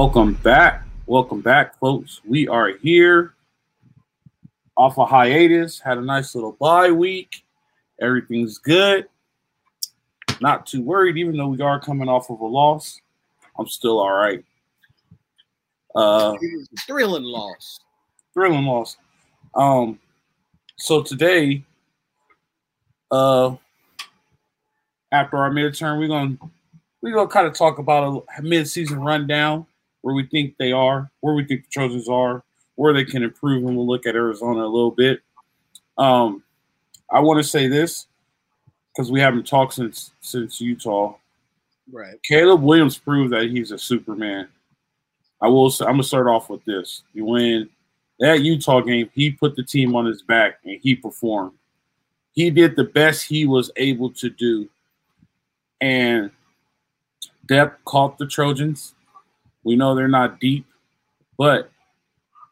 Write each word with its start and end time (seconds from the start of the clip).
Welcome 0.00 0.34
back. 0.34 0.84
Welcome 1.06 1.40
back, 1.40 1.76
folks. 1.80 2.20
We 2.24 2.46
are 2.46 2.68
here 2.76 3.34
off 4.76 4.96
a 4.96 5.04
hiatus. 5.04 5.80
Had 5.80 5.98
a 5.98 6.02
nice 6.02 6.36
little 6.36 6.52
bye 6.52 6.92
week. 6.92 7.44
Everything's 8.00 8.58
good. 8.58 9.08
Not 10.40 10.66
too 10.66 10.82
worried, 10.82 11.16
even 11.16 11.36
though 11.36 11.48
we 11.48 11.60
are 11.62 11.80
coming 11.80 12.08
off 12.08 12.30
of 12.30 12.38
a 12.38 12.46
loss. 12.46 13.00
I'm 13.58 13.66
still 13.66 13.98
all 13.98 14.12
right. 14.12 14.44
Uh, 15.96 16.36
thrilling 16.86 17.24
loss. 17.24 17.80
Thrilling 18.32 18.66
loss. 18.66 18.98
Um, 19.56 19.98
so 20.76 21.02
today, 21.02 21.64
uh, 23.10 23.56
after 25.10 25.38
our 25.38 25.50
midterm, 25.50 25.98
we're 25.98 26.06
gonna 26.06 26.36
we're 27.02 27.14
gonna 27.14 27.28
kind 27.28 27.48
of 27.48 27.54
talk 27.54 27.80
about 27.80 28.24
a 28.38 28.42
mid-season 28.42 29.00
rundown 29.00 29.66
where 30.02 30.14
we 30.14 30.26
think 30.26 30.56
they 30.58 30.72
are, 30.72 31.10
where 31.20 31.34
we 31.34 31.44
think 31.44 31.64
the 31.64 31.70
Trojans 31.70 32.08
are, 32.08 32.42
where 32.76 32.92
they 32.92 33.04
can 33.04 33.22
improve, 33.22 33.64
and 33.64 33.76
we'll 33.76 33.86
look 33.86 34.06
at 34.06 34.14
Arizona 34.14 34.64
a 34.64 34.66
little 34.66 34.90
bit. 34.90 35.20
Um, 35.96 36.42
I 37.10 37.20
want 37.20 37.38
to 37.38 37.48
say 37.48 37.66
this 37.66 38.06
because 38.94 39.10
we 39.10 39.20
haven't 39.20 39.46
talked 39.46 39.74
since 39.74 40.12
since 40.20 40.60
Utah. 40.60 41.14
Right. 41.90 42.22
Caleb 42.22 42.62
Williams 42.62 42.98
proved 42.98 43.32
that 43.32 43.44
he's 43.44 43.70
a 43.70 43.78
Superman. 43.78 44.48
I 45.40 45.48
will. 45.48 45.70
Say, 45.70 45.84
I'm 45.84 45.92
gonna 45.92 46.02
start 46.02 46.26
off 46.26 46.50
with 46.50 46.64
this. 46.64 47.02
You 47.14 47.24
win 47.24 47.68
that 48.20 48.42
Utah 48.42 48.80
game. 48.80 49.10
He 49.14 49.30
put 49.30 49.56
the 49.56 49.62
team 49.62 49.94
on 49.96 50.06
his 50.06 50.22
back 50.22 50.58
and 50.64 50.78
he 50.82 50.94
performed. 50.94 51.52
He 52.32 52.50
did 52.50 52.76
the 52.76 52.84
best 52.84 53.24
he 53.24 53.46
was 53.46 53.70
able 53.76 54.10
to 54.10 54.30
do, 54.30 54.68
and 55.80 56.30
Depp 57.48 57.74
caught 57.84 58.18
the 58.18 58.26
Trojans. 58.26 58.94
We 59.64 59.76
know 59.76 59.94
they're 59.94 60.08
not 60.08 60.40
deep, 60.40 60.66
but 61.36 61.70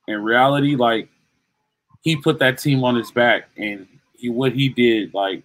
in 0.09 0.23
reality, 0.23 0.77
like 0.77 1.09
he 2.03 2.17
put 2.17 2.39
that 2.39 2.59
team 2.59 2.85
on 2.85 2.95
his 2.95 3.11
back, 3.11 3.49
and 3.57 3.87
he 4.15 4.29
what 4.29 4.53
he 4.53 4.69
did, 4.69 5.15
like 5.15 5.43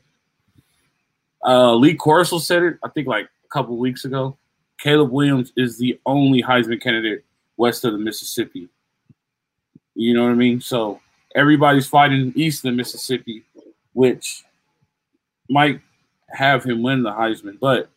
uh, 1.46 1.74
Lee 1.76 1.96
Corso 1.96 2.40
said 2.40 2.64
it, 2.64 2.78
I 2.84 2.90
think 2.90 3.08
like 3.08 3.26
a 3.26 3.48
couple 3.48 3.78
weeks 3.78 4.06
ago. 4.06 4.38
Caleb 4.80 5.12
Williams 5.12 5.52
is 5.56 5.78
the 5.78 6.00
only 6.06 6.42
Heisman 6.42 6.82
candidate 6.82 7.24
west 7.58 7.86
of 7.86 7.94
the 7.94 8.00
Mississippi. 8.00 8.68
You 9.94 10.14
know 10.14 10.24
what 10.24 10.32
I 10.32 10.36
mean? 10.36 10.60
So 10.60 11.00
everybody's 11.36 11.88
fighting 11.88 12.34
east 12.36 12.66
of 12.66 12.72
the 12.72 12.78
Mississippi, 12.78 13.44
which 13.94 14.44
might 15.50 15.82
have 16.30 16.64
him 16.64 16.82
win 16.82 17.04
the 17.04 17.12
Heisman. 17.12 17.60
But 17.60 17.90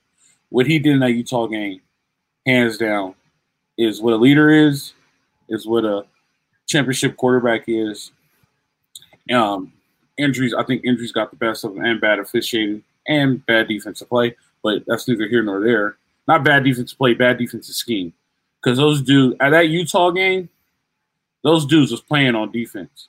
what 0.51 0.67
he 0.67 0.79
did 0.79 0.95
in 0.95 1.01
that 1.01 1.13
Utah 1.13 1.47
game, 1.47 1.81
hands 2.45 2.77
down, 2.77 3.15
is 3.77 4.01
what 4.01 4.15
a 4.15 4.17
leader 4.17 4.51
is, 4.51 4.93
is 5.49 5.67
what 5.67 5.85
a 5.85 6.05
championship 6.67 7.17
quarterback 7.17 7.65
is. 7.67 8.13
Um, 9.33 9.73
injuries, 10.17 10.55
I 10.55 10.63
think 10.65 10.85
injuries 10.85 11.13
got 11.13 11.31
the 11.31 11.37
best 11.37 11.65
of 11.65 11.77
him 11.77 11.85
and 11.85 12.01
bad 12.01 12.19
officiating 12.19 12.83
and 13.07 13.45
bad 13.47 13.69
defensive 13.69 14.09
play, 14.09 14.37
but 14.63 14.83
that's 14.87 15.09
neither 15.09 15.29
here 15.29 15.43
nor 15.43 15.61
there. 15.61 15.97
Not 16.27 16.45
bad 16.45 16.65
defensive 16.65 16.97
play, 16.97 17.15
bad 17.15 17.39
defensive 17.39 17.75
scheme. 17.75 18.13
Because 18.63 18.79
those 18.79 19.03
dudes 19.03 19.37
at 19.41 19.51
that 19.51 19.69
Utah 19.69 20.11
game, 20.11 20.49
those 21.43 21.67
dudes 21.67 21.91
was 21.91 22.01
playing 22.01 22.35
on 22.35 22.51
defense. 22.51 23.09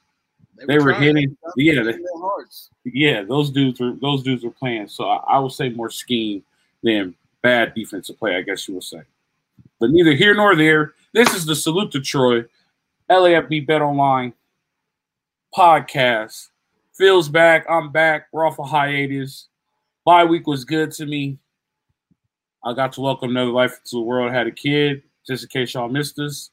They, 0.58 0.66
they 0.66 0.84
were, 0.84 0.94
hitting, 0.94 1.38
yeah, 1.58 1.84
they, 1.84 1.96
yeah. 2.86 3.24
Those 3.24 3.50
dudes 3.50 3.80
were 3.80 3.94
those 4.02 4.24
dudes 4.24 4.44
were 4.44 4.52
playing. 4.52 4.88
So 4.88 5.06
I, 5.10 5.18
I 5.36 5.40
would 5.40 5.52
say 5.52 5.70
more 5.70 5.90
scheme 5.90 6.44
than 6.82 7.14
bad 7.42 7.74
defensive 7.74 8.18
play. 8.18 8.36
I 8.36 8.42
guess 8.42 8.68
you 8.68 8.76
would 8.76 8.84
say. 8.84 9.02
But 9.80 9.92
neither 9.92 10.14
here 10.14 10.34
nor 10.34 10.56
there. 10.56 10.94
This 11.14 11.34
is 11.34 11.46
the 11.46 11.56
salute 11.56 11.92
to 11.92 12.02
Troy, 12.02 12.46
LAFB 13.10 13.68
Bet 13.68 13.82
Online 13.82 14.34
podcast. 15.56 16.50
Phil's 16.94 17.30
back. 17.30 17.66
I'm 17.70 17.92
back. 17.92 18.28
We're 18.32 18.46
off 18.46 18.60
a 18.60 18.64
hiatus. 18.64 19.48
Bye 20.06 20.24
week 20.24 20.48
was 20.48 20.64
good 20.64 20.92
to 20.92 21.06
me. 21.06 21.40
I 22.64 22.74
got 22.74 22.94
to 22.94 23.02
welcome 23.02 23.32
another 23.32 23.52
life 23.52 23.78
into 23.78 23.98
the 23.98 24.02
world. 24.02 24.32
I 24.32 24.34
had 24.34 24.48
a 24.48 24.52
kid, 24.52 25.04
just 25.28 25.44
in 25.44 25.50
case 25.50 25.74
y'all 25.74 25.90
missed 25.90 26.20
us. 26.20 26.52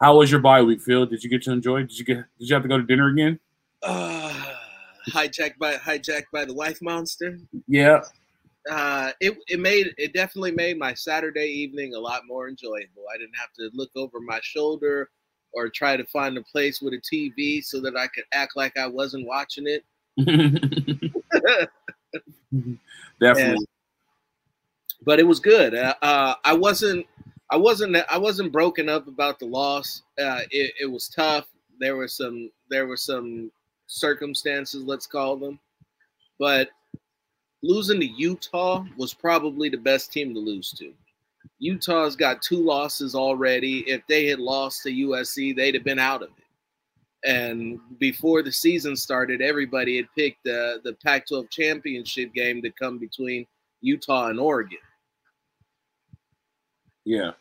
How 0.00 0.16
was 0.16 0.30
your 0.30 0.40
bye 0.40 0.62
week, 0.62 0.80
Phil? 0.80 1.06
Did 1.06 1.22
you 1.22 1.30
get 1.30 1.42
to 1.42 1.52
enjoy? 1.52 1.80
Did 1.80 1.98
you 1.98 2.04
get? 2.04 2.16
Did 2.38 2.48
you 2.48 2.54
have 2.54 2.62
to 2.62 2.68
go 2.68 2.78
to 2.78 2.84
dinner 2.84 3.08
again? 3.08 3.38
Uh, 3.82 4.44
hijacked 5.10 5.58
by 5.58 5.74
hijacked 5.74 6.26
by 6.32 6.44
the 6.44 6.54
wife 6.54 6.80
monster. 6.80 7.38
Yeah. 7.68 8.00
Uh, 8.70 9.12
it 9.20 9.38
it 9.48 9.60
made 9.60 9.94
it 9.96 10.12
definitely 10.12 10.50
made 10.50 10.78
my 10.78 10.92
Saturday 10.92 11.46
evening 11.46 11.94
a 11.94 11.98
lot 11.98 12.22
more 12.26 12.48
enjoyable. 12.48 13.04
I 13.12 13.18
didn't 13.18 13.36
have 13.36 13.52
to 13.58 13.70
look 13.74 13.90
over 13.94 14.20
my 14.20 14.40
shoulder 14.42 15.10
or 15.52 15.68
try 15.68 15.96
to 15.96 16.04
find 16.06 16.36
a 16.36 16.42
place 16.42 16.82
with 16.82 16.92
a 16.92 17.00
TV 17.00 17.64
so 17.64 17.80
that 17.80 17.96
I 17.96 18.06
could 18.08 18.24
act 18.32 18.56
like 18.56 18.76
I 18.76 18.86
wasn't 18.86 19.26
watching 19.26 19.66
it. 19.66 19.84
Definitely. 23.20 23.54
And, 23.54 23.66
but 25.04 25.18
it 25.18 25.26
was 25.26 25.40
good. 25.40 25.74
Uh, 25.74 25.94
uh, 26.02 26.34
I 26.44 26.52
wasn't. 26.52 27.06
I 27.50 27.56
wasn't. 27.56 27.96
I 28.10 28.18
wasn't 28.18 28.52
broken 28.52 28.88
up 28.88 29.06
about 29.06 29.38
the 29.38 29.46
loss. 29.46 30.02
Uh, 30.18 30.40
it, 30.50 30.72
it 30.80 30.90
was 30.90 31.08
tough. 31.08 31.46
There 31.80 31.96
were 31.96 32.08
some. 32.08 32.50
There 32.68 32.86
were 32.86 32.96
some 32.96 33.50
circumstances. 33.86 34.84
Let's 34.84 35.06
call 35.06 35.36
them. 35.36 35.58
But 36.38 36.70
losing 37.62 38.00
to 38.00 38.06
Utah 38.06 38.84
was 38.96 39.14
probably 39.14 39.68
the 39.68 39.76
best 39.76 40.12
team 40.12 40.34
to 40.34 40.40
lose 40.40 40.70
to. 40.72 40.92
Utah's 41.58 42.16
got 42.16 42.42
two 42.42 42.62
losses 42.62 43.14
already. 43.14 43.80
If 43.88 44.02
they 44.08 44.26
had 44.26 44.38
lost 44.38 44.82
to 44.82 44.90
USC, 44.90 45.56
they'd 45.56 45.74
have 45.74 45.84
been 45.84 45.98
out 45.98 46.22
of 46.22 46.28
it. 46.28 46.44
And 47.28 47.80
before 47.98 48.42
the 48.42 48.52
season 48.52 48.94
started, 48.94 49.40
everybody 49.40 49.96
had 49.96 50.06
picked 50.16 50.44
the 50.44 50.80
the 50.84 50.92
Pac-12 51.04 51.50
championship 51.50 52.32
game 52.34 52.62
to 52.62 52.70
come 52.70 52.98
between 52.98 53.46
Utah 53.80 54.28
and 54.28 54.38
Oregon. 54.38 54.78
Yeah. 57.04 57.32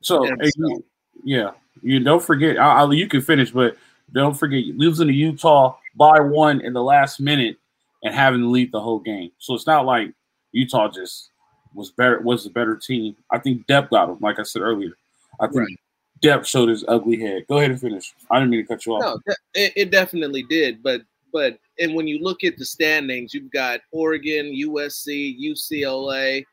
So, 0.00 0.24
hey, 0.24 0.50
so 0.50 0.82
yeah, 1.24 1.50
you 1.82 2.00
don't 2.00 2.22
forget. 2.22 2.58
I, 2.58 2.82
I, 2.82 2.92
you 2.92 3.08
can 3.08 3.20
finish, 3.20 3.50
but 3.50 3.76
don't 4.12 4.34
forget 4.34 4.64
losing 4.76 5.08
to 5.08 5.12
Utah 5.12 5.76
by 5.94 6.20
one 6.20 6.60
in 6.60 6.72
the 6.72 6.82
last 6.82 7.20
minute 7.20 7.58
and 8.02 8.14
having 8.14 8.40
to 8.40 8.48
lead 8.48 8.72
the 8.72 8.80
whole 8.80 9.00
game. 9.00 9.30
So 9.38 9.54
it's 9.54 9.66
not 9.66 9.86
like 9.86 10.12
Utah 10.52 10.88
just 10.88 11.30
was 11.74 11.90
better 11.90 12.20
was 12.20 12.46
a 12.46 12.50
better 12.50 12.76
team. 12.76 13.16
I 13.30 13.38
think 13.38 13.66
Depp 13.66 13.90
got 13.90 14.06
them, 14.06 14.18
like 14.20 14.38
I 14.38 14.42
said 14.42 14.62
earlier. 14.62 14.92
I 15.40 15.46
think 15.46 15.58
right. 15.58 15.76
Depp 16.22 16.46
showed 16.46 16.68
his 16.68 16.84
ugly 16.88 17.20
head. 17.20 17.46
Go 17.48 17.58
ahead 17.58 17.70
and 17.70 17.80
finish. 17.80 18.12
I 18.30 18.38
didn't 18.38 18.50
mean 18.50 18.62
to 18.62 18.66
cut 18.66 18.86
you 18.86 18.94
off. 18.94 19.20
No, 19.26 19.34
it, 19.54 19.72
it 19.76 19.90
definitely 19.90 20.42
did. 20.44 20.82
But 20.82 21.02
but 21.32 21.58
and 21.78 21.94
when 21.94 22.06
you 22.06 22.18
look 22.20 22.44
at 22.44 22.56
the 22.56 22.64
standings, 22.64 23.34
you've 23.34 23.52
got 23.52 23.80
Oregon, 23.92 24.46
USC, 24.46 25.38
UCLA. 25.40 26.44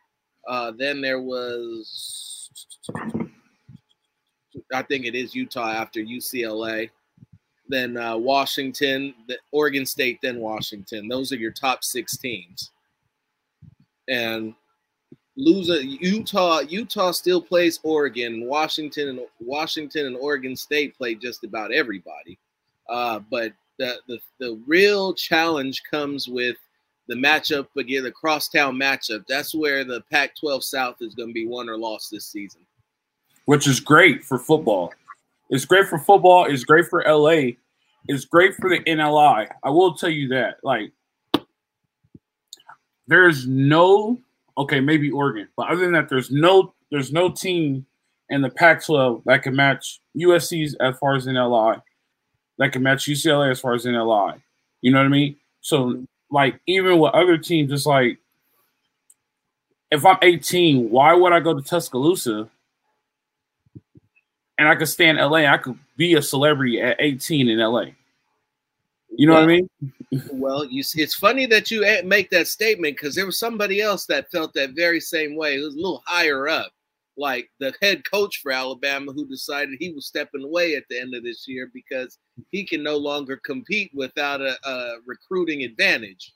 Uh, 0.48 0.72
then 0.78 1.02
there 1.02 1.22
was, 1.22 2.50
I 4.72 4.84
think 4.84 5.06
it 5.06 5.16
is 5.16 5.34
Utah 5.34 5.72
after 5.72 6.02
UCLA. 6.02 6.90
Then 7.68 7.98
uh, 7.98 8.18
Washington, 8.18 9.14
the 9.28 9.38
Oregon 9.52 9.86
State, 9.86 10.20
then 10.22 10.40
Washington. 10.40 11.08
Those 11.08 11.32
are 11.32 11.38
your 11.38 11.52
top 11.52 11.84
six 11.84 12.16
teams. 12.18 12.72
And 14.08 14.54
losing 15.36 15.90
Utah. 16.00 16.60
Utah 16.60 17.12
still 17.12 17.42
plays 17.42 17.80
Oregon. 17.84 18.48
Washington 18.48 19.10
and 19.10 19.20
Washington 19.40 20.08
and 20.08 20.18
Oregon 20.18 20.56
State 20.56 20.98
play 20.98 21.16
just 21.16 21.44
about 21.44 21.72
everybody. 21.72 22.38
Uh, 22.90 23.20
but 23.32 23.54
the, 23.78 23.96
the 24.08 24.20
the 24.40 24.62
real 24.68 25.14
challenge 25.14 25.84
comes 25.90 26.28
with 26.28 26.58
the 27.08 27.16
matchup 27.16 27.68
again, 27.78 28.04
the 28.04 28.12
crosstown 28.12 28.76
matchup. 28.76 29.26
That's 29.28 29.54
where 29.54 29.84
the 29.84 30.02
Pac-12 30.12 30.64
South 30.64 30.98
is 31.02 31.14
going 31.14 31.30
to 31.30 31.34
be 31.34 31.48
won 31.48 31.70
or 31.70 31.78
lost 31.78 32.10
this 32.12 32.26
season. 32.26 32.62
Which 33.46 33.68
is 33.68 33.80
great 33.80 34.24
for 34.24 34.40
football. 34.40 34.92
It's 35.50 35.66
great 35.66 35.88
for 35.88 36.00
football. 36.00 36.46
It's 36.46 36.64
great 36.64 36.86
for 36.88 37.04
LA. 37.08 37.54
It's 38.08 38.26
great 38.26 38.56
for 38.56 38.70
the 38.70 38.80
NLI. 38.82 39.48
I 39.64 39.70
will 39.70 39.94
tell 39.94 40.10
you 40.10 40.28
that. 40.30 40.58
Like, 40.64 40.92
there's 43.08 43.48
no 43.48 44.20
okay, 44.58 44.80
maybe 44.80 45.12
Oregon, 45.12 45.48
but 45.58 45.68
other 45.70 45.82
than 45.82 45.94
that, 45.94 46.10
there's 46.10 46.32
no 46.32 46.74
there's 46.92 47.12
no 47.12 47.30
team 47.30 47.86
in 48.30 48.42
the 48.42 48.50
Pac-12 48.50 49.24
that 49.26 49.44
can 49.44 49.56
match 49.56 50.00
USC's 50.18 50.76
as 50.76 50.98
far 50.98 51.16
as 51.16 51.28
NLI, 51.28 51.82
that 52.58 52.72
can 52.72 52.82
match 52.82 53.06
UCLA 53.06 53.52
as 53.52 53.60
far 53.60 53.74
as 53.74 53.86
NLI. 53.86 54.42
You 54.82 54.92
know 54.92 55.00
what 55.00 55.06
I 55.06 55.10
mean? 55.10 55.36
So 55.62 56.06
like 56.32 56.60
even 56.68 57.00
with 57.00 57.14
other 57.14 57.38
teams, 57.38 57.72
it's 57.72 57.86
like 57.86 58.18
if 59.92 60.06
I'm 60.06 60.18
18, 60.22 60.90
why 60.90 61.14
would 61.14 61.34
I 61.34 61.40
go 61.40 61.54
to 61.54 61.62
Tuscaloosa? 61.62 62.50
And 64.58 64.68
I 64.68 64.76
could 64.76 64.88
stay 64.88 65.10
in 65.10 65.18
LA. 65.18 65.46
I 65.46 65.58
could 65.58 65.78
be 65.98 66.14
a 66.16 66.22
celebrity 66.22 66.82
at 66.82 66.98
18 67.00 67.50
in 67.50 67.60
LA. 67.60 67.88
You 69.18 69.28
know 69.28 69.34
well, 69.34 69.42
what 69.42 69.50
I 69.50 69.54
mean? 69.54 69.70
well, 70.32 70.66
you 70.66 70.84
see, 70.84 71.02
it's 71.02 71.16
funny 71.16 71.46
that 71.48 71.72
you 71.72 71.86
make 72.04 72.30
that 72.32 72.48
statement 72.48 72.98
because 72.98 73.16
there 73.16 73.26
was 73.26 73.40
somebody 73.40 73.82
else 73.82 74.06
that 74.08 74.32
felt 74.32 74.54
that 74.54 74.72
very 74.72 75.00
same 75.00 75.36
way. 75.36 75.56
It 75.56 75.64
was 75.64 75.76
a 75.76 75.78
little 75.78 76.04
higher 76.06 76.48
up, 76.48 76.72
like 77.18 77.50
the 77.60 77.74
head 77.82 78.10
coach 78.10 78.42
for 78.42 78.52
Alabama 78.52 79.14
who 79.14 79.26
decided 79.26 79.78
he 79.80 79.94
was 79.94 80.06
stepping 80.06 80.44
away 80.44 80.76
at 80.76 80.84
the 80.90 81.00
end 81.00 81.16
of 81.16 81.24
this 81.24 81.48
year 81.48 81.70
because 81.74 82.18
he 82.52 82.66
can 82.66 82.84
no 82.84 82.98
longer 82.98 83.38
compete 83.38 83.92
without 83.94 84.42
a, 84.42 84.58
a 84.68 84.98
recruiting 85.06 85.64
advantage. 85.64 86.34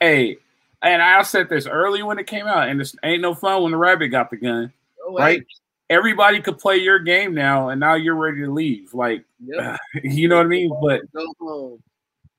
Hey, 0.00 0.38
and 0.82 1.00
I 1.00 1.22
said 1.22 1.48
this 1.48 1.66
early 1.66 2.02
when 2.02 2.18
it 2.18 2.26
came 2.26 2.46
out, 2.46 2.68
and 2.68 2.80
this 2.80 2.96
ain't 3.04 3.22
no 3.22 3.34
fun 3.34 3.62
when 3.62 3.72
the 3.72 3.78
rabbit 3.78 4.08
got 4.08 4.30
the 4.30 4.36
gun, 4.36 4.72
oh, 5.06 5.16
right? 5.16 5.44
Everybody 5.92 6.40
could 6.40 6.58
play 6.58 6.78
your 6.78 6.98
game 6.98 7.34
now, 7.34 7.68
and 7.68 7.78
now 7.78 7.94
you're 7.94 8.14
ready 8.14 8.40
to 8.40 8.50
leave. 8.50 8.94
Like, 8.94 9.24
yep. 9.44 9.78
you 10.02 10.26
know 10.26 10.36
what 10.36 10.46
I 10.46 10.48
mean? 10.48 10.72
But 10.80 11.02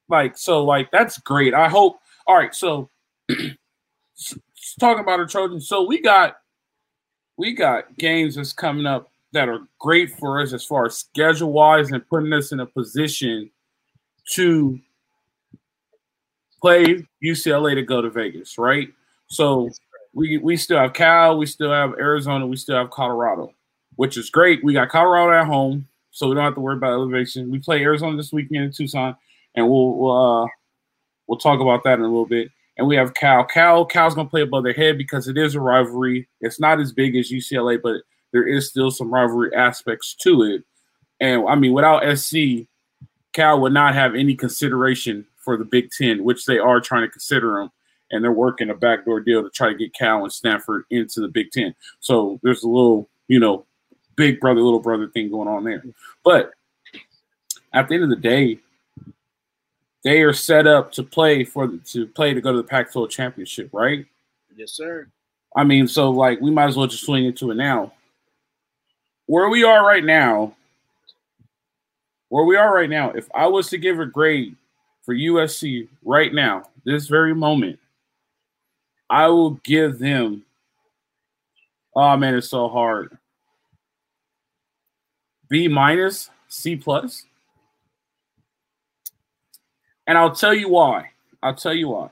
like, 0.10 0.38
so 0.38 0.64
like 0.64 0.90
that's 0.92 1.20
great. 1.20 1.54
I 1.54 1.70
hope. 1.70 2.00
All 2.26 2.36
right, 2.36 2.56
so 2.56 2.90
talking 4.80 5.04
about 5.04 5.20
our 5.20 5.28
Trojans, 5.28 5.68
so 5.68 5.84
we 5.84 6.02
got 6.02 6.38
we 7.38 7.54
got 7.54 7.98
games 7.98 8.36
that's 8.36 8.54
coming 8.54 8.86
up 8.86 9.12
that 9.34 9.50
are 9.50 9.60
great 9.80 10.12
for 10.12 10.42
us 10.42 10.54
as 10.54 10.64
far 10.66 10.86
as 10.86 10.98
schedule 10.98 11.52
wise 11.52 11.92
and 11.92 12.08
putting 12.08 12.34
us 12.34 12.52
in 12.52 12.60
a 12.60 12.66
position 12.66 13.50
to 14.32 14.80
play 16.62 17.06
UCLA 17.24 17.76
to 17.76 17.82
go 17.82 18.02
to 18.02 18.10
Vegas, 18.10 18.58
right? 18.58 18.90
So 19.28 19.70
we 20.14 20.38
we 20.38 20.58
still 20.58 20.80
have 20.80 20.94
Cal, 20.94 21.38
we 21.38 21.46
still 21.46 21.72
have 21.72 21.94
Arizona, 22.00 22.48
we 22.48 22.56
still 22.56 22.78
have 22.78 22.90
Colorado, 22.92 23.54
which 23.96 24.18
is 24.18 24.30
great. 24.30 24.64
We 24.64 24.74
got 24.74 24.90
Colorado 24.90 25.40
at 25.40 25.48
home, 25.48 25.88
so 26.12 26.28
we 26.28 26.36
don't 26.36 26.44
have 26.44 26.56
to 26.56 26.62
worry 26.62 26.78
about 26.78 26.94
elevation. 26.94 27.52
We 27.52 27.60
play 27.60 27.82
Arizona 27.82 28.18
this 28.18 28.32
weekend 28.32 28.66
in 28.66 28.72
Tucson, 28.72 29.16
and 29.56 29.68
we'll 29.68 29.98
we'll 29.98 30.44
uh, 30.44 30.48
we'll 31.28 31.40
talk 31.40 31.60
about 31.60 31.84
that 31.84 32.00
in 32.00 32.02
a 32.02 32.08
little 32.08 32.26
bit 32.26 32.50
and 32.78 32.88
we 32.88 32.96
have 32.96 33.14
Cal. 33.14 33.46
Cal, 33.46 33.86
Cal's 33.86 34.16
gonna 34.16 34.30
play 34.30 34.42
above 34.42 34.64
their 34.64 34.74
head 34.74 34.98
because 34.98 35.28
it 35.28 35.38
is 35.38 35.56
a 35.56 35.60
rivalry. 35.60 36.28
It's 36.42 36.60
not 36.60 36.80
as 36.80 36.92
big 36.92 37.16
as 37.16 37.32
UCLA, 37.32 37.80
but 37.82 38.02
there 38.32 38.48
is 38.48 38.70
still 38.70 38.92
some 38.92 39.14
rivalry 39.14 39.54
aspects 39.54 40.16
to 40.22 40.44
it. 40.44 40.64
And 41.20 41.48
I 41.48 41.56
mean, 41.56 41.74
without 41.74 42.18
SC, 42.18 42.68
Cal 43.34 43.62
would 43.62 43.74
not 43.74 43.94
have 43.94 44.16
any 44.16 44.36
consideration 44.36 45.26
for 45.38 45.58
the 45.58 45.66
Big 45.66 45.92
Ten, 45.92 46.24
which 46.24 46.46
they 46.46 46.58
are 46.58 46.80
trying 46.80 47.04
to 47.04 47.12
consider 47.12 47.60
them, 47.60 47.72
and 48.14 48.24
they're 48.24 48.32
working 48.32 48.70
a 48.70 48.76
backdoor 48.76 49.20
deal 49.20 49.44
to 49.44 49.50
try 49.50 49.70
to 49.70 49.76
get 49.76 49.94
Cal 49.94 50.24
and 50.24 50.32
Stanford 50.32 50.86
into 50.92 51.20
the 51.20 51.28
Big 51.28 51.52
Ten. 51.52 51.76
So 52.00 52.40
there's 52.44 52.64
a 52.64 52.70
little, 52.70 53.10
you 53.28 53.40
know, 53.40 53.66
big 54.16 54.40
brother, 54.40 54.62
little 54.62 54.80
brother 54.80 55.08
thing 55.08 55.32
going 55.32 55.48
on 55.48 55.64
there. 55.64 55.84
But 56.24 56.52
at 57.74 57.88
the 57.88 57.96
end 57.96 58.04
of 58.04 58.10
the 58.10 58.16
day, 58.16 58.60
they 60.04 60.22
are 60.22 60.34
set 60.34 60.68
up 60.68 60.92
to 60.94 61.04
play 61.04 61.44
for 61.44 61.68
to 61.68 62.08
play 62.08 62.34
to 62.34 62.42
go 62.42 62.52
to 62.52 62.58
the 62.58 62.64
Pac-12 62.64 63.10
championship, 63.10 63.70
right? 63.74 64.06
Yes, 64.56 64.72
sir. 64.72 65.08
I 65.56 65.64
mean, 65.64 65.88
so 65.88 66.12
like 66.12 66.40
we 66.40 66.52
might 66.52 66.68
as 66.68 66.78
well 66.78 66.88
just 66.88 67.06
swing 67.06 67.26
into 67.26 67.52
it 67.52 67.56
now. 67.56 67.94
Where 69.26 69.50
we 69.50 69.64
are 69.64 69.86
right 69.86 70.04
now, 70.04 70.56
where 72.30 72.44
we 72.44 72.58
are 72.58 72.74
right 72.74 72.90
now, 72.90 73.12
if 73.12 73.28
I 73.34 73.48
was 73.48 73.70
to 73.70 73.78
give 73.78 74.00
a 74.00 74.06
grade 74.06 74.56
for 75.04 75.16
USC 75.16 75.88
right 76.04 76.34
now, 76.34 76.70
this 76.84 77.08
very 77.08 77.34
moment, 77.34 77.80
I 79.14 79.28
will 79.28 79.52
give 79.64 80.00
them. 80.00 80.44
Oh 81.96 82.18
man, 82.18 82.34
it's 82.34 82.50
so 82.50 82.68
hard. 82.68 83.16
B 85.50 85.68
minus, 85.68 86.32
C 86.48 86.76
plus. 86.76 87.24
And 90.08 90.18
I'll 90.18 90.34
tell 90.34 90.56
you 90.56 90.68
why. 90.68 91.12
I'll 91.44 91.54
tell 91.54 91.76
you 91.76 91.90
why. 91.90 92.10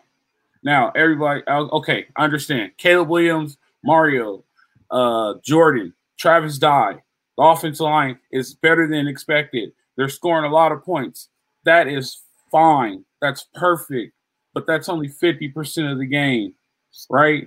Now, 0.61 0.91
everybody, 0.95 1.41
okay, 1.49 2.05
I 2.15 2.23
understand. 2.23 2.73
Caleb 2.77 3.09
Williams, 3.09 3.57
Mario, 3.83 4.43
uh, 4.91 5.33
Jordan, 5.43 5.95
Travis 6.19 6.59
Dye, 6.59 7.01
the 7.35 7.43
offensive 7.43 7.83
line 7.83 8.19
is 8.31 8.53
better 8.53 8.87
than 8.87 9.07
expected. 9.07 9.71
They're 9.97 10.07
scoring 10.07 10.45
a 10.45 10.53
lot 10.53 10.71
of 10.71 10.83
points. 10.83 11.29
That 11.65 11.87
is 11.87 12.21
fine. 12.51 13.05
That's 13.21 13.47
perfect. 13.55 14.13
But 14.53 14.67
that's 14.67 14.87
only 14.87 15.09
50% 15.09 15.91
of 15.91 15.97
the 15.97 16.05
game, 16.05 16.53
right? 17.09 17.45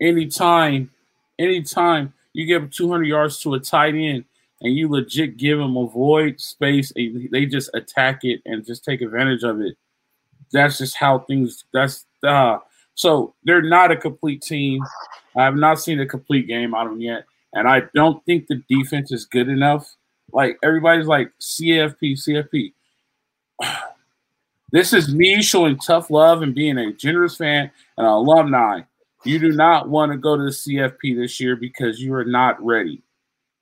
Anytime, 0.00 0.90
anytime 1.38 2.12
you 2.32 2.46
give 2.46 2.70
200 2.70 3.04
yards 3.04 3.40
to 3.40 3.54
a 3.54 3.60
tight 3.60 3.94
end 3.94 4.24
and 4.60 4.76
you 4.76 4.88
legit 4.88 5.36
give 5.36 5.58
them 5.58 5.76
a 5.76 5.86
void 5.86 6.40
space, 6.40 6.92
they 6.94 7.46
just 7.46 7.70
attack 7.74 8.20
it 8.22 8.40
and 8.44 8.64
just 8.64 8.84
take 8.84 9.00
advantage 9.00 9.42
of 9.42 9.60
it. 9.60 9.76
That's 10.52 10.78
just 10.78 10.96
how 10.96 11.20
things. 11.20 11.64
That's 11.72 12.04
uh, 12.22 12.58
so 12.94 13.34
they're 13.44 13.62
not 13.62 13.90
a 13.90 13.96
complete 13.96 14.42
team. 14.42 14.82
I 15.36 15.44
have 15.44 15.56
not 15.56 15.80
seen 15.80 16.00
a 16.00 16.06
complete 16.06 16.46
game 16.46 16.74
out 16.74 16.86
of 16.86 16.92
them 16.92 17.00
yet, 17.00 17.24
and 17.52 17.68
I 17.68 17.82
don't 17.94 18.24
think 18.24 18.46
the 18.46 18.62
defense 18.68 19.12
is 19.12 19.24
good 19.26 19.48
enough. 19.48 19.96
Like 20.32 20.58
everybody's 20.62 21.06
like 21.06 21.32
CFP, 21.40 22.12
CFP. 22.12 22.72
This 24.72 24.92
is 24.92 25.14
me 25.14 25.42
showing 25.42 25.78
tough 25.78 26.10
love 26.10 26.42
and 26.42 26.54
being 26.54 26.76
a 26.78 26.92
generous 26.92 27.36
fan 27.36 27.70
and 27.96 28.06
an 28.06 28.12
alumni. 28.12 28.80
You 29.24 29.38
do 29.38 29.52
not 29.52 29.88
want 29.88 30.12
to 30.12 30.18
go 30.18 30.36
to 30.36 30.44
the 30.44 30.50
CFP 30.50 31.16
this 31.16 31.40
year 31.40 31.56
because 31.56 32.00
you 32.00 32.14
are 32.14 32.24
not 32.24 32.64
ready. 32.64 33.02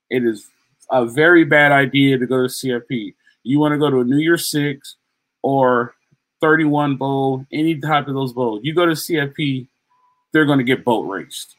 It 0.09 0.23
is 0.23 0.47
a 0.91 1.05
very 1.05 1.43
bad 1.43 1.71
idea 1.71 2.17
to 2.17 2.25
go 2.25 2.37
to 2.37 2.47
CFP. 2.47 3.13
You 3.43 3.59
want 3.59 3.73
to 3.73 3.77
go 3.77 3.89
to 3.89 3.99
a 3.99 4.03
New 4.03 4.17
Year's 4.17 4.49
Six 4.49 4.95
or 5.41 5.95
31 6.41 6.97
bowl, 6.97 7.45
any 7.51 7.79
type 7.79 8.07
of 8.07 8.13
those 8.13 8.33
bowls. 8.33 8.61
You 8.63 8.73
go 8.73 8.85
to 8.85 8.91
CFP, 8.91 9.67
they're 10.31 10.45
going 10.45 10.59
to 10.59 10.63
get 10.63 10.83
boat 10.83 11.07
raced. 11.07 11.55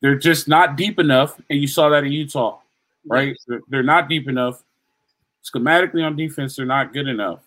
They're 0.00 0.18
just 0.18 0.48
not 0.48 0.76
deep 0.76 0.98
enough, 0.98 1.40
and 1.48 1.60
you 1.60 1.66
saw 1.66 1.88
that 1.90 2.04
in 2.04 2.12
Utah, 2.12 2.58
right? 3.06 3.36
They're, 3.46 3.60
they're 3.68 3.82
not 3.82 4.08
deep 4.08 4.28
enough. 4.28 4.62
Schematically 5.44 6.04
on 6.04 6.16
defense, 6.16 6.56
they're 6.56 6.66
not 6.66 6.92
good 6.92 7.06
enough. 7.06 7.43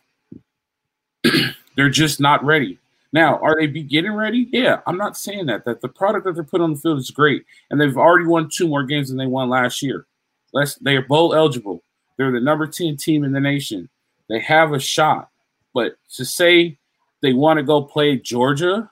they're 1.76 1.90
just 1.90 2.20
not 2.20 2.44
ready. 2.44 2.78
Now, 3.14 3.40
are 3.40 3.56
they 3.56 3.68
be 3.68 3.84
getting 3.84 4.14
ready? 4.14 4.50
Yeah, 4.52 4.82
I'm 4.86 4.98
not 4.98 5.18
saying 5.18 5.46
that. 5.48 5.66
That 5.66 5.82
the 5.82 5.88
product 5.88 6.26
that 6.26 6.36
they're 6.36 6.44
putting 6.44 6.66
on 6.66 6.74
the 6.74 6.80
field 6.80 7.00
is 7.00 7.12
great, 7.12 7.46
and 7.70 7.80
they've 7.80 7.98
already 7.98 8.26
won 8.26 8.50
two 8.50 8.68
more 8.68 8.84
games 8.84 9.10
than 9.10 9.18
they 9.18 9.28
won 9.28 9.50
last 9.50 9.82
year. 9.82 10.06
Let's, 10.54 10.76
they 10.76 10.96
are 10.96 11.02
bowl 11.02 11.34
eligible. 11.34 11.84
They're 12.18 12.32
the 12.32 12.40
number 12.40 12.68
10 12.68 12.98
team 12.98 13.24
in 13.24 13.32
the 13.32 13.40
nation. 13.40 13.90
They 14.28 14.40
have 14.40 14.74
a 14.74 14.80
shot. 14.80 15.30
But 15.74 15.98
to 16.16 16.26
say 16.26 16.78
they 17.22 17.34
want 17.34 17.58
to 17.58 17.64
go 17.64 17.82
play 17.82 18.18
Georgia, 18.18 18.90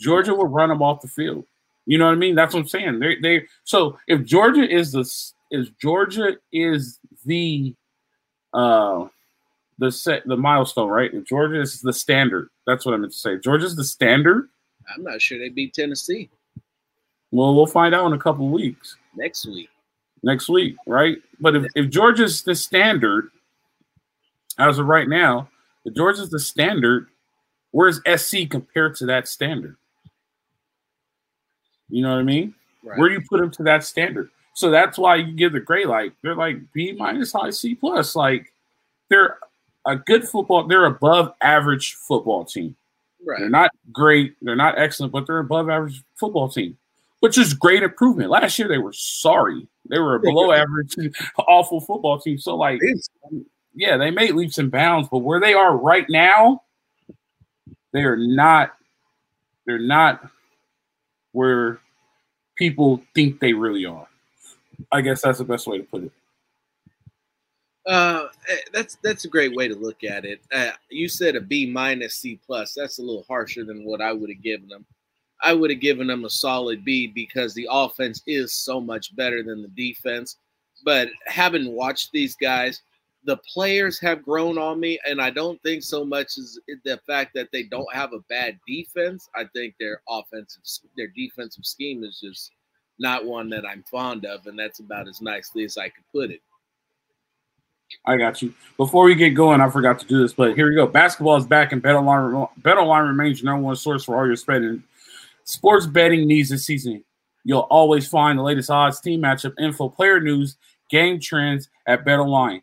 Georgia 0.00 0.34
will 0.34 0.46
run 0.46 0.68
them 0.68 0.82
off 0.82 1.02
the 1.02 1.08
field. 1.08 1.44
You 1.86 1.98
know 1.98 2.06
what 2.06 2.12
I 2.12 2.16
mean? 2.16 2.34
That's 2.34 2.54
what 2.54 2.60
I'm 2.60 2.68
saying. 2.68 2.98
They 2.98 3.16
they 3.16 3.46
so 3.64 3.98
if 4.08 4.24
Georgia 4.24 4.68
is 4.68 4.92
the 4.92 5.08
if 5.50 5.76
Georgia 5.78 6.36
is 6.52 6.98
the 7.24 7.74
uh 8.52 9.06
the 9.78 9.92
set 9.92 10.26
the 10.26 10.36
milestone, 10.36 10.88
right? 10.88 11.12
If 11.12 11.24
Georgia 11.24 11.60
is 11.60 11.80
the 11.80 11.92
standard. 11.92 12.48
That's 12.66 12.84
what 12.84 12.94
I 12.94 12.96
meant 12.96 13.12
to 13.12 13.18
say. 13.18 13.38
Georgia's 13.38 13.76
the 13.76 13.84
standard. 13.84 14.48
I'm 14.94 15.02
not 15.02 15.20
sure 15.20 15.38
they 15.38 15.48
beat 15.48 15.74
Tennessee. 15.74 16.30
Well, 17.30 17.54
we'll 17.54 17.66
find 17.66 17.94
out 17.94 18.06
in 18.06 18.12
a 18.12 18.18
couple 18.18 18.48
weeks. 18.48 18.96
Next 19.16 19.46
week 19.46 19.68
next 20.26 20.48
week, 20.48 20.76
right? 20.86 21.18
But 21.40 21.56
if, 21.56 21.66
if 21.74 21.88
Georgia's 21.88 22.42
the 22.42 22.54
standard, 22.54 23.30
as 24.58 24.78
of 24.78 24.86
right 24.86 25.08
now, 25.08 25.48
if 25.84 25.94
Georgia's 25.94 26.30
the 26.30 26.40
standard, 26.40 27.06
where's 27.70 28.00
SC 28.16 28.48
compared 28.50 28.96
to 28.96 29.06
that 29.06 29.28
standard? 29.28 29.76
You 31.88 32.02
know 32.02 32.10
what 32.10 32.18
I 32.18 32.24
mean? 32.24 32.54
Right. 32.82 32.98
Where 32.98 33.08
do 33.08 33.14
you 33.14 33.22
put 33.28 33.40
them 33.40 33.50
to 33.52 33.62
that 33.62 33.84
standard? 33.84 34.30
So 34.54 34.70
that's 34.70 34.98
why 34.98 35.16
you 35.16 35.32
give 35.32 35.52
the 35.52 35.60
gray 35.60 35.84
light. 35.84 36.12
they're 36.22 36.34
like 36.34 36.56
B 36.72 36.92
minus 36.92 37.32
high 37.32 37.50
C 37.50 37.74
plus. 37.74 38.16
Like 38.16 38.52
they're 39.08 39.38
a 39.86 39.96
good 39.96 40.28
football, 40.28 40.66
they're 40.66 40.86
above 40.86 41.32
average 41.40 41.94
football 41.94 42.44
team. 42.44 42.76
Right. 43.24 43.40
They're 43.40 43.50
not 43.50 43.70
great, 43.92 44.36
they're 44.42 44.56
not 44.56 44.78
excellent, 44.78 45.12
but 45.12 45.26
they're 45.26 45.38
above 45.38 45.70
average 45.70 46.02
football 46.16 46.48
team 46.48 46.76
which 47.20 47.38
is 47.38 47.54
great 47.54 47.82
improvement. 47.82 48.30
Last 48.30 48.58
year 48.58 48.68
they 48.68 48.78
were 48.78 48.92
sorry. 48.92 49.66
They 49.88 49.98
were 49.98 50.16
a 50.16 50.20
below 50.20 50.52
average, 50.52 50.94
awful 51.38 51.80
football 51.80 52.20
team. 52.20 52.38
So 52.38 52.56
like, 52.56 52.80
yeah, 53.74 53.96
they 53.96 54.10
made 54.10 54.34
leaps 54.34 54.58
and 54.58 54.70
bounds, 54.70 55.08
but 55.10 55.18
where 55.18 55.40
they 55.40 55.54
are 55.54 55.76
right 55.76 56.06
now, 56.08 56.62
they 57.92 58.02
are 58.02 58.16
not. 58.16 58.74
They're 59.66 59.78
not 59.80 60.24
where 61.32 61.80
people 62.56 63.02
think 63.14 63.40
they 63.40 63.52
really 63.52 63.84
are. 63.84 64.06
I 64.92 65.00
guess 65.00 65.22
that's 65.22 65.38
the 65.38 65.44
best 65.44 65.66
way 65.66 65.78
to 65.78 65.84
put 65.84 66.04
it. 66.04 66.12
Uh, 67.86 68.26
eh, 68.48 68.56
that's 68.72 68.96
that's 69.02 69.24
a 69.24 69.28
great 69.28 69.54
way 69.54 69.68
to 69.68 69.74
look 69.74 70.02
at 70.02 70.24
it. 70.24 70.40
Uh, 70.52 70.72
you 70.90 71.08
said 71.08 71.36
a 71.36 71.40
B 71.40 71.66
minus 71.70 72.16
C 72.16 72.40
plus. 72.44 72.74
That's 72.74 72.98
a 72.98 73.02
little 73.02 73.24
harsher 73.28 73.64
than 73.64 73.84
what 73.84 74.00
I 74.00 74.12
would 74.12 74.30
have 74.30 74.42
given 74.42 74.68
them. 74.68 74.84
I 75.42 75.52
would 75.52 75.70
have 75.70 75.80
given 75.80 76.06
them 76.06 76.24
a 76.24 76.30
solid 76.30 76.84
B 76.84 77.06
because 77.06 77.54
the 77.54 77.68
offense 77.70 78.22
is 78.26 78.52
so 78.52 78.80
much 78.80 79.14
better 79.14 79.42
than 79.42 79.62
the 79.62 79.68
defense. 79.68 80.36
But 80.84 81.08
having 81.26 81.72
watched 81.72 82.10
these 82.12 82.34
guys, 82.34 82.82
the 83.24 83.36
players 83.38 83.98
have 84.00 84.24
grown 84.24 84.56
on 84.58 84.80
me, 84.80 84.98
and 85.06 85.20
I 85.20 85.30
don't 85.30 85.62
think 85.62 85.82
so 85.82 86.04
much 86.04 86.38
as 86.38 86.58
the 86.84 86.98
fact 87.06 87.32
that 87.34 87.48
they 87.52 87.64
don't 87.64 87.92
have 87.92 88.12
a 88.12 88.20
bad 88.28 88.58
defense. 88.66 89.28
I 89.34 89.44
think 89.54 89.74
their 89.78 90.00
offensive, 90.08 90.62
their 90.96 91.08
defensive 91.08 91.66
scheme 91.66 92.02
is 92.02 92.20
just 92.20 92.52
not 92.98 93.24
one 93.24 93.50
that 93.50 93.66
I'm 93.66 93.84
fond 93.90 94.24
of, 94.24 94.46
and 94.46 94.58
that's 94.58 94.80
about 94.80 95.08
as 95.08 95.20
nicely 95.20 95.64
as 95.64 95.76
I 95.76 95.88
could 95.88 96.04
put 96.12 96.30
it. 96.30 96.40
I 98.04 98.16
got 98.16 98.42
you. 98.42 98.54
Before 98.76 99.04
we 99.04 99.14
get 99.14 99.30
going, 99.30 99.60
I 99.60 99.70
forgot 99.70 99.98
to 100.00 100.06
do 100.06 100.20
this, 100.20 100.32
but 100.32 100.54
here 100.54 100.68
we 100.68 100.74
go. 100.74 100.86
Basketball 100.86 101.36
is 101.36 101.46
back, 101.46 101.72
and 101.72 101.82
BetOnline, 101.82 102.48
BetOnline 102.60 103.08
remains 103.08 103.40
your 103.40 103.52
number 103.52 103.66
one 103.66 103.76
source 103.76 104.04
for 104.04 104.16
all 104.16 104.26
your 104.26 104.36
spending 104.36 104.82
sports 105.46 105.86
betting 105.86 106.26
needs 106.26 106.50
this 106.50 106.66
season. 106.66 107.02
You'll 107.44 107.60
always 107.70 108.06
find 108.08 108.38
the 108.38 108.42
latest 108.42 108.70
odds, 108.70 109.00
team 109.00 109.22
matchup 109.22 109.54
info, 109.58 109.88
player 109.88 110.20
news, 110.20 110.56
game 110.90 111.20
trends 111.20 111.68
at 111.86 112.04
BetOnline, 112.04 112.62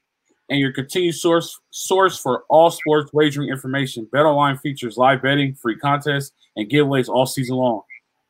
and 0.50 0.60
your 0.60 0.74
continued 0.74 1.16
source 1.16 1.60
source 1.72 2.20
for 2.20 2.44
all 2.50 2.70
sports 2.70 3.12
wagering 3.14 3.50
information. 3.50 4.08
BetOnline 4.14 4.60
features 4.60 4.98
live 4.98 5.22
betting, 5.22 5.56
free 5.56 5.78
contests, 5.78 6.34
and 6.56 6.70
giveaways 6.70 7.10
all 7.10 7.26
season 7.26 7.56
long. 7.56 7.82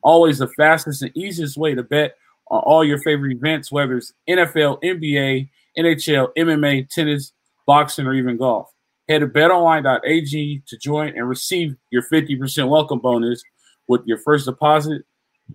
Always 0.02 0.38
the 0.38 0.48
fastest 0.48 1.02
and 1.02 1.16
easiest 1.16 1.56
way 1.56 1.74
to 1.74 1.82
bet 1.82 2.16
on 2.48 2.60
all 2.60 2.84
your 2.84 2.98
favorite 2.98 3.32
events, 3.32 3.72
whether 3.72 3.96
it's 3.96 4.12
NFL, 4.28 4.80
NBA, 4.82 5.48
NHL, 5.78 6.28
MMA, 6.36 6.88
tennis, 6.88 7.32
boxing, 7.66 8.06
or 8.06 8.14
even 8.14 8.36
golf. 8.36 8.70
Head 9.08 9.20
to 9.20 9.26
betonline.ag 9.26 10.62
to 10.66 10.78
join 10.78 11.08
and 11.08 11.28
receive 11.28 11.76
your 11.90 12.02
50% 12.02 12.68
welcome 12.68 13.00
bonus 13.00 13.42
with 13.86 14.02
your 14.06 14.18
first 14.18 14.46
deposit. 14.46 15.02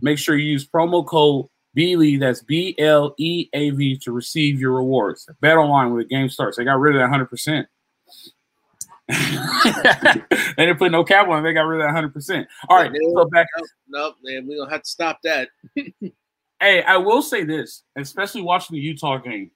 Make 0.02 0.20
sure 0.20 0.38
you 0.38 0.52
use 0.52 0.68
promo 0.68 1.06
code 1.06 1.48
BLEAV, 1.76 2.20
that's 2.20 2.44
B 2.44 2.76
L 2.78 3.14
E 3.18 3.50
A 3.54 3.70
V, 3.72 3.98
to 4.00 4.12
receive 4.12 4.60
your 4.60 4.74
rewards. 4.74 5.28
Bet 5.40 5.58
online 5.58 5.92
when 5.92 6.00
the 6.00 6.06
game 6.06 6.30
starts. 6.30 6.58
They 6.58 6.64
got 6.64 6.80
rid 6.80 6.96
of 6.96 7.02
that 7.02 7.28
100%. 7.30 7.66
they 10.56 10.66
didn't 10.66 10.78
put 10.78 10.92
no 10.92 11.04
cap 11.04 11.28
on 11.28 11.40
it. 11.40 11.44
They 11.44 11.54
got 11.54 11.64
rid 11.64 11.82
of 11.82 11.94
that 11.94 12.14
100%. 12.14 12.46
All 12.68 12.78
right, 12.78 12.92
so 12.92 13.26
back. 13.26 13.48
Nope, 13.58 13.68
nope 13.88 14.16
man, 14.24 14.48
we're 14.48 14.58
going 14.58 14.70
to 14.70 14.74
have 14.74 14.84
to 14.84 14.90
stop 14.90 15.20
that. 15.24 15.50
hey, 16.60 16.84
I 16.84 16.98
will 16.98 17.22
say 17.22 17.44
this, 17.44 17.84
especially 17.96 18.42
watching 18.42 18.76
the 18.76 18.82
Utah 18.82 19.18
game. 19.18 19.52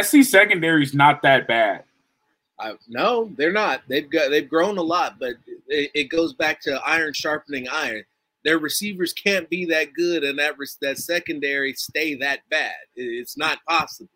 SC 0.00 0.22
secondary 0.22 0.82
is 0.82 0.94
not 0.94 1.22
that 1.22 1.46
bad. 1.46 1.84
Uh, 2.58 2.74
no, 2.88 3.30
they're 3.36 3.52
not. 3.52 3.82
They've 3.88 4.08
got 4.08 4.30
they've 4.30 4.48
grown 4.48 4.78
a 4.78 4.82
lot, 4.82 5.18
but 5.18 5.34
it, 5.66 5.90
it, 5.94 6.04
goes 6.04 6.32
back 6.32 6.60
to 6.62 6.80
iron 6.86 7.12
sharpening 7.12 7.66
iron. 7.68 8.04
Their 8.44 8.58
receivers 8.58 9.12
can't 9.12 9.48
be 9.50 9.64
that 9.66 9.94
good, 9.94 10.22
and 10.22 10.38
that 10.38 10.54
that 10.80 10.98
secondary 10.98 11.74
stay 11.74 12.14
that 12.16 12.40
bad. 12.50 12.74
It's 12.94 13.36
not 13.36 13.58
possible. 13.68 14.10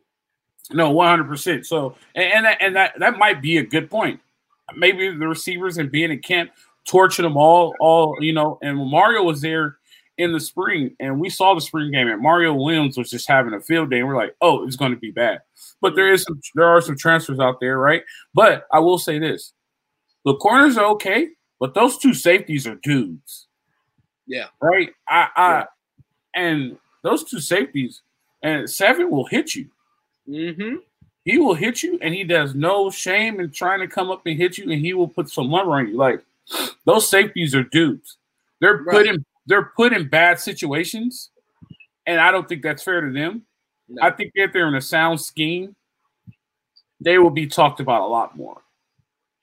No, 0.71 0.91
one 0.91 1.09
hundred 1.09 1.29
percent. 1.29 1.67
So, 1.67 1.97
and 2.15 2.33
and 2.33 2.45
that, 2.47 2.59
and 2.61 2.77
that 2.77 2.99
that 2.99 3.19
might 3.19 3.43
be 3.43 3.59
a 3.59 3.65
good 3.65 3.91
point. 3.91 4.21
Maybe 4.77 5.09
the 5.09 5.29
receivers 5.29 5.79
and 5.79 5.91
being 5.91 6.13
in 6.13 6.21
camp 6.21 6.51
torching 6.87 7.25
them 7.25 7.37
all, 7.37 7.75
all 7.81 8.17
you 8.21 8.33
know. 8.33 8.59
And 8.63 8.79
when 8.79 8.91
Mario 8.91 9.23
was 9.25 9.41
there 9.41 9.79
in 10.19 10.33
the 10.33 10.41
spring, 10.41 10.97
and 10.99 11.21
we 11.21 11.29
saw 11.29 11.55
the 11.55 11.61
spring 11.61 11.91
game, 11.91 12.09
and 12.09 12.23
Mario 12.23 12.55
Williams 12.55 12.97
was 12.97 13.11
just 13.11 13.29
having 13.29 13.53
a 13.55 13.61
field 13.61 13.91
day, 13.91 13.99
and 13.99 14.09
we're 14.09 14.17
like, 14.17 14.35
oh, 14.41 14.67
it's 14.67 14.77
going 14.77 14.93
to 14.93 14.99
be 14.99 15.11
bad. 15.11 15.41
But 15.81 15.95
there 15.95 16.13
is 16.13 16.23
some, 16.23 16.41
there 16.55 16.67
are 16.67 16.81
some 16.81 16.97
transfers 16.97 17.39
out 17.39 17.61
there, 17.61 17.79
right? 17.79 18.03
But 18.35 18.67
I 18.73 18.79
will 18.79 18.99
say 18.99 19.19
this: 19.19 19.53
the 20.25 20.35
corners 20.37 20.79
are 20.79 20.87
okay, 20.93 21.29
but 21.61 21.75
those 21.75 21.99
two 21.99 22.15
safeties 22.15 22.67
are 22.67 22.77
dudes. 22.77 23.47
Yeah. 24.27 24.47
Right. 24.61 24.91
I, 25.09 25.29
I, 25.37 25.59
yeah. 25.59 25.65
and 26.35 26.79
those 27.03 27.25
two 27.25 27.41
safeties, 27.41 28.03
and 28.43 28.69
seven 28.69 29.11
will 29.11 29.27
hit 29.27 29.55
you. 29.55 29.69
Mm-hmm. 30.29 30.77
He 31.25 31.39
will 31.39 31.55
hit 31.55 31.83
you, 31.83 31.99
and 32.03 32.15
he 32.15 32.25
does 32.25 32.55
no 32.55 32.91
shame 32.91 33.41
in 33.41 33.51
trying 33.51 33.81
to 33.81 33.89
come 33.89 34.11
up 34.11 34.23
and 34.27 34.37
hit 34.37 34.59
you, 34.59 34.71
and 34.71 34.81
he 34.81 34.95
will 34.95 35.09
put 35.09 35.29
some 35.29 35.51
lumber 35.51 35.73
on 35.73 35.89
you. 35.89 35.97
Like 35.97 36.25
those 36.85 37.09
safeties 37.09 37.55
are 37.55 37.65
dudes. 37.65 38.17
They're 38.61 38.79
right. 38.79 38.97
put 38.97 39.07
in 39.07 39.25
they're 39.47 39.73
put 39.77 39.93
in 39.93 40.09
bad 40.09 40.41
situations, 40.41 41.31
and 42.07 42.21
I 42.21 42.31
don't 42.31 42.49
think 42.49 42.63
that's 42.63 42.83
fair 42.83 43.01
to 43.01 43.13
them. 43.13 43.43
No. 43.89 44.03
I 44.03 44.11
think 44.11 44.33
if 44.35 44.53
they're 44.53 44.69
in 44.69 44.75
a 44.75 44.81
sound 44.81 45.21
scheme, 45.21 45.75
they 47.01 47.19
will 47.19 47.31
be 47.31 47.47
talked 47.47 47.81
about 47.81 48.03
a 48.03 48.07
lot 48.07 48.37
more. 48.37 48.63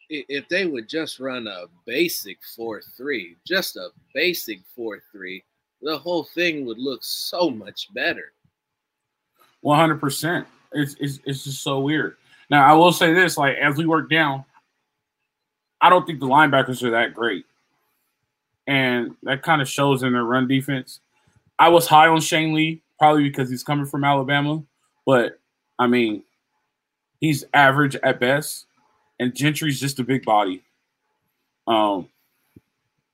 If 0.09 0.47
they 0.49 0.65
would 0.65 0.89
just 0.89 1.19
run 1.19 1.47
a 1.47 1.65
basic 1.85 2.37
4 2.55 2.81
3, 2.95 3.37
just 3.47 3.77
a 3.77 3.89
basic 4.13 4.59
4 4.75 5.01
3, 5.11 5.43
the 5.81 5.97
whole 5.97 6.23
thing 6.23 6.65
would 6.65 6.77
look 6.77 7.03
so 7.03 7.49
much 7.49 7.93
better. 7.93 8.33
100%. 9.63 10.45
It's, 10.73 10.95
it's, 10.99 11.19
it's 11.25 11.43
just 11.45 11.63
so 11.63 11.79
weird. 11.79 12.17
Now, 12.49 12.65
I 12.65 12.73
will 12.73 12.91
say 12.91 13.13
this 13.13 13.37
like, 13.37 13.55
as 13.57 13.77
we 13.77 13.85
work 13.85 14.09
down, 14.09 14.43
I 15.81 15.89
don't 15.89 16.05
think 16.05 16.19
the 16.19 16.27
linebackers 16.27 16.83
are 16.83 16.91
that 16.91 17.13
great. 17.13 17.45
And 18.67 19.15
that 19.23 19.43
kind 19.43 19.61
of 19.61 19.67
shows 19.67 20.03
in 20.03 20.13
their 20.13 20.23
run 20.23 20.47
defense. 20.47 20.99
I 21.59 21.69
was 21.69 21.87
high 21.87 22.07
on 22.07 22.21
Shane 22.21 22.53
Lee 22.53 22.81
probably 23.03 23.23
because 23.23 23.49
he's 23.49 23.63
coming 23.63 23.85
from 23.85 24.05
Alabama. 24.05 24.63
But 25.05 25.37
I 25.77 25.87
mean, 25.87 26.23
he's 27.19 27.43
average 27.53 27.97
at 27.97 28.21
best, 28.21 28.65
and 29.19 29.35
Gentry's 29.35 29.77
just 29.77 29.99
a 29.99 30.05
big 30.05 30.23
body. 30.23 30.63
Um, 31.67 32.07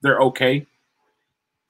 they're 0.02 0.20
okay. 0.20 0.68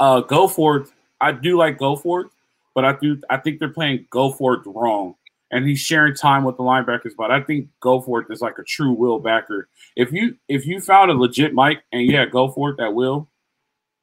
Uh, 0.01 0.21
Goforth. 0.21 0.91
I 1.21 1.31
do 1.31 1.57
like 1.57 1.77
Goforth, 1.77 2.29
but 2.75 2.83
I 2.83 2.97
do 2.99 3.21
I 3.29 3.37
think 3.37 3.59
they're 3.59 3.69
playing 3.69 4.07
Goforth 4.11 4.63
wrong, 4.65 5.15
and 5.49 5.65
he's 5.65 5.79
sharing 5.79 6.13
time 6.13 6.43
with 6.43 6.57
the 6.57 6.63
linebackers. 6.63 7.15
But 7.17 7.31
I 7.31 7.41
think 7.41 7.69
Goforth 7.81 8.29
is 8.29 8.41
like 8.41 8.57
a 8.59 8.63
true 8.63 8.91
will 8.91 9.19
backer. 9.19 9.69
If 9.95 10.11
you 10.11 10.35
if 10.49 10.65
you 10.65 10.81
found 10.81 11.09
a 11.09 11.13
legit 11.13 11.53
Mike 11.53 11.83
and 11.93 12.05
yeah, 12.05 12.25
Goforth 12.25 12.75
that 12.79 12.93
will, 12.93 13.28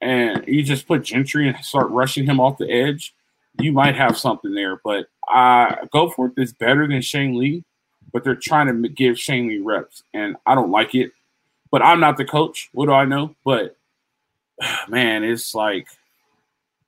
and 0.00 0.44
you 0.46 0.62
just 0.62 0.86
put 0.86 1.02
Gentry 1.02 1.48
and 1.48 1.64
start 1.64 1.90
rushing 1.90 2.26
him 2.26 2.40
off 2.40 2.58
the 2.58 2.70
edge, 2.70 3.14
you 3.60 3.72
might 3.72 3.96
have 3.96 4.18
something 4.18 4.54
there. 4.54 4.80
But 4.84 5.06
uh, 5.28 5.76
Goforth 5.86 6.38
is 6.38 6.52
better 6.52 6.86
than 6.86 7.00
Shane 7.00 7.38
Lee, 7.38 7.64
but 8.12 8.24
they're 8.24 8.34
trying 8.34 8.82
to 8.82 8.88
give 8.88 9.18
Shane 9.18 9.48
Lee 9.48 9.58
reps, 9.58 10.02
and 10.12 10.36
I 10.46 10.54
don't 10.54 10.70
like 10.70 10.94
it. 10.94 11.12
But 11.70 11.82
I'm 11.82 12.00
not 12.00 12.16
the 12.16 12.24
coach. 12.24 12.68
What 12.72 12.86
do 12.86 12.92
I 12.92 13.04
know? 13.04 13.34
But 13.44 13.76
man, 14.88 15.24
it's 15.24 15.54
like 15.54 15.88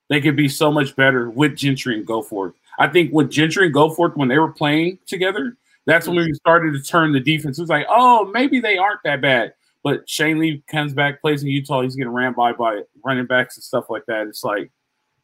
they 0.08 0.20
could 0.20 0.36
be 0.36 0.48
so 0.48 0.70
much 0.70 0.96
better 0.96 1.28
with 1.30 1.56
Gentry 1.56 1.96
and 1.96 2.06
Goforth. 2.06 2.54
I 2.78 2.86
think 2.88 3.12
with 3.12 3.30
Gentry 3.30 3.66
and 3.66 3.74
Goforth, 3.74 4.16
when 4.16 4.28
they 4.28 4.38
were 4.38 4.52
playing 4.52 4.98
together, 5.06 5.56
that's 5.84 6.06
when 6.06 6.16
we 6.16 6.32
started 6.34 6.74
to 6.74 6.82
turn 6.82 7.12
the 7.12 7.20
defense. 7.20 7.58
It 7.58 7.62
was 7.62 7.70
like, 7.70 7.86
oh, 7.88 8.26
maybe 8.26 8.60
they 8.60 8.76
aren't 8.78 9.02
that 9.04 9.20
bad. 9.20 9.54
But 9.84 10.08
Shane 10.08 10.38
Lee 10.38 10.62
comes 10.70 10.92
back, 10.92 11.20
plays 11.20 11.42
in 11.42 11.48
Utah. 11.48 11.82
He's 11.82 11.94
getting 11.96 12.12
ran 12.12 12.32
by 12.32 12.52
by 12.52 12.82
running 13.04 13.26
backs 13.26 13.56
and 13.56 13.64
stuff 13.64 13.88
like 13.88 14.06
that. 14.06 14.26
It's 14.26 14.44
like 14.44 14.70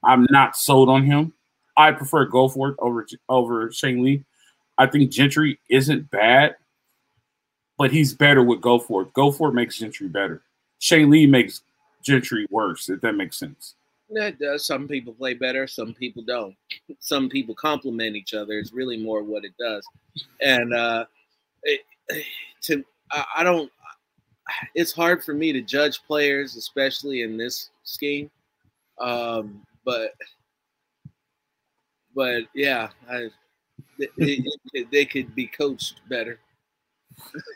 I'm 0.02 0.26
not 0.30 0.56
sold 0.56 0.88
on 0.88 1.04
him. 1.04 1.32
I 1.76 1.92
prefer 1.92 2.28
Goforth 2.28 2.76
over 2.78 3.06
over 3.28 3.72
Shane 3.72 4.02
Lee. 4.02 4.24
I 4.78 4.86
think 4.86 5.10
Gentry 5.10 5.58
isn't 5.70 6.10
bad, 6.10 6.56
but 7.78 7.90
he's 7.90 8.14
better 8.14 8.42
with 8.42 8.60
Goforth. 8.60 9.12
Goforth 9.12 9.54
makes 9.54 9.78
Gentry 9.78 10.08
better. 10.08 10.42
Shane 10.78 11.10
Lee 11.10 11.26
makes 11.26 11.62
Gentry 12.02 12.46
worse, 12.50 12.88
if 12.88 13.00
that 13.00 13.14
makes 13.14 13.38
sense. 13.38 13.74
That 14.10 14.38
does. 14.38 14.66
Some 14.66 14.86
people 14.86 15.14
play 15.14 15.34
better, 15.34 15.66
some 15.66 15.94
people 15.94 16.22
don't. 16.22 16.54
Some 17.00 17.28
people 17.28 17.54
complement 17.54 18.16
each 18.16 18.34
other. 18.34 18.58
It's 18.58 18.72
really 18.72 18.96
more 18.96 19.22
what 19.22 19.44
it 19.44 19.52
does. 19.58 19.86
And 20.40 20.74
uh, 20.74 21.06
it, 21.62 21.80
to 22.62 22.84
I, 23.10 23.24
I 23.38 23.42
don't. 23.42 23.70
It's 24.74 24.92
hard 24.92 25.24
for 25.24 25.34
me 25.34 25.52
to 25.52 25.60
judge 25.60 26.02
players, 26.06 26.56
especially 26.56 27.22
in 27.22 27.36
this 27.36 27.70
scheme. 27.82 28.30
Um, 29.00 29.62
but 29.84 30.12
but 32.14 32.44
yeah, 32.54 32.90
I, 33.10 33.28
they, 34.18 34.44
they 34.92 35.04
could 35.04 35.34
be 35.34 35.46
coached 35.46 36.00
better. 36.08 36.38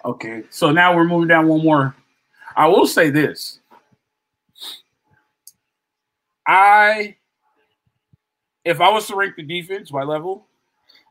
Okay, 0.04 0.44
so 0.50 0.70
now 0.70 0.94
we're 0.94 1.04
moving 1.04 1.28
down 1.28 1.48
one 1.48 1.62
more. 1.62 1.94
I 2.56 2.66
will 2.68 2.86
say 2.86 3.10
this. 3.10 3.60
I, 6.46 7.16
if 8.64 8.80
I 8.80 8.88
was 8.90 9.06
to 9.08 9.16
rank 9.16 9.36
the 9.36 9.42
defense 9.42 9.90
by 9.90 10.02
level, 10.02 10.46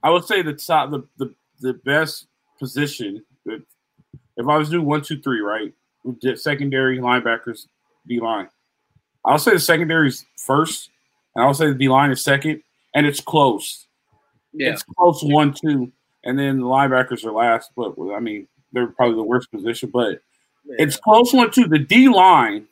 I 0.01 0.09
would 0.09 0.25
say 0.25 0.41
the 0.41 0.53
top, 0.53 0.91
the 0.91 1.03
the, 1.17 1.33
the 1.59 1.73
best 1.73 2.27
position. 2.59 3.23
If 4.37 4.47
I 4.47 4.57
was 4.57 4.69
to 4.69 4.73
do 4.75 4.81
one, 4.81 5.01
two, 5.01 5.19
three, 5.21 5.41
right, 5.41 5.73
secondary 6.35 6.99
linebackers, 6.99 7.67
D 8.07 8.19
line. 8.19 8.47
I'll 9.25 9.39
say 9.39 9.51
the 9.51 9.59
secondary 9.59 10.07
is 10.07 10.25
first, 10.37 10.89
and 11.35 11.43
I'll 11.43 11.53
say 11.53 11.67
the 11.67 11.73
D 11.73 11.89
line 11.89 12.11
is 12.11 12.23
second, 12.23 12.61
and 12.95 13.05
it's 13.05 13.19
close. 13.19 13.87
Yeah. 14.53 14.71
It's 14.71 14.83
close 14.83 15.21
one 15.23 15.53
two, 15.53 15.91
and 16.23 16.39
then 16.39 16.59
the 16.59 16.65
linebackers 16.65 17.25
are 17.25 17.31
last. 17.31 17.71
But 17.75 17.95
I 18.13 18.19
mean, 18.19 18.47
they're 18.71 18.87
probably 18.87 19.15
the 19.15 19.23
worst 19.23 19.51
position, 19.51 19.89
but 19.91 20.21
yeah. 20.65 20.75
it's 20.79 20.97
close 20.97 21.33
one 21.33 21.51
two. 21.51 21.67
The 21.67 21.79
D 21.79 22.07
line, 22.07 22.67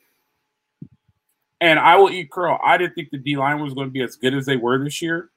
and 1.60 1.78
I 1.78 1.96
will 1.96 2.10
eat 2.10 2.30
curl. 2.30 2.58
I 2.64 2.78
didn't 2.78 2.94
think 2.94 3.10
the 3.10 3.18
D 3.18 3.36
line 3.36 3.60
was 3.60 3.74
going 3.74 3.88
to 3.88 3.92
be 3.92 4.02
as 4.02 4.16
good 4.16 4.34
as 4.34 4.46
they 4.46 4.56
were 4.56 4.82
this 4.82 5.02
year, 5.02 5.30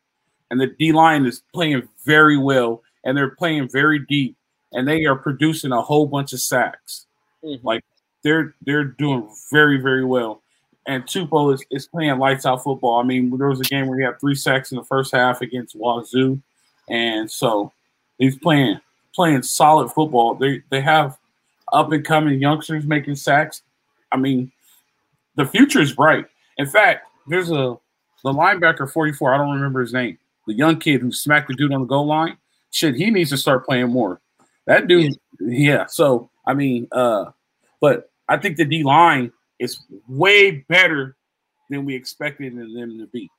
and 0.50 0.62
the 0.62 0.68
D 0.68 0.92
line 0.92 1.26
is 1.26 1.42
playing 1.54 1.88
very 2.06 2.38
well, 2.38 2.82
and 3.04 3.18
they're 3.18 3.36
playing 3.36 3.68
very 3.70 4.00
deep, 4.08 4.38
and 4.74 4.88
they 4.88 5.06
are 5.06 5.16
producing 5.16 5.72
a 5.72 5.82
whole 5.82 6.06
bunch 6.06 6.34
of 6.34 6.42
sacks. 6.42 7.06
Mm-hmm. 7.44 7.66
Like 7.66 7.84
they're 8.24 8.56
they're 8.66 8.84
doing 8.84 9.30
very 9.52 9.78
very 9.78 10.06
well 10.06 10.42
and 10.90 11.06
Tupou 11.06 11.54
is, 11.54 11.64
is 11.70 11.88
playing 11.88 12.18
lights 12.18 12.48
out 12.48 12.64
football. 12.64 13.00
I 13.00 13.04
mean, 13.04 13.38
there 13.38 13.48
was 13.48 13.60
a 13.60 13.64
game 13.64 13.86
where 13.88 14.00
he 14.00 14.04
had 14.04 14.20
three 14.20 14.34
sacks 14.34 14.72
in 14.72 14.78
the 14.78 14.84
first 14.84 15.12
half 15.12 15.42
against 15.42 15.76
Wazoo, 15.76 16.42
and 16.90 17.30
so 17.30 17.72
he's 18.18 18.38
playing 18.38 18.80
playing 19.14 19.44
solid 19.44 19.90
football. 19.90 20.34
They 20.34 20.64
they 20.70 20.82
have 20.82 21.18
up 21.72 21.92
and 21.92 22.04
coming 22.04 22.42
youngsters 22.42 22.86
making 22.86 23.16
sacks. 23.16 23.62
I 24.12 24.18
mean, 24.18 24.52
the 25.36 25.46
future 25.46 25.80
is 25.80 25.94
bright. 25.94 26.26
In 26.58 26.66
fact, 26.66 27.06
there's 27.28 27.52
a 27.52 27.78
the 28.24 28.34
linebacker 28.34 28.92
44. 28.92 29.34
I 29.34 29.38
don't 29.38 29.54
remember 29.54 29.82
his 29.82 29.94
name. 29.94 30.18
The 30.48 30.54
young 30.56 30.80
kid 30.80 31.02
who 31.02 31.12
smacked 31.12 31.50
the 31.50 31.54
dude 31.54 31.72
on 31.72 31.82
the 31.82 31.86
goal 31.86 32.08
line. 32.08 32.38
Shit, 32.72 32.96
he 32.96 33.12
needs 33.12 33.30
to 33.30 33.38
start 33.38 33.66
playing 33.66 33.90
more. 33.90 34.20
That 34.70 34.88
dude, 34.88 35.18
yeah. 35.40 35.88
So 35.88 36.30
I 36.46 36.54
mean, 36.54 36.88
uh, 36.92 37.32
but 37.82 38.12
I 38.28 38.38
think 38.38 38.56
the 38.56 38.66
D 38.66 38.84
line 38.84 39.32
is 39.58 39.80
way 40.08 40.64
better 40.70 41.18
than 41.72 41.86
we 41.86 41.96
expected 41.96 42.56
them 42.56 43.00
to 43.00 43.08
be. 43.08 43.32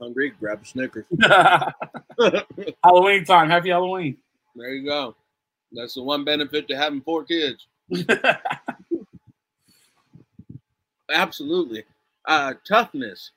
Hungry? 0.00 0.32
Grab 0.40 0.60
a 0.60 0.66
Snickers. 0.66 1.04
Halloween 2.84 3.24
time. 3.24 3.48
Happy 3.48 3.68
Halloween. 3.68 4.16
There 4.56 4.74
you 4.74 4.84
go. 4.84 5.14
That's 5.70 5.94
the 5.94 6.02
one 6.02 6.24
benefit 6.24 6.66
to 6.66 6.76
having 6.76 7.00
four 7.00 7.22
kids. 7.22 7.68
Absolutely. 11.12 11.84
Uh, 12.26 12.54
toughness. 12.66 13.30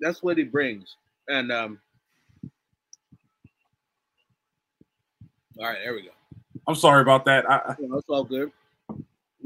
That's 0.00 0.22
what 0.22 0.38
he 0.38 0.44
brings. 0.44 0.96
And 1.28 1.52
um, 1.52 1.78
all 5.58 5.66
right, 5.66 5.78
there 5.82 5.94
we 5.94 6.02
go. 6.02 6.10
I'm 6.66 6.74
sorry 6.74 7.02
about 7.02 7.24
that. 7.24 7.50
I, 7.50 7.74
you 7.78 7.88
know, 7.88 7.96
it's 7.96 8.08
all 8.08 8.24
good. 8.24 8.52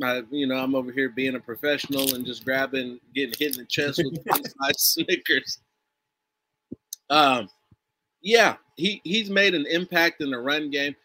I, 0.03 0.23
you 0.31 0.47
know, 0.47 0.57
I'm 0.57 0.75
over 0.75 0.91
here 0.91 1.09
being 1.09 1.37
a 1.37 1.41
professional 1.41 2.15
and 2.15 2.27
just 2.27 2.45
grabbing, 2.45 2.99
getting 3.15 3.35
hit 3.39 3.57
in 3.57 3.63
the 3.63 3.67
chest 3.67 4.03
with 4.05 4.25
my 4.59 4.73
Snickers. 4.77 5.59
Um, 7.11 7.49
yeah, 8.23 8.57
he 8.77 9.01
he's 9.05 9.31
made 9.31 9.55
an 9.55 9.67
impact 9.67 10.21
in 10.21 10.31
the 10.31 10.39
run 10.39 10.71
game. 10.71 10.97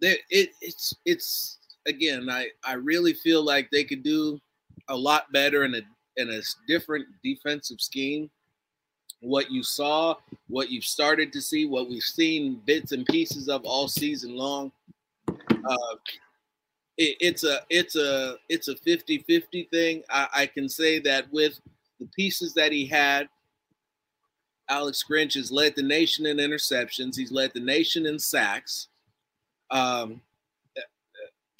There, 0.00 0.16
it, 0.30 0.50
it's 0.60 0.94
it's 1.04 1.58
again, 1.86 2.28
I 2.30 2.48
I 2.64 2.74
really 2.74 3.14
feel 3.14 3.42
like 3.42 3.70
they 3.70 3.84
could 3.84 4.02
do 4.02 4.40
a 4.88 4.96
lot 4.96 5.32
better 5.32 5.64
in 5.64 5.74
a 5.74 5.82
in 6.16 6.30
a 6.30 6.40
different 6.68 7.06
defensive 7.22 7.80
scheme. 7.80 8.30
What 9.20 9.50
you 9.50 9.62
saw, 9.62 10.16
what 10.48 10.70
you've 10.70 10.84
started 10.84 11.32
to 11.32 11.40
see, 11.40 11.66
what 11.66 11.88
we've 11.88 12.02
seen 12.02 12.60
bits 12.66 12.92
and 12.92 13.06
pieces 13.06 13.48
of 13.48 13.64
all 13.64 13.88
season 13.88 14.36
long. 14.36 14.70
Uh, 15.28 15.96
it, 16.96 17.16
it's 17.20 17.44
a 17.44 17.60
it's 17.70 17.96
a 17.96 18.36
it's 18.48 18.68
a 18.68 18.74
50-50 18.74 19.70
thing. 19.70 20.02
I, 20.10 20.28
I 20.34 20.46
can 20.46 20.68
say 20.68 20.98
that 21.00 21.32
with 21.32 21.60
the 22.00 22.06
pieces 22.06 22.52
that 22.54 22.70
he 22.70 22.86
had, 22.86 23.28
Alex 24.68 25.04
Grinch 25.08 25.34
has 25.34 25.50
led 25.50 25.74
the 25.74 25.82
nation 25.82 26.26
in 26.26 26.36
interceptions. 26.36 27.16
He's 27.16 27.32
led 27.32 27.52
the 27.54 27.60
nation 27.60 28.06
in 28.06 28.18
sacks. 28.18 28.88
Um, 29.70 30.20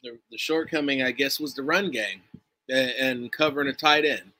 the, 0.04 0.18
the 0.30 0.38
shortcoming, 0.38 1.02
I 1.02 1.10
guess, 1.10 1.40
was 1.40 1.54
the 1.54 1.62
run 1.62 1.90
game 1.90 2.22
and, 2.68 2.90
and 2.90 3.32
covering 3.32 3.68
a 3.68 3.72
tight 3.72 4.04
end. 4.04 4.30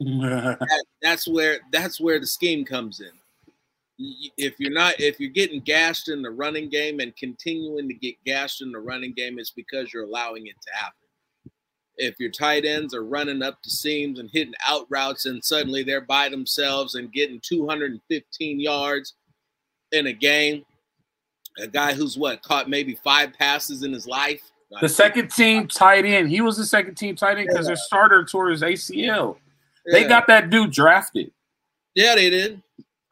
that, 0.20 0.84
that's 1.02 1.28
where 1.28 1.58
that's 1.72 2.00
where 2.00 2.18
the 2.18 2.26
scheme 2.26 2.64
comes 2.64 3.00
in. 3.00 3.12
If 4.38 4.58
you're 4.58 4.72
not 4.72 4.98
if 4.98 5.20
you're 5.20 5.30
getting 5.30 5.60
gashed 5.60 6.08
in 6.08 6.22
the 6.22 6.30
running 6.30 6.70
game 6.70 7.00
and 7.00 7.14
continuing 7.16 7.86
to 7.88 7.94
get 7.94 8.14
gashed 8.24 8.62
in 8.62 8.72
the 8.72 8.78
running 8.78 9.12
game, 9.14 9.38
it's 9.38 9.50
because 9.50 9.92
you're 9.92 10.04
allowing 10.04 10.46
it 10.46 10.56
to 10.62 10.74
happen 10.74 10.94
if 12.00 12.18
your 12.18 12.30
tight 12.30 12.64
ends 12.64 12.94
are 12.94 13.04
running 13.04 13.42
up 13.42 13.62
the 13.62 13.70
seams 13.70 14.18
and 14.18 14.30
hitting 14.32 14.54
out 14.66 14.86
routes 14.88 15.26
and 15.26 15.44
suddenly 15.44 15.82
they're 15.82 16.00
by 16.00 16.28
themselves 16.28 16.94
and 16.94 17.12
getting 17.12 17.40
215 17.40 18.58
yards 18.58 19.14
in 19.92 20.06
a 20.06 20.12
game, 20.12 20.64
a 21.58 21.66
guy 21.66 21.92
who's 21.92 22.16
what 22.16 22.42
caught 22.42 22.70
maybe 22.70 22.98
five 23.04 23.34
passes 23.34 23.82
in 23.82 23.92
his 23.92 24.06
life. 24.06 24.40
The 24.80 24.88
second 24.88 25.30
team 25.30 25.66
tight 25.66 26.04
end. 26.04 26.30
He 26.30 26.40
was 26.40 26.56
the 26.56 26.64
second 26.64 26.94
team 26.94 27.16
tight 27.16 27.36
end 27.36 27.48
because 27.48 27.66
yeah. 27.66 27.70
their 27.70 27.76
starter 27.76 28.24
tore 28.24 28.48
his 28.48 28.62
ACL. 28.62 29.36
Yeah. 29.90 30.00
They 30.00 30.08
got 30.08 30.26
that 30.28 30.50
dude 30.50 30.70
drafted. 30.70 31.30
Yeah, 31.94 32.14
they 32.14 32.30
did. 32.30 32.62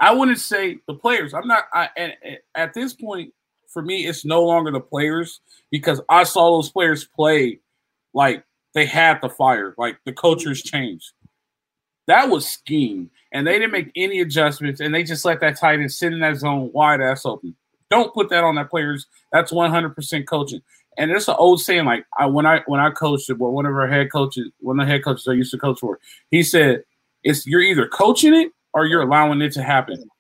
I 0.00 0.14
wouldn't 0.14 0.38
say 0.38 0.78
the 0.86 0.94
players. 0.94 1.34
I'm 1.34 1.46
not. 1.48 1.64
I, 1.72 1.88
at, 1.96 2.12
at 2.54 2.74
this 2.74 2.94
point, 2.94 3.32
for 3.68 3.82
me, 3.82 4.06
it's 4.06 4.24
no 4.24 4.44
longer 4.44 4.70
the 4.70 4.80
players 4.80 5.40
because 5.70 6.00
I 6.08 6.24
saw 6.24 6.56
those 6.56 6.70
players 6.70 7.04
play 7.04 7.60
like 8.14 8.44
they 8.74 8.86
had 8.86 9.20
the 9.20 9.28
fire. 9.28 9.74
Like 9.76 9.98
the 10.04 10.12
cultures 10.12 10.62
changed. 10.62 11.12
That 12.06 12.30
was 12.30 12.48
scheme. 12.48 13.10
And 13.32 13.46
they 13.46 13.58
didn't 13.58 13.72
make 13.72 13.92
any 13.94 14.20
adjustments 14.20 14.80
and 14.80 14.94
they 14.94 15.02
just 15.02 15.24
let 15.24 15.40
that 15.40 15.58
tight 15.58 15.80
end 15.80 15.92
sit 15.92 16.12
in 16.12 16.20
that 16.20 16.36
zone 16.36 16.70
wide 16.72 17.02
ass 17.02 17.26
open. 17.26 17.54
Don't 17.90 18.12
put 18.14 18.30
that 18.30 18.44
on 18.44 18.54
that 18.54 18.70
players. 18.70 19.06
That's 19.32 19.52
100% 19.52 20.26
coaching. 20.26 20.62
And 20.98 21.12
it's 21.12 21.28
an 21.28 21.36
old 21.38 21.60
saying, 21.60 21.84
like 21.84 22.04
I, 22.18 22.26
when 22.26 22.44
I 22.44 22.62
when 22.66 22.80
I 22.80 22.90
coached 22.90 23.30
it, 23.30 23.38
well, 23.38 23.52
one 23.52 23.66
of 23.66 23.72
our 23.72 23.86
head 23.86 24.10
coaches, 24.12 24.50
one 24.58 24.80
of 24.80 24.86
the 24.86 24.92
head 24.92 25.04
coaches 25.04 25.26
I 25.28 25.32
used 25.32 25.52
to 25.52 25.58
coach 25.58 25.78
for, 25.78 26.00
he 26.30 26.42
said, 26.42 26.82
"It's 27.22 27.46
you're 27.46 27.62
either 27.62 27.86
coaching 27.86 28.34
it 28.34 28.50
or 28.74 28.84
you're 28.84 29.02
allowing 29.02 29.40
it 29.40 29.52
to 29.52 29.62
happen." 29.62 30.10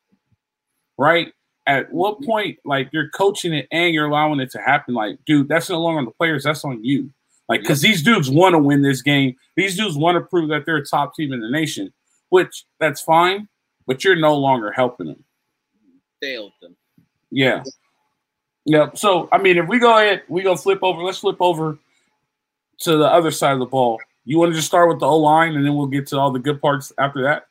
Right? 0.96 1.32
At 1.66 1.92
what 1.92 2.22
point, 2.22 2.58
like 2.64 2.88
you're 2.92 3.10
coaching 3.10 3.52
it 3.52 3.66
and 3.72 3.92
you're 3.92 4.06
allowing 4.06 4.40
it 4.40 4.50
to 4.52 4.60
happen? 4.60 4.94
Like, 4.94 5.18
dude, 5.26 5.48
that's 5.48 5.68
no 5.68 5.80
longer 5.80 5.98
on 5.98 6.04
the 6.06 6.12
players. 6.12 6.44
That's 6.44 6.64
on 6.64 6.82
you. 6.82 7.10
Like, 7.48 7.62
because 7.62 7.80
these 7.80 8.02
dudes 8.02 8.30
want 8.30 8.54
to 8.54 8.58
win 8.58 8.82
this 8.82 9.02
game. 9.02 9.34
These 9.56 9.76
dudes 9.76 9.96
want 9.96 10.16
to 10.16 10.20
prove 10.20 10.48
that 10.50 10.64
they're 10.64 10.76
a 10.76 10.84
top 10.84 11.14
team 11.14 11.32
in 11.32 11.40
the 11.40 11.50
nation, 11.50 11.92
which 12.28 12.64
that's 12.78 13.00
fine, 13.00 13.48
but 13.86 14.04
you're 14.04 14.16
no 14.16 14.36
longer 14.36 14.70
helping 14.70 15.08
them. 15.08 15.24
Failed 16.20 16.52
them. 16.62 16.76
Yeah. 17.30 17.64
Yeah. 18.68 18.90
So, 18.94 19.30
I 19.32 19.38
mean, 19.38 19.56
if 19.56 19.66
we 19.66 19.78
go 19.78 19.96
ahead, 19.96 20.24
we 20.28 20.42
gonna 20.42 20.58
flip 20.58 20.80
over. 20.82 21.02
Let's 21.02 21.18
flip 21.18 21.38
over 21.40 21.78
to 22.80 22.96
the 22.98 23.06
other 23.06 23.30
side 23.30 23.54
of 23.54 23.60
the 23.60 23.66
ball. 23.66 23.98
You 24.26 24.38
want 24.38 24.52
to 24.52 24.56
just 24.56 24.68
start 24.68 24.90
with 24.90 25.00
the 25.00 25.06
O 25.06 25.16
line, 25.16 25.56
and 25.56 25.64
then 25.64 25.74
we'll 25.74 25.86
get 25.86 26.06
to 26.08 26.18
all 26.18 26.30
the 26.30 26.38
good 26.38 26.60
parts 26.60 26.92
after 26.98 27.22
that. 27.22 27.46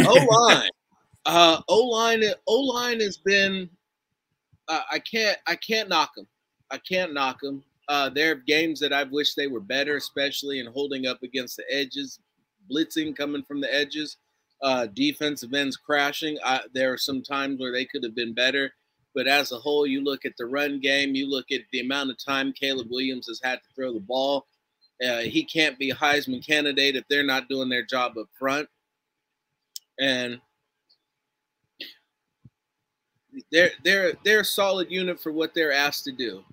O 0.00 0.12
line, 0.12 0.68
uh, 1.26 1.60
O 1.68 1.84
line, 1.86 2.24
O 2.48 2.60
line 2.62 2.98
has 2.98 3.16
been. 3.16 3.70
Uh, 4.66 4.80
I 4.90 4.98
can't. 4.98 5.38
I 5.46 5.54
can't 5.54 5.88
knock 5.88 6.16
them. 6.16 6.26
I 6.68 6.78
can't 6.78 7.14
knock 7.14 7.40
them. 7.40 7.62
Uh, 7.88 8.08
there 8.08 8.32
are 8.32 8.34
games 8.34 8.80
that 8.80 8.92
I've 8.92 9.12
wished 9.12 9.36
they 9.36 9.46
were 9.46 9.60
better, 9.60 9.96
especially 9.96 10.58
in 10.58 10.66
holding 10.66 11.06
up 11.06 11.22
against 11.22 11.56
the 11.58 11.64
edges, 11.70 12.18
blitzing 12.68 13.16
coming 13.16 13.44
from 13.44 13.60
the 13.60 13.72
edges, 13.72 14.16
uh, 14.62 14.86
defensive 14.94 15.54
ends 15.54 15.76
crashing. 15.76 16.38
I, 16.44 16.62
there 16.72 16.92
are 16.92 16.98
some 16.98 17.22
times 17.22 17.60
where 17.60 17.70
they 17.70 17.84
could 17.84 18.02
have 18.02 18.16
been 18.16 18.34
better. 18.34 18.72
But 19.14 19.26
as 19.26 19.52
a 19.52 19.58
whole, 19.58 19.86
you 19.86 20.02
look 20.02 20.24
at 20.24 20.36
the 20.36 20.46
run 20.46 20.80
game, 20.80 21.14
you 21.14 21.30
look 21.30 21.52
at 21.52 21.60
the 21.72 21.80
amount 21.80 22.10
of 22.10 22.22
time 22.22 22.52
Caleb 22.52 22.88
Williams 22.90 23.28
has 23.28 23.40
had 23.42 23.56
to 23.62 23.74
throw 23.74 23.92
the 23.92 24.00
ball. 24.00 24.46
Uh, 25.04 25.18
he 25.18 25.44
can't 25.44 25.78
be 25.78 25.90
a 25.90 25.94
Heisman 25.94 26.44
candidate 26.44 26.96
if 26.96 27.04
they're 27.08 27.24
not 27.24 27.48
doing 27.48 27.68
their 27.68 27.84
job 27.84 28.18
up 28.18 28.28
front. 28.38 28.68
And 30.00 30.40
they're 33.50 33.70
they're 33.84 34.12
they're 34.24 34.40
a 34.40 34.44
solid 34.44 34.90
unit 34.90 35.20
for 35.20 35.32
what 35.32 35.54
they're 35.54 35.72
asked 35.72 36.04
to 36.04 36.12
do. 36.12 36.44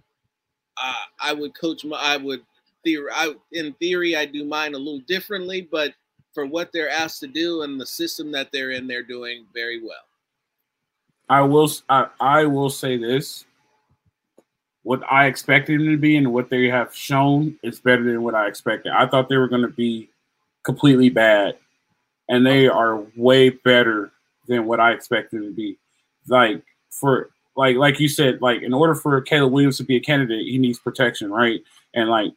Uh, 0.81 0.93
I 1.19 1.33
would 1.33 1.53
coach 1.53 1.85
my, 1.85 1.97
I 1.97 2.17
would 2.17 2.41
theory, 2.83 3.11
in 3.51 3.73
theory, 3.73 4.15
I 4.15 4.25
do 4.25 4.45
mine 4.45 4.73
a 4.73 4.77
little 4.77 5.01
differently, 5.07 5.67
but 5.71 5.93
for 6.33 6.45
what 6.45 6.71
they're 6.71 6.89
asked 6.89 7.19
to 7.21 7.27
do 7.27 7.61
and 7.63 7.79
the 7.79 7.85
system 7.85 8.31
that 8.31 8.51
they're 8.51 8.71
in, 8.71 8.87
they're 8.87 9.03
doing 9.03 9.45
very 9.53 9.81
well. 9.83 10.05
I 11.31 11.41
will, 11.41 11.71
I, 11.87 12.07
I 12.19 12.45
will 12.45 12.69
say 12.69 12.97
this: 12.97 13.45
what 14.83 15.01
I 15.09 15.27
expected 15.27 15.79
them 15.79 15.87
to 15.87 15.97
be 15.97 16.17
and 16.17 16.33
what 16.33 16.49
they 16.49 16.67
have 16.67 16.93
shown 16.93 17.57
is 17.63 17.79
better 17.79 18.03
than 18.03 18.21
what 18.21 18.35
I 18.35 18.47
expected. 18.47 18.91
I 18.91 19.07
thought 19.07 19.29
they 19.29 19.37
were 19.37 19.47
going 19.47 19.61
to 19.61 19.69
be 19.69 20.09
completely 20.63 21.09
bad, 21.09 21.55
and 22.27 22.45
they 22.45 22.67
are 22.67 23.01
way 23.15 23.49
better 23.49 24.11
than 24.49 24.65
what 24.65 24.81
I 24.81 24.91
expected 24.91 25.39
them 25.39 25.49
to 25.51 25.55
be. 25.55 25.77
Like 26.27 26.63
for 26.89 27.29
like 27.55 27.77
like 27.77 28.01
you 28.01 28.09
said, 28.09 28.41
like 28.41 28.61
in 28.61 28.73
order 28.73 28.93
for 28.93 29.21
Caleb 29.21 29.53
Williams 29.53 29.77
to 29.77 29.85
be 29.85 29.95
a 29.95 30.01
candidate, 30.01 30.45
he 30.45 30.57
needs 30.57 30.79
protection, 30.79 31.31
right? 31.31 31.61
And 31.93 32.09
like 32.09 32.33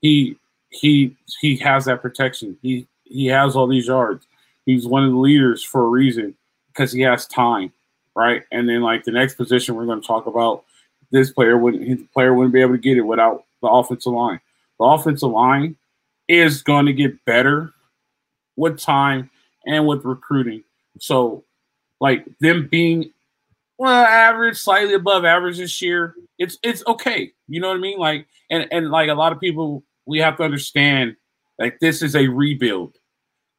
he 0.00 0.36
he 0.70 1.16
he 1.40 1.56
has 1.56 1.86
that 1.86 2.02
protection. 2.02 2.56
He 2.62 2.86
he 3.02 3.26
has 3.26 3.56
all 3.56 3.66
these 3.66 3.88
yards. 3.88 4.28
He's 4.64 4.86
one 4.86 5.02
of 5.02 5.10
the 5.10 5.18
leaders 5.18 5.64
for 5.64 5.84
a 5.84 5.88
reason 5.88 6.36
because 6.68 6.92
he 6.92 7.00
has 7.00 7.26
time, 7.26 7.72
right? 8.14 8.42
And 8.52 8.68
then 8.68 8.82
like 8.82 9.04
the 9.04 9.12
next 9.12 9.34
position 9.34 9.74
we're 9.74 9.86
going 9.86 10.00
to 10.00 10.06
talk 10.06 10.26
about, 10.26 10.64
this 11.10 11.30
player 11.30 11.56
wouldn't 11.56 11.86
his 11.86 12.00
player 12.12 12.34
wouldn't 12.34 12.52
be 12.52 12.60
able 12.60 12.74
to 12.74 12.78
get 12.78 12.98
it 12.98 13.02
without 13.02 13.44
the 13.62 13.68
offensive 13.68 14.12
line. 14.12 14.40
The 14.78 14.84
offensive 14.84 15.30
line 15.30 15.76
is 16.28 16.62
going 16.62 16.86
to 16.86 16.92
get 16.92 17.24
better 17.24 17.72
with 18.56 18.78
time 18.78 19.30
and 19.66 19.86
with 19.86 20.04
recruiting. 20.04 20.64
So 20.98 21.44
like 22.00 22.26
them 22.40 22.68
being 22.68 23.12
well, 23.78 24.04
average, 24.04 24.58
slightly 24.58 24.94
above 24.94 25.24
average 25.24 25.58
this 25.58 25.80
year. 25.80 26.14
It's 26.38 26.58
it's 26.62 26.82
okay. 26.86 27.32
You 27.48 27.60
know 27.60 27.68
what 27.68 27.76
I 27.76 27.80
mean? 27.80 27.98
Like 27.98 28.26
and 28.50 28.66
and 28.70 28.90
like 28.90 29.08
a 29.08 29.14
lot 29.14 29.32
of 29.32 29.40
people 29.40 29.82
we 30.04 30.18
have 30.18 30.36
to 30.38 30.42
understand 30.42 31.16
like 31.58 31.80
this 31.80 32.02
is 32.02 32.14
a 32.14 32.28
rebuild, 32.28 32.98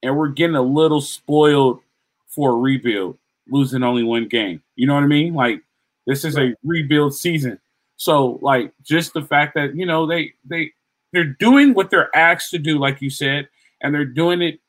and 0.04 0.16
we're 0.16 0.30
getting 0.30 0.56
a 0.56 0.62
little 0.62 1.02
spoiled 1.02 1.82
for 2.28 2.52
a 2.52 2.56
rebuild, 2.56 3.18
losing 3.52 3.84
only 3.84 4.04
one 4.04 4.28
game. 4.28 4.62
You 4.76 4.88
know 4.88 4.96
what 4.96 5.04
I 5.04 5.08
mean? 5.08 5.34
Like 5.34 5.62
this 6.06 6.26
is 6.26 6.38
a 6.38 6.56
rebuild 6.64 7.16
season. 7.16 7.60
So 7.98 8.40
like 8.42 8.74
just 8.84 9.14
the 9.14 9.22
fact 9.22 9.56
that 9.56 9.76
you 9.76 9.86
know 9.86 10.06
they 10.06 10.34
they 10.46 10.72
they're 11.12 11.26
doing 11.26 11.74
what 11.74 11.90
they're 11.90 12.16
asked 12.16 12.52
to 12.52 12.60
do, 12.60 12.80
like 12.80 13.02
you 13.02 13.10
said, 13.10 13.50
and 13.82 13.94
they're 13.94 14.06
doing 14.06 14.42
it 14.42 14.60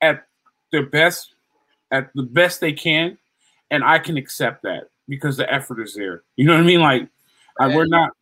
at 0.00 0.26
their 0.72 0.86
best, 0.86 1.34
at 1.90 2.10
the 2.14 2.22
best 2.22 2.60
they 2.60 2.72
can, 2.72 3.18
and 3.70 3.84
I 3.84 3.98
can 3.98 4.16
accept 4.16 4.62
that 4.62 4.88
because 5.08 5.36
the 5.36 5.52
effort 5.52 5.80
is 5.80 5.94
there. 5.94 6.22
You 6.36 6.46
know 6.46 6.54
what 6.54 6.62
I 6.62 6.66
mean? 6.66 6.80
Like 6.80 7.08
I, 7.60 7.74
we're 7.74 7.86
not 7.86 8.12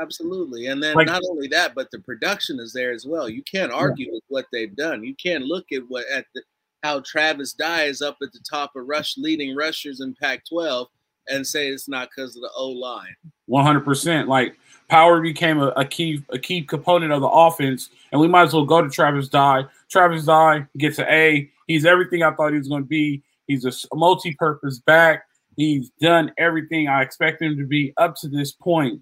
Absolutely. 0.00 0.66
And 0.66 0.82
then 0.82 0.94
like, 0.94 1.06
not 1.06 1.22
only 1.28 1.48
that, 1.48 1.74
but 1.74 1.90
the 1.90 1.98
production 1.98 2.60
is 2.60 2.72
there 2.72 2.92
as 2.92 3.04
well. 3.04 3.28
You 3.28 3.42
can't 3.42 3.72
argue 3.72 4.06
yeah. 4.06 4.12
with 4.14 4.22
what 4.28 4.46
they've 4.52 4.74
done. 4.74 5.02
You 5.02 5.14
can't 5.14 5.44
look 5.44 5.72
at 5.72 5.82
what 5.88 6.04
at 6.12 6.26
the, 6.34 6.42
how 6.82 7.00
Travis 7.00 7.52
Dye 7.52 7.84
is 7.84 8.02
up 8.02 8.16
at 8.22 8.32
the 8.32 8.40
top 8.40 8.74
of 8.76 8.86
rush 8.86 9.16
leading 9.16 9.54
rushers 9.54 10.00
in 10.00 10.14
Pac-12 10.14 10.86
and 11.28 11.46
say 11.46 11.68
it's 11.68 11.88
not 11.88 12.10
because 12.10 12.36
of 12.36 12.42
the 12.42 12.50
O 12.56 12.68
line. 12.68 13.14
One 13.46 13.64
hundred 13.64 13.84
percent. 13.84 14.28
Like 14.28 14.56
power 14.88 15.20
became 15.20 15.60
a, 15.60 15.68
a, 15.68 15.84
key 15.84 16.24
a 16.30 16.38
key 16.38 16.62
component 16.62 17.12
of 17.12 17.20
the 17.20 17.28
offense, 17.28 17.90
and 18.10 18.20
we 18.20 18.28
might 18.28 18.44
as 18.44 18.54
well 18.54 18.64
go 18.64 18.82
to 18.82 18.90
Travis 18.90 19.28
Dye. 19.28 19.64
Travis 19.90 20.24
Dye 20.24 20.66
gets 20.76 20.98
an 20.98 21.06
A. 21.08 21.50
He's 21.66 21.86
everything 21.86 22.22
I 22.22 22.32
thought 22.32 22.52
he 22.52 22.58
was 22.58 22.68
going 22.68 22.82
to 22.82 22.88
be. 22.88 23.22
He's 23.46 23.64
a 23.64 23.72
multi-purpose 23.94 24.80
back. 24.80 25.24
He's 25.56 25.90
done 26.00 26.32
everything 26.38 26.88
I 26.88 27.02
expect 27.02 27.42
him 27.42 27.56
to 27.58 27.66
be 27.66 27.92
up 27.96 28.16
to 28.16 28.28
this 28.28 28.52
point. 28.52 29.00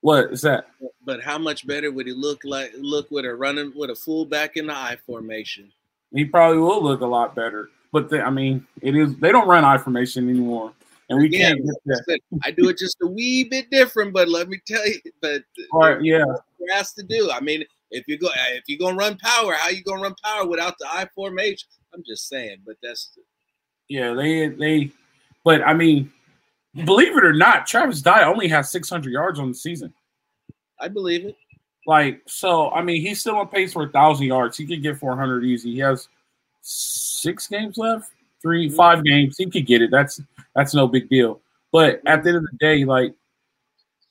What 0.00 0.32
is 0.32 0.42
that? 0.42 0.68
But 1.04 1.22
how 1.22 1.38
much 1.38 1.66
better 1.66 1.90
would 1.90 2.06
he 2.06 2.12
look 2.12 2.42
like? 2.44 2.72
Look 2.78 3.10
with 3.10 3.24
a 3.24 3.34
running 3.34 3.72
with 3.74 3.90
a 3.90 3.96
fullback 3.96 4.56
in 4.56 4.68
the 4.68 4.74
I 4.74 4.96
formation. 5.04 5.72
He 6.12 6.24
probably 6.24 6.58
will 6.58 6.82
look 6.82 7.00
a 7.00 7.06
lot 7.06 7.34
better. 7.34 7.70
But 7.92 8.10
the, 8.10 8.22
I 8.22 8.30
mean, 8.30 8.66
it 8.82 8.96
is 8.96 9.16
they 9.16 9.32
don't 9.32 9.48
run 9.48 9.64
I 9.64 9.78
formation 9.78 10.28
anymore, 10.28 10.72
and 11.08 11.18
we 11.18 11.26
Again, 11.26 11.58
can't. 11.86 12.20
I 12.42 12.50
do 12.50 12.68
it 12.68 12.78
just 12.78 12.98
a 13.02 13.06
wee 13.06 13.44
bit 13.44 13.70
different, 13.70 14.12
but 14.12 14.28
let 14.28 14.48
me 14.48 14.60
tell 14.66 14.86
you, 14.86 15.00
but 15.22 15.42
All 15.72 15.80
right, 15.80 16.02
yeah, 16.02 16.24
has 16.70 16.92
to 16.94 17.02
do. 17.02 17.30
I 17.30 17.40
mean, 17.40 17.64
if 17.90 18.06
you 18.06 18.18
go 18.18 18.28
if 18.52 18.64
you're 18.66 18.78
gonna 18.78 18.96
run 18.96 19.16
power, 19.18 19.54
how 19.54 19.70
you 19.70 19.82
gonna 19.82 20.02
run 20.02 20.14
power 20.22 20.46
without 20.46 20.74
the 20.78 20.86
I 20.86 21.08
formation? 21.14 21.68
I'm 21.94 22.02
just 22.06 22.28
saying, 22.28 22.58
but 22.66 22.76
that's 22.82 23.10
yeah, 23.88 24.12
they 24.12 24.48
they, 24.48 24.90
but 25.44 25.62
I 25.66 25.72
mean, 25.72 26.12
believe 26.84 27.16
it 27.16 27.24
or 27.24 27.32
not, 27.32 27.66
Travis 27.66 28.02
Dye 28.02 28.24
only 28.24 28.48
has 28.48 28.70
600 28.70 29.10
yards 29.10 29.38
on 29.38 29.48
the 29.48 29.54
season. 29.54 29.92
I 30.78 30.88
believe 30.88 31.24
it. 31.24 31.36
Like, 31.88 32.20
so, 32.26 32.70
I 32.70 32.82
mean, 32.82 33.00
he's 33.00 33.20
still 33.20 33.36
on 33.36 33.48
pace 33.48 33.72
for 33.72 33.84
a 33.84 33.86
1,000 33.86 34.26
yards. 34.26 34.58
He 34.58 34.66
could 34.66 34.82
get 34.82 34.98
400 34.98 35.42
easy. 35.42 35.72
He 35.72 35.78
has 35.78 36.06
six 36.60 37.46
games 37.46 37.78
left, 37.78 38.10
3 38.42 38.66
mm-hmm. 38.66 38.76
five 38.76 39.02
games. 39.02 39.36
He 39.38 39.46
could 39.46 39.64
get 39.64 39.80
it. 39.80 39.90
That's 39.90 40.20
that's 40.54 40.74
no 40.74 40.86
big 40.86 41.08
deal. 41.08 41.40
But 41.72 42.02
at 42.04 42.22
the 42.22 42.28
end 42.28 42.36
of 42.36 42.42
the 42.42 42.58
day, 42.60 42.84
like, 42.84 43.14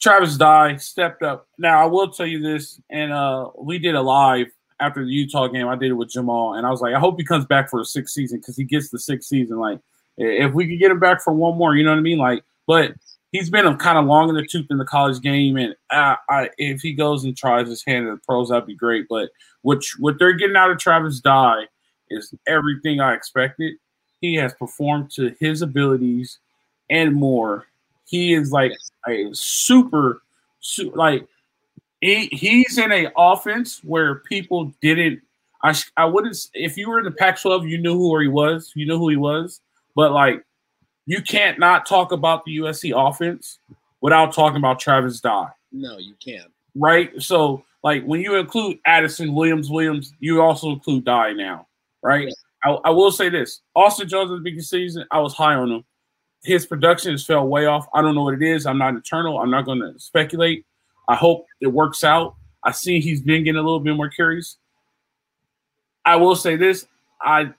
Travis 0.02 0.38
Dye 0.38 0.78
stepped 0.78 1.22
up. 1.22 1.48
Now, 1.60 1.80
I 1.80 1.86
will 1.86 2.10
tell 2.10 2.26
you 2.26 2.42
this, 2.42 2.82
and 2.90 3.14
uh, 3.14 3.52
we 3.56 3.78
did 3.78 3.94
a 3.94 4.02
live 4.02 4.48
after 4.80 5.06
the 5.06 5.12
Utah 5.12 5.46
game. 5.46 5.68
I 5.68 5.76
did 5.76 5.92
it 5.92 5.94
with 5.94 6.10
Jamal, 6.10 6.56
and 6.56 6.66
I 6.66 6.72
was 6.72 6.82
like, 6.82 6.96
I 6.96 7.00
hope 7.00 7.20
he 7.20 7.26
comes 7.26 7.46
back 7.46 7.70
for 7.70 7.80
a 7.80 7.86
sixth 7.86 8.16
season 8.16 8.40
because 8.40 8.58
he 8.58 8.64
gets 8.64 8.90
the 8.90 8.98
sixth 8.98 9.30
season. 9.30 9.58
Like, 9.58 9.80
if 10.18 10.52
we 10.52 10.68
could 10.68 10.80
get 10.80 10.90
him 10.90 11.00
back 11.00 11.22
for 11.22 11.32
one 11.32 11.56
more, 11.56 11.76
you 11.76 11.84
know 11.84 11.92
what 11.92 12.00
I 12.00 12.02
mean? 12.02 12.18
Like, 12.18 12.44
but 12.66 12.94
he's 13.32 13.50
been 13.50 13.78
kind 13.78 13.98
of 13.98 14.06
long 14.06 14.30
in 14.30 14.36
the 14.36 14.46
tooth 14.46 14.68
in 14.70 14.78
the 14.78 14.86
college 14.86 15.22
game, 15.22 15.58
and 15.58 15.76
I, 15.92 16.18
I, 16.30 16.50
if 16.58 16.82
he 16.82 16.94
goes 16.94 17.24
and 17.24 17.36
tries 17.36 17.68
his 17.68 17.84
hand 17.84 18.08
at 18.08 18.12
the 18.12 18.22
pros, 18.26 18.50
that'd 18.50 18.66
be 18.66 18.76
great. 18.76 19.08
But 19.10 19.30
what 19.62 19.84
what 20.00 20.20
they're 20.20 20.34
getting 20.34 20.56
out 20.56 20.72
of 20.72 20.78
Travis 20.78 21.20
Dye 21.20 21.66
is 22.10 22.34
everything 22.48 23.00
I 23.00 23.14
expected. 23.14 23.76
He 24.22 24.36
has 24.36 24.54
performed 24.54 25.12
to 25.12 25.36
his 25.40 25.62
abilities 25.62 26.40
and 26.90 27.14
more. 27.14 27.68
He 28.06 28.34
is 28.34 28.52
like 28.52 28.72
a 29.08 29.30
super, 29.34 30.22
like 30.94 31.28
he, 32.02 32.28
he's 32.28 32.78
in 32.78 32.92
a 32.92 33.12
offense 33.18 33.84
where 33.84 34.16
people 34.16 34.74
didn't. 34.82 35.22
I 35.64 35.76
I 35.98 36.06
wouldn't 36.06 36.38
if 36.54 36.78
you 36.78 36.90
were 36.90 37.00
in 37.00 37.06
the 37.06 37.12
Pac-12, 37.12 37.70
you 37.70 37.78
knew 37.78 37.98
who 37.98 38.20
he 38.20 38.28
was. 38.28 38.72
You 38.76 38.86
know 38.86 38.98
who 38.98 39.10
he 39.10 39.18
was, 39.18 39.60
but 39.96 40.12
like 40.12 40.46
you 41.08 41.22
can't 41.22 41.58
not 41.58 41.86
talk 41.88 42.12
about 42.12 42.46
the 42.46 42.58
USC 42.58 42.94
offense 42.94 43.60
without 44.02 44.34
talking 44.34 44.58
about 44.58 44.80
Travis 44.80 45.22
Dye. 45.22 45.50
No, 45.72 45.98
you 45.98 46.14
can't. 46.24 46.52
Right. 46.76 47.12
So, 47.18 47.64
like 47.84 48.04
when 48.04 48.20
you 48.20 48.36
include 48.36 48.78
Addison 48.86 49.34
Williams, 49.34 49.70
Williams, 49.72 50.14
you 50.20 50.42
also 50.42 50.70
include 50.70 51.06
Dye 51.06 51.32
now, 51.32 51.66
right? 52.04 52.28
Yeah. 52.28 52.72
I, 52.72 52.72
I, 52.86 52.90
will 52.90 53.12
say 53.12 53.30
this: 53.30 53.62
Austin 53.74 54.10
Jones 54.10 54.32
at 54.32 54.36
the 54.36 54.42
beginning 54.42 54.60
of 54.60 54.64
the 54.64 54.68
season, 54.68 55.06
I 55.10 55.20
was 55.20 55.34
high 55.34 55.56
on 55.56 55.72
him. 55.72 55.86
His 56.44 56.66
production 56.66 57.12
has 57.12 57.26
fell 57.26 57.48
way 57.48 57.66
off. 57.66 57.88
I 57.94 58.02
don't 58.02 58.14
know 58.14 58.24
what 58.24 58.34
it 58.34 58.44
is. 58.44 58.66
I'm 58.66 58.78
not 58.78 58.96
eternal. 58.96 59.40
I'm 59.40 59.50
not 59.50 59.66
going 59.66 59.80
to 59.80 59.98
speculate. 60.00 60.66
I 61.08 61.16
hope 61.16 61.46
it 61.62 61.68
works 61.68 62.04
out. 62.04 62.36
I 62.64 62.72
see 62.72 63.00
he's 63.00 63.22
been 63.22 63.46
getting 63.46 63.60
a 63.60 63.64
little 63.64 63.80
bit 63.80 63.96
more 63.96 64.10
carries. 64.10 64.58
I 66.06 66.18
will 66.18 66.36
say 66.36 66.58
this: 66.58 66.86
I 67.22 67.54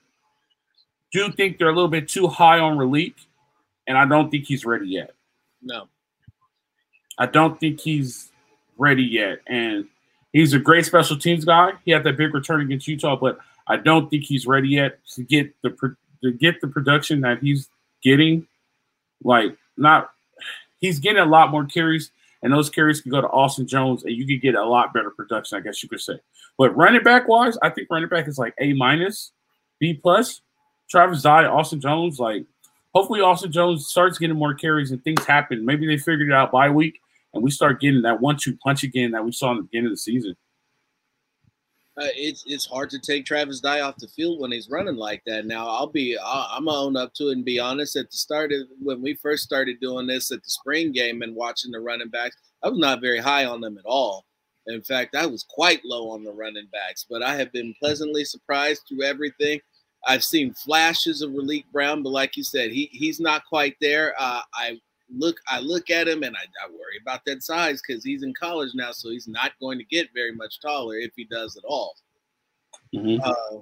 do 1.13 1.33
think 1.33 1.57
they're 1.57 1.71
a 1.71 1.75
little 1.75 1.89
bit 1.89 2.09
too 2.09 2.29
high 2.29 2.59
on 2.59 2.77
Raleek 2.77 3.15
and 3.89 3.99
I 3.99 4.05
don't 4.05 4.31
think 4.31 4.45
he's 4.45 4.65
ready 4.65 4.87
yet. 4.87 5.15
No. 5.63 5.89
I 7.19 7.27
don't 7.27 7.59
think 7.59 7.81
he's 7.81 8.31
ready 8.77 9.03
yet. 9.03 9.41
And 9.49 9.87
he's 10.33 10.53
a 10.53 10.59
great 10.59 10.85
special 10.87 11.19
teams 11.19 11.45
guy. 11.45 11.73
He 11.85 11.91
had 11.91 12.05
that 12.05 12.17
big 12.17 12.33
return 12.33 12.61
against 12.61 12.87
Utah, 12.87 13.17
but 13.17 13.39
I 13.67 13.77
don't 13.77 14.09
think 14.09 14.25
he's 14.25 14.47
ready 14.47 14.69
yet 14.69 15.01
to 15.15 15.25
get 15.25 15.53
the 15.63 15.97
to 16.23 16.33
get 16.33 16.61
the 16.61 16.69
production 16.69 17.23
that 17.23 17.41
he's 17.41 17.69
getting. 18.03 18.47
Like 19.25 19.57
not 19.77 20.11
he's 20.81 21.01
getting 21.01 21.23
a 21.23 21.27
lot 21.27 21.51
more 21.51 21.65
carries, 21.65 22.13
and 22.43 22.53
those 22.53 22.71
carries 22.71 23.01
can 23.01 23.11
go 23.11 23.21
to 23.21 23.29
Austin 23.29 23.67
Jones, 23.67 24.05
and 24.05 24.15
you 24.15 24.27
could 24.27 24.41
get 24.41 24.55
a 24.55 24.65
lot 24.65 24.93
better 24.93 25.11
production, 25.11 25.59
I 25.59 25.61
guess 25.61 25.83
you 25.83 25.89
could 25.89 26.01
say. 26.01 26.21
But 26.57 26.77
running 26.77 27.03
back 27.03 27.27
wise, 27.27 27.57
I 27.63 27.71
think 27.71 27.89
running 27.91 28.09
back 28.09 28.29
is 28.29 28.39
like 28.39 28.55
A 28.61 28.75
minus, 28.75 29.33
B 29.81 29.95
plus. 29.95 30.43
Travis 30.89 31.23
Dye, 31.23 31.45
Austin 31.45 31.81
Jones, 31.81 32.19
like 32.19 32.47
hopefully 32.95 33.21
Austin 33.21 33.53
Jones 33.53 33.87
starts 33.87 34.19
getting 34.19 34.37
more 34.37 34.55
carries 34.55 34.91
and 34.91 35.03
things 35.03 35.25
happen. 35.25 35.65
Maybe 35.65 35.87
they 35.87 35.99
figured 35.99 36.29
it 36.29 36.35
out 36.35 36.53
by 36.53 36.69
week 36.69 37.01
and 37.35 37.43
we 37.43 37.51
start 37.51 37.81
getting 37.81 38.03
that 38.03 38.21
one-two 38.21 38.57
punch 38.59 38.83
again 38.83 39.11
that 39.13 39.25
we 39.25 39.33
saw 39.33 39.51
in 39.51 39.59
the 39.59 39.63
beginning 39.65 39.87
of 39.87 39.93
the 39.93 39.99
season. 39.99 40.37
Uh, 42.01 42.07
it's 42.15 42.45
it's 42.47 42.65
hard 42.65 42.89
to 42.89 42.99
take 43.01 43.27
Travis 43.27 43.59
Dye 43.59 43.81
off 43.81 43.97
the 43.97 44.07
field 44.07 44.41
when 44.41 44.53
he's 44.53 44.71
running 44.71 44.95
like 44.95 45.21
that. 45.27 45.47
Now 45.47 45.67
I'll 45.67 45.89
be 45.89 46.17
i 46.17 46.57
am 46.57 46.67
gonna 46.67 46.79
own 46.79 46.97
up 46.97 47.13
to 47.15 47.31
it 47.31 47.33
and 47.33 47.45
be 47.45 47.59
honest. 47.59 47.97
At 47.97 48.09
the 48.09 48.17
start 48.17 48.53
of 48.53 48.69
when 48.81 49.03
we 49.03 49.15
first 49.15 49.43
started 49.43 49.81
doing 49.81 50.07
this 50.07 50.31
at 50.31 50.45
the 50.45 50.49
spring 50.49 50.93
game 50.93 51.23
and 51.23 51.35
watching 51.35 51.73
the 51.73 51.81
running 51.81 52.09
backs, 52.09 52.37
I 52.63 52.69
was 52.69 52.79
not 52.79 53.01
very 53.01 53.19
high 53.19 53.47
on 53.47 53.61
them 53.61 53.79
at 53.79 53.85
all. 53.85 54.27
In 54.69 54.81
fact, 54.83 55.17
I 55.17 55.27
was 55.27 55.45
quite 55.49 55.85
low 55.85 56.11
on 56.11 56.23
the 56.23 56.33
running 56.33 56.69
backs, 56.71 57.05
but 57.09 57.23
I 57.23 57.35
have 57.35 57.51
been 57.53 57.75
pleasantly 57.81 58.25
surprised 58.25 58.83
through 58.89 59.03
everything. 59.03 59.61
I've 60.07 60.25
seen 60.25 60.55
flashes 60.55 61.23
of 61.23 61.31
Raleek 61.33 61.65
Brown, 61.73 62.03
but 62.03 62.11
like 62.11 62.37
you 62.37 62.45
said, 62.45 62.71
he 62.71 62.89
he's 62.93 63.21
not 63.21 63.45
quite 63.47 63.77
there. 63.81 64.15
Uh, 64.19 64.43
I 64.55 64.81
look 65.15 65.41
I 65.49 65.61
look 65.61 65.91
at 65.91 66.09
him 66.09 66.23
and 66.23 66.37
I, 66.37 66.41
I 66.65 66.69
worry 66.71 66.99
about 67.01 67.25
that 67.27 67.43
size 67.43 67.83
because 67.87 68.05
he's 68.05 68.23
in 68.23 68.35
college 68.35 68.71
now, 68.75 68.93
so 68.93 69.11
he's 69.11 69.29
not 69.29 69.53
going 69.61 69.79
to 69.79 69.85
get 69.85 70.09
very 70.15 70.33
much 70.33 70.61
taller 70.61 70.97
if 70.97 71.13
he 71.17 71.25
does 71.25 71.57
at 71.57 71.65
all. 71.65 71.95
Mm-hmm. 72.95 73.23
Uh, 73.23 73.61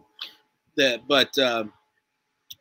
that, 0.76 1.08
but 1.08 1.36
um, 1.38 1.72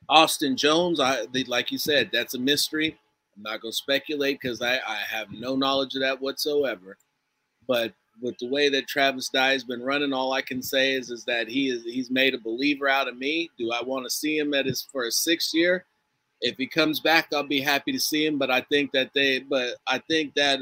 Austin 0.10 0.56
Jones, 0.56 1.00
I 1.00 1.26
like 1.48 1.72
you 1.72 1.78
said, 1.78 2.10
that's 2.12 2.34
a 2.34 2.40
mystery. 2.40 2.98
I'm 3.36 3.44
not 3.44 3.62
going 3.62 3.72
to 3.72 3.76
speculate 3.76 4.40
because 4.42 4.62
I, 4.62 4.76
I 4.76 5.00
have 5.10 5.32
no 5.32 5.56
knowledge 5.56 5.96
of 5.96 6.02
that 6.02 6.22
whatsoever. 6.22 6.98
But 7.68 7.94
with 8.22 8.38
the 8.40 8.50
way 8.50 8.70
that 8.70 8.88
Travis 8.88 9.30
Dye 9.30 9.52
has 9.52 9.64
been 9.64 9.82
running, 9.82 10.14
all 10.14 10.34
I 10.34 10.42
can 10.42 10.62
say 10.62 10.94
is 10.94 11.10
is 11.10 11.26
that 11.26 11.48
he 11.48 11.70
is 11.70 11.84
he's 11.84 12.10
made 12.10 12.34
a 12.34 12.40
believer 12.40 12.88
out 12.88 13.08
of 13.08 13.18
me. 13.18 13.50
Do 13.58 13.72
I 13.72 13.84
want 13.84 14.06
to 14.06 14.10
see 14.10 14.38
him 14.38 14.54
at 14.54 14.66
his 14.66 14.88
for 14.92 15.06
a 15.06 15.12
sixth 15.12 15.54
year? 15.54 15.86
If 16.42 16.58
he 16.58 16.68
comes 16.68 17.00
back, 17.00 17.28
I'll 17.34 17.44
be 17.44 17.62
happy 17.62 17.92
to 17.92 18.00
see 18.00 18.26
him. 18.26 18.38
But 18.38 18.52
I 18.52 18.62
think 18.62 18.92
that 18.94 19.12
they 19.14 19.40
but 19.40 19.76
I 19.88 20.00
think 20.00 20.34
that 20.36 20.60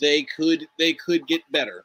they 0.00 0.22
could 0.22 0.66
they 0.78 0.94
could 0.94 1.26
get 1.26 1.42
better. 1.50 1.84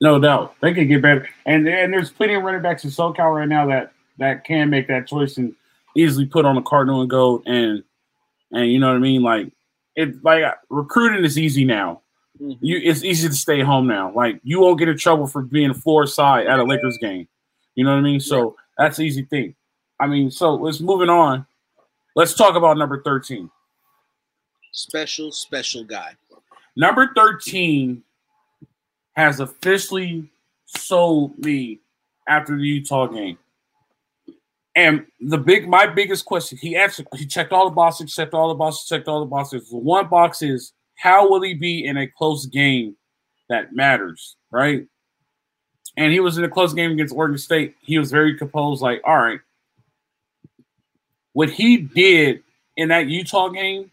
No 0.00 0.18
doubt. 0.18 0.56
They 0.60 0.74
could 0.74 0.88
get 0.88 1.02
better. 1.02 1.28
And 1.46 1.68
and 1.68 1.92
there's 1.92 2.10
plenty 2.10 2.34
of 2.34 2.42
running 2.42 2.62
backs 2.62 2.84
in 2.84 2.90
SoCal 2.90 3.34
right 3.34 3.48
now 3.48 3.66
that 3.66 3.92
that 4.18 4.44
can 4.44 4.70
make 4.70 4.88
that 4.88 5.06
choice 5.06 5.38
and 5.38 5.54
easily 5.96 6.26
put 6.26 6.44
on 6.44 6.56
a 6.56 6.62
cardinal 6.62 7.00
and 7.00 7.10
go 7.10 7.42
and 7.46 7.82
and 8.52 8.70
you 8.70 8.78
know 8.78 8.88
what 8.88 8.96
I 8.96 9.00
mean? 9.00 9.22
Like 9.22 9.52
it 9.96 10.22
like 10.24 10.44
recruiting 10.68 11.24
is 11.24 11.38
easy 11.38 11.64
now. 11.64 12.02
Mm-hmm. 12.40 12.64
You, 12.64 12.80
it's 12.82 13.04
easy 13.04 13.28
to 13.28 13.34
stay 13.34 13.60
home 13.60 13.86
now. 13.86 14.12
Like 14.12 14.40
you 14.42 14.60
won't 14.60 14.78
get 14.78 14.88
in 14.88 14.98
trouble 14.98 15.26
for 15.26 15.42
being 15.42 15.72
floor 15.74 16.06
side 16.06 16.46
at 16.46 16.58
a 16.58 16.64
Lakers 16.64 16.98
game. 17.00 17.28
You 17.74 17.84
know 17.84 17.92
what 17.92 17.98
I 17.98 18.02
mean? 18.02 18.20
So 18.20 18.56
that's 18.76 18.98
an 18.98 19.06
easy 19.06 19.24
thing. 19.24 19.54
I 20.00 20.06
mean, 20.06 20.30
so 20.30 20.54
let's 20.54 20.80
moving 20.80 21.08
on. 21.08 21.46
Let's 22.16 22.34
talk 22.34 22.56
about 22.56 22.76
number 22.76 23.02
thirteen. 23.02 23.50
Special, 24.72 25.30
special 25.30 25.84
guy. 25.84 26.16
Number 26.76 27.12
13 27.14 28.02
has 29.14 29.38
officially 29.38 30.30
sold 30.66 31.38
me 31.38 31.80
after 32.28 32.56
the 32.56 32.64
Utah 32.64 33.06
game. 33.06 33.38
And 34.74 35.06
the 35.20 35.38
big, 35.38 35.68
my 35.68 35.86
biggest 35.86 36.24
question, 36.24 36.58
he 36.58 36.74
answered, 36.74 37.06
he 37.14 37.26
checked 37.26 37.52
all 37.52 37.68
the 37.68 37.74
boxes, 37.74 38.12
checked 38.12 38.34
all 38.34 38.48
the 38.48 38.56
boxes, 38.56 38.88
checked 38.88 39.06
all 39.06 39.20
the 39.20 39.26
boxes. 39.26 39.70
The 39.70 39.76
one 39.76 40.08
box 40.08 40.42
is 40.42 40.72
how 40.94 41.28
will 41.28 41.42
he 41.42 41.54
be 41.54 41.84
in 41.84 41.96
a 41.96 42.06
close 42.06 42.46
game 42.46 42.96
that 43.48 43.74
matters, 43.74 44.36
right? 44.50 44.86
And 45.96 46.12
he 46.12 46.20
was 46.20 46.38
in 46.38 46.44
a 46.44 46.48
close 46.48 46.72
game 46.72 46.92
against 46.92 47.14
Oregon 47.14 47.38
State. 47.38 47.74
He 47.82 47.98
was 47.98 48.10
very 48.10 48.36
composed, 48.36 48.82
like, 48.82 49.00
all 49.04 49.16
right. 49.16 49.40
What 51.32 51.50
he 51.50 51.78
did 51.78 52.42
in 52.76 52.88
that 52.88 53.08
Utah 53.08 53.48
game, 53.48 53.90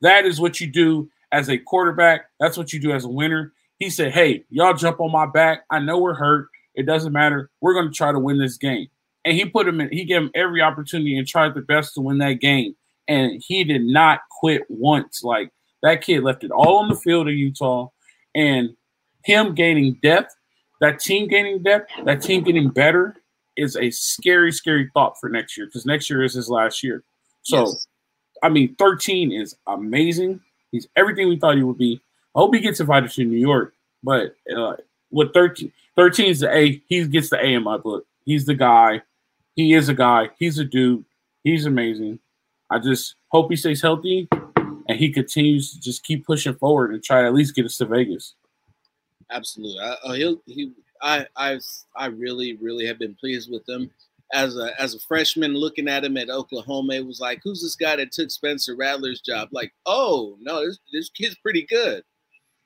that 0.00 0.24
is 0.24 0.40
what 0.40 0.60
you 0.60 0.66
do 0.66 1.08
as 1.32 1.48
a 1.48 1.58
quarterback. 1.58 2.26
That's 2.38 2.56
what 2.56 2.72
you 2.72 2.80
do 2.80 2.92
as 2.92 3.04
a 3.04 3.08
winner. 3.08 3.52
He 3.78 3.90
said, 3.90 4.12
Hey, 4.12 4.44
y'all 4.50 4.74
jump 4.74 5.00
on 5.00 5.10
my 5.10 5.26
back. 5.26 5.64
I 5.70 5.80
know 5.80 5.98
we're 5.98 6.14
hurt. 6.14 6.48
It 6.74 6.86
doesn't 6.86 7.12
matter. 7.12 7.50
We're 7.60 7.74
going 7.74 7.88
to 7.88 7.94
try 7.94 8.12
to 8.12 8.18
win 8.18 8.38
this 8.38 8.56
game. 8.56 8.88
And 9.24 9.36
he 9.36 9.44
put 9.44 9.66
him 9.66 9.80
in, 9.80 9.90
he 9.90 10.04
gave 10.04 10.22
him 10.22 10.30
every 10.34 10.60
opportunity 10.60 11.18
and 11.18 11.26
tried 11.26 11.54
the 11.54 11.62
best 11.62 11.94
to 11.94 12.00
win 12.00 12.18
that 12.18 12.34
game. 12.34 12.76
And 13.08 13.42
he 13.44 13.64
did 13.64 13.82
not 13.82 14.20
quit 14.40 14.62
once. 14.68 15.22
Like 15.22 15.50
that 15.84 16.00
kid 16.00 16.24
left 16.24 16.42
it 16.42 16.50
all 16.50 16.78
on 16.78 16.88
the 16.88 16.96
field 16.96 17.28
of 17.28 17.34
Utah. 17.34 17.88
And 18.34 18.74
him 19.22 19.54
gaining 19.54 19.98
depth, 20.02 20.34
that 20.80 20.98
team 20.98 21.28
gaining 21.28 21.62
depth, 21.62 21.90
that 22.04 22.22
team 22.22 22.42
getting 22.42 22.70
better 22.70 23.16
is 23.56 23.76
a 23.76 23.90
scary, 23.90 24.50
scary 24.50 24.90
thought 24.94 25.20
for 25.20 25.28
next 25.28 25.56
year 25.56 25.66
because 25.66 25.84
next 25.84 26.08
year 26.08 26.22
is 26.22 26.32
his 26.32 26.48
last 26.48 26.82
year. 26.82 27.04
So, 27.42 27.60
yes. 27.60 27.86
I 28.42 28.48
mean, 28.48 28.74
13 28.76 29.30
is 29.30 29.56
amazing. 29.66 30.40
He's 30.72 30.88
everything 30.96 31.28
we 31.28 31.38
thought 31.38 31.56
he 31.56 31.62
would 31.62 31.78
be. 31.78 32.00
I 32.34 32.40
hope 32.40 32.54
he 32.54 32.60
gets 32.60 32.80
invited 32.80 33.10
to 33.12 33.24
New 33.24 33.38
York, 33.38 33.74
but 34.02 34.34
uh, 34.56 34.76
with 35.10 35.34
13, 35.34 35.70
13 35.96 36.26
is 36.26 36.40
the 36.40 36.52
A. 36.52 36.82
He 36.88 37.06
gets 37.06 37.28
the 37.28 37.36
A 37.36 37.54
in 37.54 37.62
my 37.62 37.76
book. 37.76 38.06
He's 38.24 38.46
the 38.46 38.54
guy. 38.54 39.02
He 39.54 39.74
is 39.74 39.90
a 39.90 39.94
guy. 39.94 40.30
He's 40.38 40.58
a 40.58 40.64
dude. 40.64 41.04
He's 41.44 41.66
amazing. 41.66 42.18
I 42.70 42.78
just 42.78 43.16
hope 43.28 43.50
he 43.50 43.56
stays 43.56 43.82
healthy 43.82 44.28
and 44.88 44.98
he 44.98 45.10
continues 45.10 45.72
to 45.72 45.80
just 45.80 46.04
keep 46.04 46.26
pushing 46.26 46.54
forward 46.54 46.92
and 46.92 47.02
try 47.02 47.22
to 47.22 47.26
at 47.26 47.34
least 47.34 47.54
get 47.54 47.66
us 47.66 47.78
to 47.78 47.86
Vegas. 47.86 48.34
Absolutely. 49.30 49.80
I, 49.80 49.96
uh, 50.04 50.12
he'll, 50.12 50.42
he, 50.46 50.72
I, 51.02 51.26
I, 51.36 51.58
I 51.96 52.06
really, 52.06 52.56
really 52.56 52.86
have 52.86 52.98
been 52.98 53.14
pleased 53.14 53.50
with 53.50 53.68
him 53.68 53.90
as 54.32 54.56
a 54.56 54.70
as 54.80 54.94
a 54.94 55.00
freshman 55.00 55.54
looking 55.54 55.88
at 55.88 56.04
him 56.04 56.16
at 56.16 56.28
Oklahoma, 56.28 56.94
it 56.94 57.06
was 57.06 57.20
like, 57.20 57.40
who's 57.42 57.62
this 57.62 57.76
guy 57.76 57.96
that 57.96 58.12
took 58.12 58.30
Spencer 58.30 58.74
Rattler's 58.74 59.20
job? 59.20 59.48
Like, 59.52 59.72
oh 59.86 60.36
no, 60.40 60.66
this 60.66 60.78
this 60.92 61.10
kid's 61.10 61.36
pretty 61.36 61.66
good. 61.66 62.02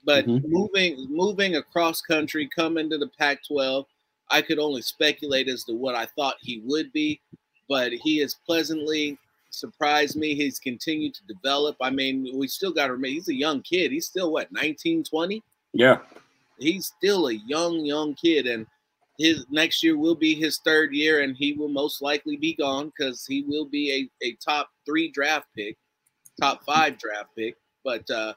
But 0.04 0.26
mm-hmm. 0.26 0.50
moving 0.50 1.06
moving 1.10 1.56
across 1.56 2.00
country, 2.00 2.48
coming 2.54 2.88
to 2.90 2.98
the 2.98 3.10
Pac-12, 3.18 3.84
I 4.30 4.42
could 4.42 4.58
only 4.58 4.82
speculate 4.82 5.48
as 5.48 5.64
to 5.64 5.74
what 5.74 5.94
I 5.94 6.06
thought 6.06 6.36
he 6.40 6.62
would 6.64 6.92
be. 6.92 7.20
But 7.68 7.92
he 7.92 8.20
is 8.20 8.36
pleasantly 8.46 9.18
surprised 9.50 10.16
me. 10.16 10.34
He's 10.34 10.58
continued 10.58 11.14
to 11.14 11.24
develop. 11.26 11.76
I 11.80 11.90
mean, 11.90 12.30
we 12.34 12.48
still 12.48 12.72
got 12.72 12.86
to 12.86 12.92
remember 12.92 13.08
he's 13.08 13.28
a 13.28 13.34
young 13.34 13.62
kid. 13.62 13.92
He's 13.92 14.06
still 14.06 14.32
what 14.32 14.52
19, 14.52 15.04
20? 15.04 15.42
Yeah. 15.72 15.98
He's 16.58 16.86
still 16.86 17.28
a 17.28 17.32
young, 17.32 17.84
young 17.84 18.14
kid. 18.14 18.46
And 18.46 18.66
his 19.18 19.46
next 19.50 19.82
year 19.82 19.98
will 19.98 20.14
be 20.14 20.34
his 20.34 20.58
third 20.58 20.92
year, 20.92 21.22
and 21.22 21.36
he 21.36 21.52
will 21.52 21.68
most 21.68 22.00
likely 22.00 22.36
be 22.36 22.54
gone 22.54 22.92
because 22.96 23.26
he 23.26 23.42
will 23.42 23.64
be 23.64 24.10
a, 24.22 24.26
a 24.26 24.32
top 24.34 24.70
three 24.86 25.10
draft 25.10 25.46
pick, 25.56 25.76
top 26.40 26.62
five 26.64 26.98
draft 26.98 27.30
pick. 27.36 27.56
But 27.84 28.08
uh, 28.10 28.34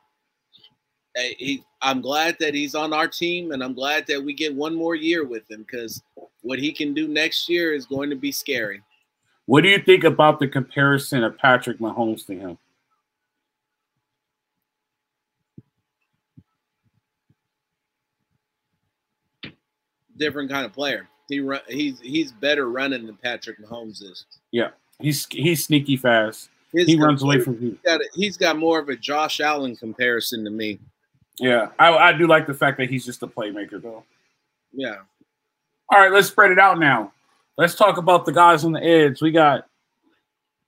he, 1.15 1.63
I'm 1.82 2.02
glad 2.02 2.38
that 2.39 2.56
he's 2.56 2.74
on 2.74 2.93
our 2.93 3.08
team, 3.08 3.52
and 3.52 3.63
I'm 3.63 3.76
glad 3.76 4.08
that 4.08 4.24
we 4.24 4.34
get 4.34 4.56
one 4.56 4.74
more 4.74 4.95
year 4.95 5.24
with 5.24 5.50
him 5.50 5.62
because 5.69 6.02
what 6.41 6.58
he 6.58 6.71
can 6.71 6.95
do 6.95 7.08
next 7.08 7.47
year 7.47 7.74
is 7.74 7.86
going 7.86 8.10
to 8.10 8.15
be 8.15 8.32
scary. 8.32 8.82
What 9.45 9.62
do 9.62 9.69
you 9.69 9.80
think 9.80 10.04
about 10.04 10.39
the 10.39 10.47
comparison 10.47 11.23
of 11.23 11.38
Patrick 11.38 11.80
Mahomes 11.80 12.25
to 12.27 12.34
him? 12.34 12.58
different 20.21 20.49
kind 20.49 20.65
of 20.65 20.71
player. 20.71 21.10
He 21.27 21.39
run, 21.39 21.62
he's 21.67 21.99
he's 21.99 22.32
better 22.32 22.69
running 22.69 23.06
than 23.06 23.17
Patrick 23.17 23.60
Mahomes 23.60 24.04
is. 24.04 24.25
Yeah, 24.51 24.69
he's 24.99 25.25
he's 25.30 25.65
sneaky 25.65 25.97
fast. 25.97 26.49
His 26.73 26.88
he 26.88 26.95
runs 26.95 27.23
away 27.23 27.39
from 27.39 27.58
you. 27.62 27.77
He's, 27.84 27.99
he's 28.13 28.38
got 28.38 28.58
more 28.58 28.80
of 28.80 28.88
a 28.88 28.95
Josh 28.95 29.41
Allen 29.41 29.75
comparison 29.75 30.45
to 30.45 30.51
me. 30.51 30.80
Yeah, 31.38 31.69
I, 31.80 31.89
I 31.91 32.13
do 32.13 32.27
like 32.27 32.47
the 32.47 32.54
fact 32.54 32.77
that 32.77 32.89
he's 32.89 33.06
just 33.06 33.23
a 33.23 33.27
playmaker, 33.27 33.82
though. 33.82 34.04
Yeah. 34.71 34.97
All 35.89 35.99
right, 35.99 36.12
let's 36.12 36.27
spread 36.27 36.51
it 36.51 36.60
out 36.60 36.80
now. 36.80 37.12
Let's 37.58 37.76
talk 37.76 37.98
about 37.98 38.26
the 38.26 38.32
guys 38.32 38.64
on 38.64 38.72
the 38.72 38.84
edge. 38.84 39.22
We 39.22 39.32
got 39.32 39.68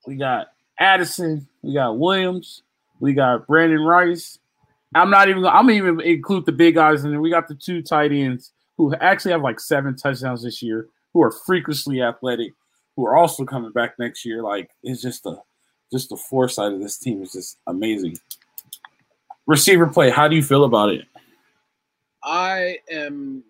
we 0.06 0.16
got 0.16 0.48
Addison, 0.80 1.48
we 1.62 1.74
got 1.74 1.98
Williams, 1.98 2.64
we 3.00 3.14
got 3.14 3.48
Brenden 3.48 3.86
Rice. 3.88 4.40
I'm 4.96 5.10
not 5.10 5.30
even. 5.30 5.46
I'm 5.46 5.66
gonna 5.66 5.74
even 5.74 6.02
include 6.02 6.46
the 6.46 6.52
big 6.52 6.76
guys 6.76 7.04
in 7.04 7.12
there. 7.12 7.22
We 7.22 7.30
got 7.30 7.48
the 7.48 7.56
two 7.56 7.82
tight 7.82 8.12
ends 8.12 8.52
who 8.78 8.94
actually 8.96 9.32
have 9.32 9.42
like 9.42 9.60
seven 9.60 9.96
touchdowns 9.96 10.44
this 10.44 10.62
year, 10.62 10.88
who 11.14 11.22
are 11.22 11.32
freakishly 11.32 12.02
athletic, 12.02 12.54
who 12.96 13.06
are 13.06 13.16
also 13.16 13.46
coming 13.46 13.72
back 13.72 13.98
next 13.98 14.26
year. 14.26 14.44
Like 14.44 14.70
it's 14.84 15.02
just 15.02 15.24
the 15.24 15.42
just 15.92 16.10
the 16.10 16.18
foresight 16.18 16.74
of 16.74 16.80
this 16.80 16.98
team 16.98 17.22
is 17.22 17.32
just 17.32 17.58
amazing. 17.68 18.18
Receiver 19.46 19.88
play, 19.88 20.10
how 20.10 20.28
do 20.28 20.36
you 20.36 20.44
feel 20.44 20.64
about 20.64 20.90
it? 20.90 21.06
I 22.24 22.80
am 22.90 23.44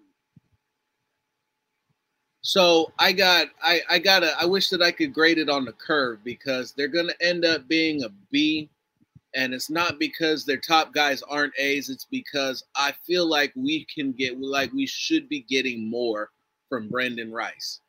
so 2.43 2.91
I 2.99 3.13
got 3.13 3.47
I 3.63 3.82
I 3.89 3.99
got 3.99 4.23
a 4.23 4.39
I 4.39 4.45
wish 4.45 4.69
that 4.69 4.82
I 4.82 4.91
could 4.91 5.13
grade 5.13 5.38
it 5.38 5.49
on 5.49 5.65
the 5.65 5.71
curve 5.71 6.19
because 6.23 6.73
they're 6.73 6.88
gonna 6.88 7.13
end 7.21 7.45
up 7.45 7.67
being 7.67 8.03
a 8.03 8.10
B 8.32 8.69
and 9.34 9.53
it's 9.53 9.69
not 9.69 9.97
because 9.97 10.45
their 10.45 10.58
top 10.58 10.93
guys 10.93 11.23
aren't 11.23 11.58
A's. 11.58 11.89
It's 11.89 12.06
because 12.06 12.63
I 12.75 12.93
feel 13.08 13.27
like 13.27 13.51
we 13.56 13.86
can 13.86 14.12
get 14.12 14.39
like 14.39 14.71
we 14.73 14.86
should 14.86 15.27
be 15.27 15.41
getting 15.49 15.89
more 15.89 16.29
from 16.69 16.89
Brenden 16.89 17.32
Rice. 17.32 17.79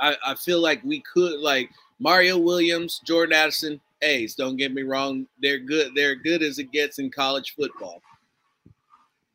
I, 0.00 0.16
I 0.24 0.34
feel 0.34 0.60
like 0.60 0.84
we 0.84 1.02
could 1.12 1.40
like 1.40 1.70
Mario 1.98 2.38
Williams, 2.38 3.00
Jordan 3.04 3.34
Addison, 3.34 3.80
A's. 4.02 4.34
Don't 4.34 4.56
get 4.56 4.72
me 4.72 4.82
wrong, 4.82 5.26
they're 5.40 5.58
good. 5.58 5.92
They're 5.94 6.14
good 6.14 6.42
as 6.42 6.58
it 6.58 6.72
gets 6.72 6.98
in 6.98 7.10
college 7.10 7.54
football. 7.56 8.02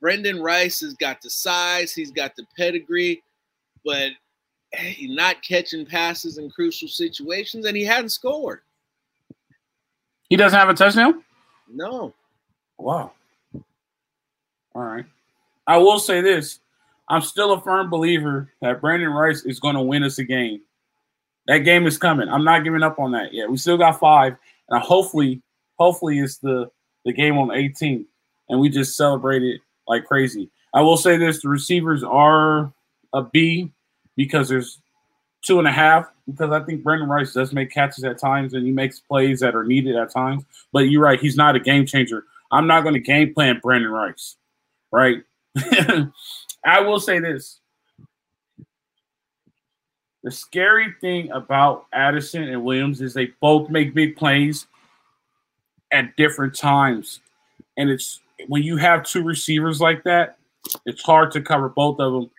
Brenden 0.01 0.41
Rice 0.41 0.81
has 0.81 0.93
got 0.93 1.21
the 1.21 1.29
size, 1.29 1.91
he's 1.93 2.11
got 2.11 2.35
the 2.35 2.45
pedigree, 2.55 3.23
but 3.85 4.11
hey, 4.73 5.07
not 5.07 5.41
catching 5.41 5.85
passes 5.85 6.37
in 6.37 6.49
crucial 6.49 6.87
situations, 6.87 7.65
and 7.65 7.77
he 7.77 7.85
hadn't 7.85 8.09
scored. 8.09 8.61
He 10.29 10.35
doesn't 10.35 10.57
have 10.57 10.69
a 10.69 10.73
touchdown? 10.73 11.23
No. 11.71 12.13
Wow. 12.77 13.11
All 14.73 14.81
right. 14.81 15.05
I 15.67 15.77
will 15.77 15.99
say 15.99 16.21
this. 16.21 16.59
I'm 17.07 17.21
still 17.21 17.53
a 17.53 17.61
firm 17.61 17.89
believer 17.89 18.51
that 18.61 18.81
Brenden 18.81 19.13
Rice 19.13 19.45
is 19.45 19.59
going 19.59 19.75
to 19.75 19.81
win 19.81 20.03
us 20.03 20.17
a 20.17 20.23
game. 20.23 20.61
That 21.47 21.59
game 21.59 21.85
is 21.85 21.97
coming. 21.97 22.27
I'm 22.27 22.43
not 22.43 22.63
giving 22.63 22.81
up 22.81 22.99
on 22.99 23.11
that 23.11 23.33
yet. 23.33 23.49
We 23.49 23.57
still 23.57 23.77
got 23.77 23.99
five, 23.99 24.35
and 24.69 24.81
hopefully, 24.81 25.41
hopefully 25.77 26.19
it's 26.19 26.37
the 26.37 26.71
the 27.05 27.13
game 27.13 27.37
on 27.37 27.49
the 27.49 27.53
18th, 27.53 28.05
and 28.49 28.59
we 28.59 28.67
just 28.69 28.97
celebrate 28.97 29.43
it 29.43 29.61
like 29.87 30.05
crazy. 30.05 30.49
I 30.73 30.81
will 30.81 30.97
say 30.97 31.17
this: 31.17 31.43
the 31.43 31.49
receivers 31.49 32.03
are 32.03 32.73
a 33.13 33.21
B 33.21 33.71
because 34.15 34.49
there's 34.49 34.80
two 35.45 35.60
and 35.60 35.67
a 35.67 35.71
half 35.71 36.10
because 36.28 36.51
I 36.51 36.62
think 36.62 36.84
Brenden 36.84 37.08
Rice 37.08 37.34
does 37.34 37.54
make 37.54 37.71
catches 37.71 38.04
at 38.04 38.19
times 38.19 38.54
and 38.54 38.65
he 38.65 38.71
makes 38.71 38.99
plays 38.99 39.39
that 39.41 39.56
are 39.56 39.63
needed 39.63 39.95
at 39.95 40.12
times. 40.12 40.43
But 40.73 40.89
you're 40.89 41.04
right, 41.04 41.19
he's 41.19 41.38
not 41.38 41.56
a 41.56 41.60
game 41.60 41.86
changer. 41.86 42.25
I'm 42.51 42.67
not 42.67 42.82
going 42.82 42.93
to 42.93 42.99
game 42.99 43.34
plan 43.34 43.62
Brenden 43.63 43.91
Rice, 43.91 44.38
right? 44.91 45.23
I 46.65 46.82
will 46.82 46.99
say 46.99 47.19
this. 47.19 47.60
The 50.23 50.32
scary 50.32 50.95
thing 51.01 51.30
about 51.32 51.86
Addison 51.93 52.43
and 52.43 52.63
Williams 52.63 52.99
is 52.99 53.13
they 53.13 53.32
both 53.41 53.69
make 53.69 53.93
big 53.93 54.15
plays 54.15 54.65
at 55.91 56.15
different 56.15 56.56
times. 56.56 57.19
And 57.78 57.91
it's 57.91 58.19
when 58.47 58.63
you 58.63 58.78
have 58.78 59.04
two 59.04 59.23
receivers 59.23 59.80
like 59.80 60.04
that, 60.04 60.38
it's 60.86 61.04
hard 61.04 61.32
to 61.32 61.41
cover 61.41 61.69
both 61.69 61.99
of 61.99 62.13
them 62.13 62.32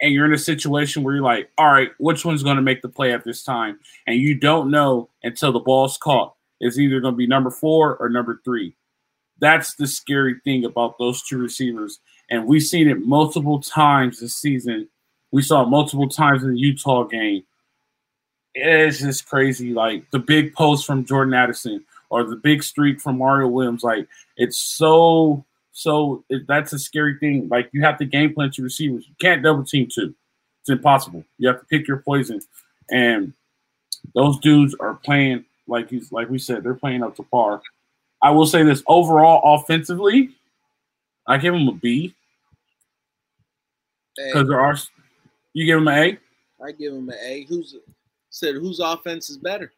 and 0.00 0.12
you're 0.12 0.24
in 0.24 0.32
a 0.32 0.38
situation 0.38 1.02
where 1.02 1.14
you're 1.14 1.24
like, 1.24 1.50
all 1.58 1.72
right, 1.72 1.90
which 1.98 2.24
one's 2.24 2.42
going 2.42 2.56
to 2.56 2.62
make 2.62 2.82
the 2.82 2.88
play 2.88 3.12
at 3.12 3.24
this 3.24 3.42
time? 3.42 3.80
And 4.06 4.16
you 4.16 4.34
don't 4.34 4.70
know 4.70 5.10
until 5.22 5.52
the 5.52 5.58
ball's 5.58 5.98
caught. 5.98 6.34
It's 6.60 6.78
either 6.78 7.00
going 7.00 7.14
to 7.14 7.18
be 7.18 7.26
number 7.26 7.50
four 7.50 7.96
or 7.96 8.08
number 8.08 8.40
three. 8.44 8.74
That's 9.40 9.74
the 9.74 9.86
scary 9.86 10.36
thing 10.44 10.64
about 10.64 10.98
those 10.98 11.22
two 11.22 11.38
receivers. 11.38 12.00
And 12.30 12.46
we've 12.46 12.62
seen 12.62 12.88
it 12.88 13.06
multiple 13.06 13.60
times 13.60 14.20
this 14.20 14.34
season. 14.34 14.88
We 15.30 15.42
saw 15.42 15.62
it 15.62 15.68
multiple 15.68 16.08
times 16.08 16.42
in 16.42 16.52
the 16.52 16.58
Utah 16.58 17.04
game. 17.04 17.44
It's 18.54 18.98
just 18.98 19.28
crazy. 19.28 19.72
Like 19.72 20.10
the 20.10 20.18
big 20.18 20.54
post 20.54 20.86
from 20.86 21.04
Jordan 21.04 21.34
Addison 21.34 21.84
or 22.10 22.24
the 22.24 22.36
big 22.36 22.62
streak 22.62 23.00
from 23.00 23.18
Mario 23.18 23.48
Williams. 23.48 23.84
Like 23.84 24.08
it's 24.36 24.58
so 24.58 25.44
So 25.78 26.24
that's 26.48 26.72
a 26.72 26.78
scary 26.78 27.18
thing. 27.20 27.46
Like 27.48 27.70
you 27.70 27.82
have 27.82 27.98
to 27.98 28.04
game 28.04 28.34
plan 28.34 28.50
to 28.50 28.64
receivers. 28.64 29.06
You 29.06 29.14
can't 29.20 29.44
double 29.44 29.62
team 29.62 29.86
two. 29.86 30.12
It's 30.60 30.70
impossible. 30.70 31.24
You 31.38 31.46
have 31.46 31.60
to 31.60 31.66
pick 31.66 31.86
your 31.86 31.98
poison. 31.98 32.40
And 32.90 33.32
those 34.12 34.40
dudes 34.40 34.74
are 34.80 34.94
playing 34.94 35.44
like 35.68 35.88
he's 35.88 36.10
like 36.10 36.28
we 36.30 36.40
said, 36.40 36.64
they're 36.64 36.74
playing 36.74 37.04
up 37.04 37.14
to 37.14 37.22
par. 37.22 37.62
I 38.20 38.32
will 38.32 38.44
say 38.44 38.64
this 38.64 38.82
overall 38.88 39.54
offensively, 39.54 40.30
I 41.28 41.38
give 41.38 41.54
them 41.54 41.68
a 41.68 41.72
B. 41.72 42.12
Because 44.16 44.48
there 44.48 44.60
are 44.60 44.76
you 45.52 45.64
give 45.64 45.78
them 45.78 45.86
an 45.86 45.94
A? 45.94 46.64
I 46.64 46.72
give 46.72 46.92
them 46.92 47.08
an 47.08 47.18
A. 47.22 47.46
Who's 47.48 47.76
said 48.30 48.56
whose 48.56 48.80
offense 48.80 49.30
is 49.30 49.36
better? 49.36 49.72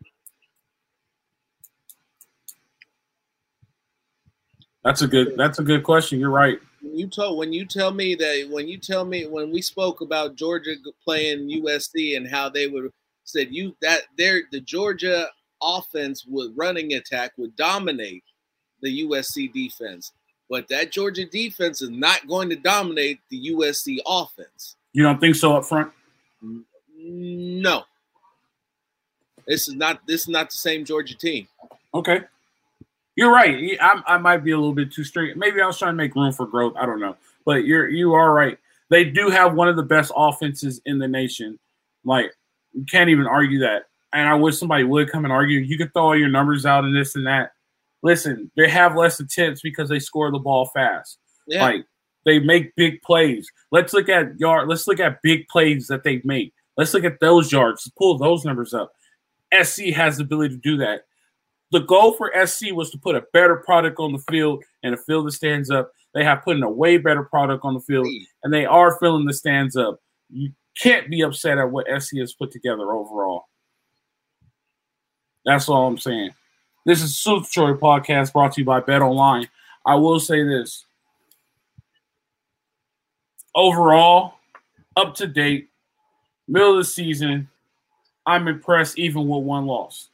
That's 4.84 5.02
a 5.02 5.06
good. 5.06 5.34
That's 5.36 5.58
a 5.58 5.62
good 5.62 5.82
question. 5.82 6.18
You're 6.18 6.30
right. 6.30 6.58
When 6.82 6.96
you 6.96 7.08
told 7.08 7.38
when 7.38 7.52
you 7.52 7.66
tell 7.66 7.92
me 7.92 8.14
that 8.14 8.48
when 8.50 8.66
you 8.66 8.78
tell 8.78 9.04
me 9.04 9.26
when 9.26 9.50
we 9.50 9.60
spoke 9.60 10.00
about 10.00 10.36
Georgia 10.36 10.74
playing 11.04 11.48
USC 11.48 12.16
and 12.16 12.26
how 12.26 12.48
they 12.48 12.66
would 12.66 12.90
said 13.24 13.48
you 13.50 13.76
that 13.82 14.02
there 14.16 14.42
the 14.50 14.60
Georgia 14.60 15.28
offense 15.62 16.24
with 16.26 16.52
running 16.56 16.94
attack 16.94 17.32
would 17.36 17.54
dominate 17.56 18.24
the 18.82 19.04
USC 19.04 19.52
defense, 19.52 20.12
but 20.48 20.68
that 20.68 20.90
Georgia 20.90 21.26
defense 21.26 21.82
is 21.82 21.90
not 21.90 22.26
going 22.26 22.48
to 22.48 22.56
dominate 22.56 23.20
the 23.30 23.50
USC 23.50 23.98
offense. 24.06 24.76
You 24.92 25.02
don't 25.02 25.20
think 25.20 25.36
so 25.36 25.56
up 25.56 25.64
front? 25.66 25.92
No. 26.92 27.84
This 29.46 29.68
is 29.68 29.74
not 29.74 30.06
this 30.06 30.22
is 30.22 30.28
not 30.28 30.50
the 30.50 30.56
same 30.56 30.84
Georgia 30.84 31.16
team. 31.16 31.46
Okay. 31.94 32.22
You're 33.20 33.30
right. 33.30 33.76
I, 33.82 34.02
I 34.06 34.16
might 34.16 34.38
be 34.38 34.52
a 34.52 34.56
little 34.56 34.72
bit 34.72 34.90
too 34.90 35.04
straight. 35.04 35.36
Maybe 35.36 35.60
I 35.60 35.66
was 35.66 35.78
trying 35.78 35.92
to 35.92 35.96
make 35.96 36.14
room 36.14 36.32
for 36.32 36.46
growth. 36.46 36.72
I 36.74 36.86
don't 36.86 37.00
know, 37.00 37.18
but 37.44 37.66
you're 37.66 37.86
you 37.86 38.14
are 38.14 38.32
right. 38.32 38.56
They 38.88 39.04
do 39.04 39.28
have 39.28 39.52
one 39.52 39.68
of 39.68 39.76
the 39.76 39.82
best 39.82 40.10
offenses 40.16 40.80
in 40.86 40.98
the 40.98 41.06
nation. 41.06 41.58
Like 42.02 42.32
you 42.72 42.86
can't 42.90 43.10
even 43.10 43.26
argue 43.26 43.58
that. 43.58 43.88
And 44.14 44.26
I 44.26 44.36
wish 44.36 44.58
somebody 44.58 44.84
would 44.84 45.10
come 45.10 45.26
and 45.26 45.32
argue. 45.34 45.58
You 45.58 45.76
can 45.76 45.90
throw 45.90 46.02
all 46.04 46.18
your 46.18 46.30
numbers 46.30 46.64
out 46.64 46.84
and 46.84 46.96
this 46.96 47.14
and 47.14 47.26
that. 47.26 47.52
Listen, 48.02 48.50
they 48.56 48.70
have 48.70 48.96
less 48.96 49.20
attempts 49.20 49.60
because 49.60 49.90
they 49.90 49.98
score 49.98 50.32
the 50.32 50.38
ball 50.38 50.70
fast. 50.72 51.18
Yeah. 51.46 51.62
Like 51.62 51.84
they 52.24 52.38
make 52.38 52.74
big 52.74 53.02
plays. 53.02 53.52
Let's 53.70 53.92
look 53.92 54.08
at 54.08 54.40
yard. 54.40 54.66
Let's 54.66 54.86
look 54.86 54.98
at 54.98 55.20
big 55.20 55.46
plays 55.48 55.88
that 55.88 56.04
they've 56.04 56.24
made. 56.24 56.52
Let's 56.78 56.94
look 56.94 57.04
at 57.04 57.20
those 57.20 57.52
yards. 57.52 57.90
Pull 57.98 58.16
those 58.16 58.46
numbers 58.46 58.72
up. 58.72 58.92
SC 59.62 59.88
has 59.88 60.16
the 60.16 60.24
ability 60.24 60.54
to 60.54 60.60
do 60.62 60.78
that 60.78 61.04
the 61.70 61.80
goal 61.80 62.12
for 62.12 62.32
SC 62.46 62.72
was 62.72 62.90
to 62.90 62.98
put 62.98 63.14
a 63.14 63.24
better 63.32 63.56
product 63.56 63.98
on 63.98 64.12
the 64.12 64.18
field 64.30 64.64
and 64.82 64.94
a 64.94 64.98
field 64.98 65.26
that 65.26 65.32
stands 65.32 65.70
up. 65.70 65.92
They 66.14 66.24
have 66.24 66.42
put 66.42 66.56
in 66.56 66.62
a 66.62 66.70
way 66.70 66.98
better 66.98 67.22
product 67.22 67.64
on 67.64 67.74
the 67.74 67.80
field, 67.80 68.08
and 68.42 68.52
they 68.52 68.66
are 68.66 68.98
filling 68.98 69.26
the 69.26 69.32
stands 69.32 69.76
up. 69.76 70.00
You 70.28 70.52
can't 70.76 71.08
be 71.08 71.22
upset 71.22 71.58
at 71.58 71.70
what 71.70 71.86
SC 72.00 72.16
has 72.16 72.32
put 72.32 72.50
together 72.50 72.92
overall. 72.92 73.44
That's 75.44 75.68
all 75.68 75.86
I'm 75.86 75.98
saying. 75.98 76.30
This 76.84 77.02
is 77.02 77.16
Super 77.16 77.46
Troy 77.46 77.72
podcast 77.74 78.32
brought 78.32 78.52
to 78.54 78.60
you 78.60 78.64
by 78.64 78.80
Bet 78.80 79.02
Online. 79.02 79.48
I 79.86 79.94
will 79.94 80.20
say 80.20 80.42
this. 80.42 80.84
Overall, 83.54 84.34
up 84.96 85.14
to 85.16 85.26
date, 85.26 85.68
middle 86.48 86.72
of 86.72 86.78
the 86.78 86.84
season, 86.84 87.48
I'm 88.26 88.48
impressed 88.48 88.98
even 88.98 89.26
with 89.26 89.44
one 89.44 89.66
loss. 89.66 90.09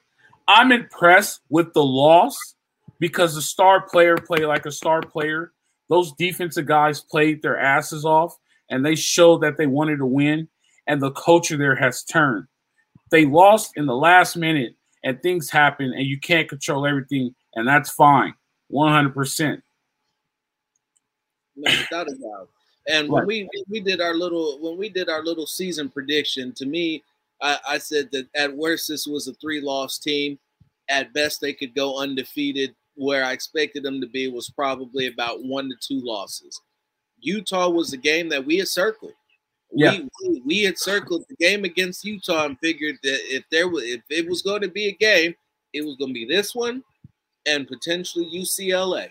I'm 0.48 0.72
impressed 0.72 1.40
with 1.48 1.72
the 1.72 1.84
loss 1.84 2.54
because 2.98 3.34
the 3.34 3.42
star 3.42 3.86
player 3.88 4.16
played 4.16 4.44
like 4.44 4.66
a 4.66 4.72
star 4.72 5.02
player. 5.02 5.52
Those 5.88 6.12
defensive 6.12 6.66
guys 6.66 7.00
played 7.00 7.42
their 7.42 7.58
asses 7.58 8.04
off 8.04 8.36
and 8.70 8.84
they 8.84 8.94
showed 8.94 9.42
that 9.42 9.56
they 9.56 9.66
wanted 9.66 9.98
to 9.98 10.06
win, 10.06 10.48
and 10.86 11.00
the 11.00 11.12
culture 11.12 11.56
there 11.56 11.76
has 11.76 12.02
turned. 12.04 12.46
They 13.10 13.24
lost 13.24 13.72
in 13.76 13.86
the 13.86 13.94
last 13.94 14.36
minute, 14.36 14.74
and 15.04 15.20
things 15.22 15.50
happen, 15.50 15.92
and 15.92 16.06
you 16.06 16.18
can't 16.18 16.48
control 16.48 16.86
everything, 16.86 17.34
and 17.54 17.66
that's 17.66 17.90
fine, 17.90 18.34
100%. 18.72 19.62
No, 21.56 21.70
without 21.70 22.08
a 22.08 22.14
doubt. 22.16 22.48
And 22.88 23.08
when 23.08 23.26
we 23.26 23.48
we 23.68 23.80
did 23.80 24.00
our 24.00 24.14
little 24.14 24.60
when 24.60 24.78
we 24.78 24.88
did 24.88 25.08
our 25.08 25.24
little 25.24 25.46
season 25.46 25.88
prediction, 25.88 26.52
to 26.52 26.66
me, 26.66 27.02
I, 27.42 27.58
I 27.68 27.78
said 27.78 28.08
that 28.12 28.28
at 28.34 28.56
worst 28.56 28.88
this 28.88 29.06
was 29.06 29.28
a 29.28 29.34
three 29.34 29.60
loss 29.60 29.98
team. 29.98 30.38
At 30.88 31.12
best, 31.12 31.40
they 31.40 31.52
could 31.52 31.74
go 31.74 32.00
undefeated. 32.00 32.74
Where 32.98 33.24
I 33.24 33.32
expected 33.32 33.82
them 33.82 34.00
to 34.00 34.06
be 34.06 34.28
was 34.28 34.48
probably 34.48 35.08
about 35.08 35.44
one 35.44 35.68
to 35.68 35.76
two 35.86 36.00
losses. 36.02 36.58
Utah 37.20 37.68
was 37.68 37.90
the 37.90 37.98
game 37.98 38.30
that 38.30 38.44
we 38.44 38.56
had 38.56 38.68
circled. 38.68 39.12
Yeah. 39.70 39.98
We, 40.22 40.42
we 40.46 40.62
had 40.62 40.78
circled 40.78 41.24
the 41.28 41.36
game 41.36 41.64
against 41.64 42.04
Utah 42.04 42.46
and 42.46 42.58
figured 42.58 42.96
that 43.02 43.18
if 43.24 43.44
there 43.50 43.68
was 43.68 43.84
if 43.84 44.00
it 44.08 44.26
was 44.26 44.40
going 44.40 44.62
to 44.62 44.68
be 44.68 44.88
a 44.88 44.92
game, 44.92 45.34
it 45.74 45.84
was 45.84 45.96
going 45.96 46.10
to 46.10 46.14
be 46.14 46.24
this 46.24 46.54
one 46.54 46.82
and 47.46 47.68
potentially 47.68 48.26
UCLA 48.32 49.10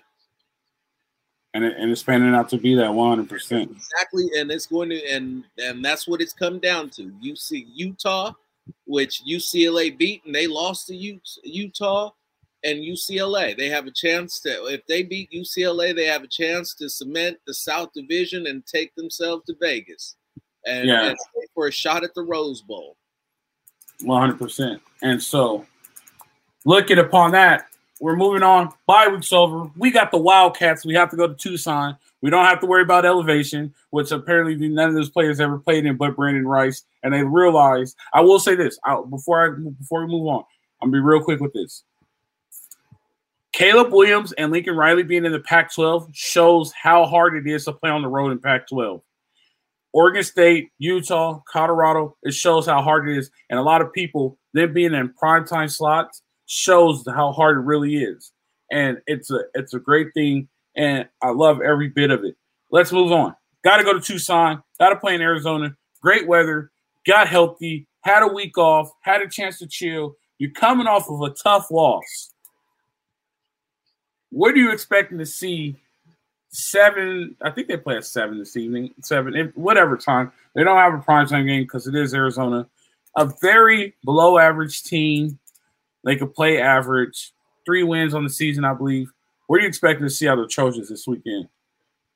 and 1.55 1.63
it, 1.63 1.77
and 1.77 1.89
it's 1.89 2.03
panning 2.03 2.35
out 2.35 2.49
to 2.49 2.57
be 2.57 2.75
that 2.75 2.93
100 2.93 3.29
percent. 3.29 3.71
Exactly 3.71 4.29
and 4.37 4.51
it's 4.51 4.67
going 4.67 4.89
to 4.89 5.03
and 5.07 5.45
and 5.57 5.83
that's 5.83 6.07
what 6.07 6.21
it's 6.21 6.33
come 6.33 6.59
down 6.59 6.89
to. 6.91 7.11
You 7.21 7.35
see 7.35 7.65
utah 7.73 8.33
which 8.85 9.23
ucla 9.23 9.97
beat 9.97 10.23
and 10.25 10.35
they 10.35 10.47
lost 10.47 10.87
to 10.87 11.19
utah 11.43 12.11
and 12.63 12.79
ucla 12.79 13.55
they 13.55 13.69
have 13.69 13.87
a 13.87 13.91
chance 13.91 14.39
to 14.41 14.49
if 14.65 14.85
they 14.87 15.01
beat 15.01 15.29
ucla 15.31 15.95
they 15.95 16.05
have 16.05 16.23
a 16.23 16.27
chance 16.27 16.73
to 16.73 16.89
cement 16.89 17.37
the 17.47 17.53
south 17.53 17.89
division 17.93 18.47
and 18.47 18.65
take 18.65 18.93
themselves 18.95 19.43
to 19.45 19.55
vegas. 19.59 20.15
And, 20.67 20.87
yeah. 20.87 21.09
and 21.09 21.17
for 21.53 21.67
a 21.67 21.71
shot 21.71 22.03
at 22.03 22.15
the 22.15 22.23
rose 22.23 22.61
bowl. 22.63 22.97
100% 24.01 24.81
and 25.03 25.23
so 25.23 25.65
looking 26.65 26.97
upon 26.99 27.31
that 27.31 27.67
we're 27.99 28.15
moving 28.15 28.43
on. 28.43 28.73
Bye 28.87 29.07
week's 29.07 29.31
over. 29.31 29.69
We 29.77 29.91
got 29.91 30.11
the 30.11 30.17
Wildcats. 30.17 30.85
We 30.85 30.95
have 30.95 31.09
to 31.11 31.17
go 31.17 31.27
to 31.27 31.33
Tucson. 31.33 31.97
We 32.21 32.29
don't 32.29 32.45
have 32.45 32.59
to 32.59 32.65
worry 32.65 32.81
about 32.81 33.05
elevation, 33.05 33.73
which 33.91 34.11
apparently 34.11 34.55
none 34.67 34.89
of 34.89 34.95
those 34.95 35.09
players 35.09 35.39
ever 35.39 35.57
played 35.59 35.85
in 35.85 35.95
but 35.95 36.15
Brenden 36.15 36.45
Rice. 36.45 36.83
And 37.03 37.13
they 37.13 37.23
realized. 37.23 37.95
I 38.13 38.21
will 38.21 38.39
say 38.39 38.55
this 38.55 38.77
I, 38.83 39.01
before 39.09 39.45
I 39.45 39.69
before 39.79 40.05
we 40.05 40.11
move 40.11 40.27
on. 40.27 40.43
I'm 40.81 40.91
gonna 40.91 41.01
be 41.01 41.05
real 41.05 41.23
quick 41.23 41.39
with 41.39 41.53
this. 41.53 41.83
Caleb 43.53 43.93
Williams 43.93 44.33
and 44.33 44.51
Lincoln 44.51 44.75
Riley 44.75 45.03
being 45.03 45.23
in 45.23 45.31
the 45.31 45.39
Pac-12 45.39 46.09
shows 46.13 46.73
how 46.73 47.05
hard 47.05 47.37
it 47.37 47.49
is 47.49 47.63
to 47.63 47.71
play 47.71 47.89
on 47.89 48.01
the 48.01 48.07
road 48.09 48.33
in 48.33 48.39
Pac-12. 48.39 49.01
Oregon 49.93 50.23
State, 50.23 50.71
Utah, 50.77 51.39
Colorado, 51.47 52.17
it 52.21 52.33
shows 52.33 52.65
how 52.65 52.81
hard 52.81 53.07
it 53.07 53.17
is. 53.17 53.31
And 53.49 53.57
a 53.57 53.63
lot 53.63 53.81
of 53.81 53.93
people, 53.93 54.37
them 54.53 54.73
being 54.73 54.93
in 54.93 55.13
primetime 55.13 55.71
slots, 55.71 56.21
shows 56.45 57.03
how 57.07 57.31
hard 57.31 57.57
it 57.57 57.61
really 57.61 57.97
is. 57.97 58.31
And 58.71 58.99
it's 59.07 59.29
a 59.31 59.41
it's 59.53 59.73
a 59.73 59.79
great 59.79 60.13
thing, 60.13 60.47
and 60.75 61.07
I 61.21 61.29
love 61.29 61.61
every 61.61 61.89
bit 61.89 62.11
of 62.11 62.23
it. 62.23 62.35
Let's 62.71 62.91
move 62.91 63.11
on. 63.11 63.35
Got 63.63 63.77
to 63.77 63.83
go 63.83 63.93
to 63.93 64.01
Tucson. 64.01 64.63
Got 64.79 64.89
to 64.89 64.95
play 64.95 65.15
in 65.15 65.21
Arizona. 65.21 65.75
Great 66.01 66.27
weather. 66.27 66.71
Got 67.05 67.27
healthy. 67.27 67.87
Had 68.01 68.23
a 68.23 68.27
week 68.27 68.57
off. 68.57 68.91
Had 69.01 69.21
a 69.21 69.29
chance 69.29 69.59
to 69.59 69.67
chill. 69.67 70.15
You're 70.37 70.51
coming 70.51 70.87
off 70.87 71.09
of 71.09 71.21
a 71.21 71.29
tough 71.29 71.71
loss. 71.71 72.33
What 74.29 74.53
are 74.53 74.57
you 74.57 74.71
expecting 74.71 75.17
to 75.19 75.25
see? 75.25 75.75
Seven. 76.49 77.35
I 77.41 77.51
think 77.51 77.67
they 77.67 77.77
play 77.77 77.97
at 77.97 78.05
seven 78.05 78.39
this 78.39 78.57
evening. 78.57 78.93
Seven, 79.01 79.51
whatever 79.55 79.95
time. 79.97 80.31
They 80.53 80.63
don't 80.63 80.77
have 80.77 80.93
a 80.93 80.97
primetime 80.97 81.47
game 81.47 81.63
because 81.63 81.87
it 81.87 81.95
is 81.95 82.13
Arizona. 82.13 82.67
A 83.17 83.31
very 83.41 83.95
below 84.03 84.37
average 84.37 84.83
team 84.83 85.39
they 86.05 86.15
could 86.15 86.33
play 86.33 86.61
average. 86.61 87.33
Three 87.65 87.83
wins 87.83 88.13
on 88.13 88.23
the 88.23 88.29
season, 88.29 88.63
I 88.63 88.73
believe. 88.73 89.11
What 89.47 89.57
are 89.57 89.61
you 89.63 89.67
expecting 89.67 90.05
to 90.05 90.09
see 90.09 90.27
out 90.27 90.37
of 90.37 90.45
the 90.45 90.49
Trojans 90.49 90.87
this 90.87 91.07
weekend? 91.07 91.49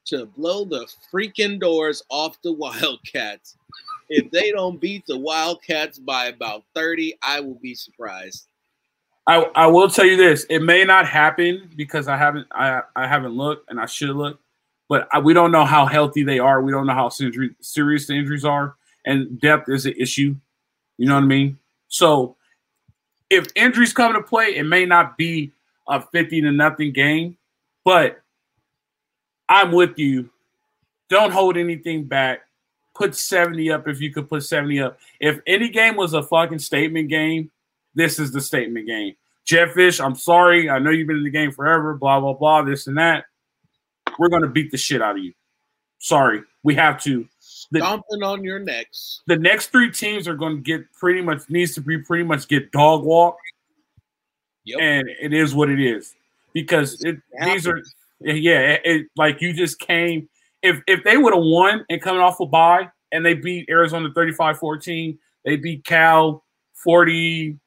To 0.06 0.28
blow 0.28 0.64
the 0.64 0.88
freaking 1.12 1.60
doors 1.60 2.02
off 2.10 2.42
the 2.44 2.54
Wildcats. 2.54 3.58
if 4.10 4.32
they 4.32 4.52
don't 4.52 4.80
beat 4.80 5.06
the 5.08 5.18
Wildcats 5.18 6.00
by 6.00 6.28
about 6.28 6.64
30, 6.76 7.18
I 7.22 7.40
will 7.40 7.60
be 7.62 7.76
surprised. 7.76 8.46
I, 9.28 9.44
I 9.56 9.68
will 9.68 9.90
tell 9.90 10.06
you 10.06 10.18
this: 10.18 10.46
it 10.50 10.60
may 10.60 10.84
not 10.84 11.08
happen 11.08 11.70
because 11.76 12.08
I 12.08 12.18
haven't 12.18 12.48
I, 12.52 12.82
I 12.96 13.08
haven't 13.08 13.34
looked 13.34 13.70
and 13.70 13.80
I 13.80 13.86
should 13.86 14.16
look, 14.16 14.40
but 14.88 15.08
I, 15.12 15.20
we 15.20 15.36
don't 15.36 15.52
know 15.52 15.66
how 15.66 15.86
healthy 15.86 16.24
they 16.24 16.40
are. 16.40 16.64
We 16.64 16.72
don't 16.72 16.88
know 16.88 16.94
how 16.94 17.10
serious 17.10 18.08
the 18.08 18.14
injuries 18.14 18.46
are, 18.46 18.76
and 19.06 19.40
depth 19.40 19.70
is 19.70 19.86
an 19.86 19.94
issue. 20.00 20.36
You 20.98 21.08
know 21.08 21.14
what 21.14 21.24
I 21.24 21.28
mean? 21.28 21.60
So 21.90 22.38
if 23.30 23.48
injuries 23.56 23.94
come 23.94 24.14
to 24.14 24.22
play, 24.22 24.56
it 24.56 24.64
may 24.64 24.86
not 24.86 25.18
be 25.18 25.52
a 25.88 26.02
50 26.02 26.42
to 26.42 26.52
nothing 26.52 26.94
game, 26.94 27.38
but 27.86 28.22
I'm 29.48 29.72
with 29.72 29.98
you. 29.98 30.30
Don't 31.10 31.32
hold 31.32 31.58
anything 31.58 32.06
back. 32.06 32.42
Put 32.96 33.16
70 33.16 33.72
up 33.72 33.88
if 33.88 34.02
you 34.02 34.14
could 34.14 34.30
put 34.30 34.44
70 34.44 34.82
up. 34.82 35.00
If 35.20 35.40
any 35.48 35.70
game 35.70 35.96
was 35.96 36.14
a 36.14 36.22
fucking 36.22 36.60
statement 36.60 37.10
game, 37.10 37.50
this 37.96 38.20
is 38.20 38.32
the 38.32 38.42
statement 38.42 38.88
game. 38.88 39.16
Jedd 39.46 39.70
Fisch, 39.70 40.04
I'm 40.04 40.16
sorry. 40.16 40.70
I 40.70 40.80
know 40.80 40.92
you've 40.92 41.08
been 41.08 41.18
in 41.18 41.24
the 41.24 41.32
game 41.32 41.52
forever, 41.52 41.96
blah, 41.96 42.20
blah, 42.20 42.34
blah, 42.34 42.62
this 42.62 42.88
and 42.88 42.98
that. 42.98 43.26
we're 44.20 44.30
going 44.30 44.44
to 44.44 44.48
beat 44.48 44.70
the 44.70 44.78
shit 44.78 45.02
out 45.02 45.18
of 45.18 45.24
you. 45.24 45.34
Sorry, 45.98 46.44
we 46.62 46.76
have 46.76 47.02
to. 47.04 47.28
The, 47.72 47.80
Stomping 47.80 48.24
on 48.24 48.44
your 48.44 48.60
necks. 48.60 49.22
The 49.28 49.38
next 49.38 49.68
three 49.68 49.92
teams 49.92 50.28
are 50.28 50.36
going 50.36 50.56
to 50.56 50.62
get 50.62 50.92
pretty 50.94 51.22
much 51.22 51.50
needs 51.50 51.76
to 51.76 51.82
be 51.82 52.00
pretty 52.00 52.24
much 52.24 52.48
get 52.48 52.72
dog 52.72 53.04
walk. 53.04 53.38
Yep. 54.66 54.80
And 54.82 55.10
it 55.22 55.34
is 55.34 55.54
what 55.54 55.70
it 55.70 55.80
is 55.80 56.16
because 56.54 57.04
it, 57.04 57.18
these 57.44 57.68
are 57.68 57.82
yeah 58.22 58.74
it, 58.74 58.82
it, 58.84 59.08
like 59.16 59.42
you 59.42 59.54
just 59.54 59.80
came 59.80 60.30
if 60.62 60.82
if 60.88 61.04
they 61.04 61.18
would 61.18 61.34
have 61.34 61.44
won 61.44 61.86
and 61.90 62.02
coming 62.02 62.22
off 62.22 62.40
a 62.40 62.46
bye 62.46 62.90
and 63.12 63.26
they 63.26 63.34
beat 63.34 63.70
Arizona 63.70 64.10
35-14 64.10 65.18
they 65.46 65.56
beat 65.56 65.84
Cal 65.86 66.44
40 66.74 67.58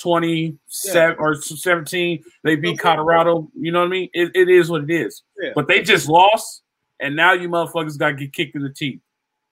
20 0.00 0.58
yeah. 0.86 1.14
or 1.18 1.34
17 1.34 2.22
they 2.44 2.56
beat 2.56 2.78
Colorado 2.78 3.50
you 3.54 3.72
know 3.72 3.80
what 3.80 3.86
I 3.86 3.90
mean 3.90 4.08
it, 4.12 4.30
it 4.34 4.48
is 4.48 4.70
what 4.70 4.84
it 4.84 4.90
is 4.90 5.22
yeah. 5.40 5.50
but 5.54 5.68
they 5.68 5.82
just 5.82 6.08
lost 6.08 6.62
and 7.00 7.14
now 7.14 7.32
you 7.32 7.48
motherfuckers 7.48 7.98
got 7.98 8.10
to 8.10 8.14
get 8.14 8.32
kicked 8.32 8.56
in 8.56 8.62
the 8.62 8.70
teeth 8.72 9.00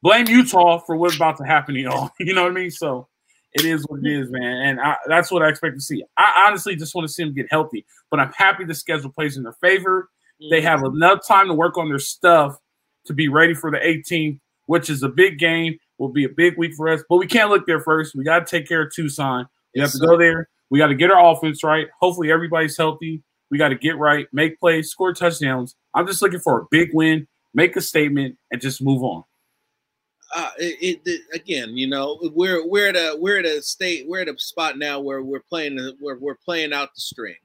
blame 0.06 0.28
Utah 0.28 0.78
for 0.78 0.96
what's 0.96 1.16
about 1.16 1.36
to 1.38 1.44
happen 1.44 1.74
to 1.74 1.80
y'all 1.80 2.10
you 2.20 2.34
know 2.34 2.44
what 2.44 2.52
I 2.52 2.54
mean 2.54 2.70
so 2.70 3.08
it 3.56 3.64
is 3.64 3.84
what 3.88 4.00
it 4.04 4.06
is, 4.06 4.30
man. 4.30 4.56
And 4.66 4.80
I, 4.80 4.96
that's 5.06 5.32
what 5.32 5.42
I 5.42 5.48
expect 5.48 5.76
to 5.76 5.80
see. 5.80 6.04
I 6.18 6.44
honestly 6.46 6.76
just 6.76 6.94
want 6.94 7.08
to 7.08 7.12
see 7.12 7.24
them 7.24 7.32
get 7.32 7.46
healthy, 7.50 7.86
but 8.10 8.20
I'm 8.20 8.32
happy 8.32 8.64
the 8.64 8.74
schedule 8.74 9.10
plays 9.10 9.36
in 9.38 9.44
their 9.44 9.56
favor. 9.62 10.10
They 10.50 10.60
have 10.60 10.80
mm-hmm. 10.80 10.96
enough 10.96 11.26
time 11.26 11.46
to 11.48 11.54
work 11.54 11.78
on 11.78 11.88
their 11.88 11.98
stuff 11.98 12.58
to 13.06 13.14
be 13.14 13.28
ready 13.28 13.54
for 13.54 13.70
the 13.70 13.78
18th, 13.78 14.40
which 14.66 14.90
is 14.90 15.02
a 15.02 15.08
big 15.08 15.38
game. 15.38 15.78
Will 15.98 16.10
be 16.10 16.24
a 16.24 16.28
big 16.28 16.58
week 16.58 16.74
for 16.74 16.90
us, 16.90 17.02
but 17.08 17.16
we 17.16 17.26
can't 17.26 17.48
look 17.48 17.66
there 17.66 17.80
first. 17.80 18.14
We 18.14 18.22
got 18.22 18.46
to 18.46 18.50
take 18.50 18.68
care 18.68 18.82
of 18.82 18.94
Tucson. 18.94 19.48
We 19.74 19.80
yes, 19.80 19.94
have 19.94 20.02
to 20.02 20.06
go 20.06 20.18
there. 20.18 20.50
We 20.68 20.78
got 20.78 20.88
to 20.88 20.94
get 20.94 21.10
our 21.10 21.32
offense 21.32 21.64
right. 21.64 21.86
Hopefully, 22.00 22.30
everybody's 22.30 22.76
healthy. 22.76 23.22
We 23.50 23.56
got 23.56 23.68
to 23.68 23.76
get 23.76 23.96
right, 23.96 24.26
make 24.30 24.60
plays, 24.60 24.90
score 24.90 25.14
touchdowns. 25.14 25.74
I'm 25.94 26.06
just 26.06 26.20
looking 26.20 26.40
for 26.40 26.60
a 26.60 26.66
big 26.70 26.90
win, 26.92 27.26
make 27.54 27.76
a 27.76 27.80
statement, 27.80 28.36
and 28.50 28.60
just 28.60 28.82
move 28.82 29.02
on 29.02 29.24
uh, 30.36 30.50
it, 30.58 31.00
it, 31.06 31.22
again, 31.32 31.78
you 31.78 31.86
know, 31.86 32.18
we're 32.34 32.66
we're 32.68 32.90
at 32.90 32.94
a 32.94 33.16
we're 33.18 33.38
at 33.38 33.46
a 33.46 33.62
state 33.62 34.06
we're 34.06 34.20
at 34.20 34.28
a 34.28 34.38
spot 34.38 34.76
now 34.76 35.00
where 35.00 35.22
we're 35.22 35.40
playing 35.40 35.78
we're 35.98 36.18
we're 36.18 36.36
playing 36.36 36.74
out 36.74 36.94
the 36.94 37.00
string. 37.00 37.36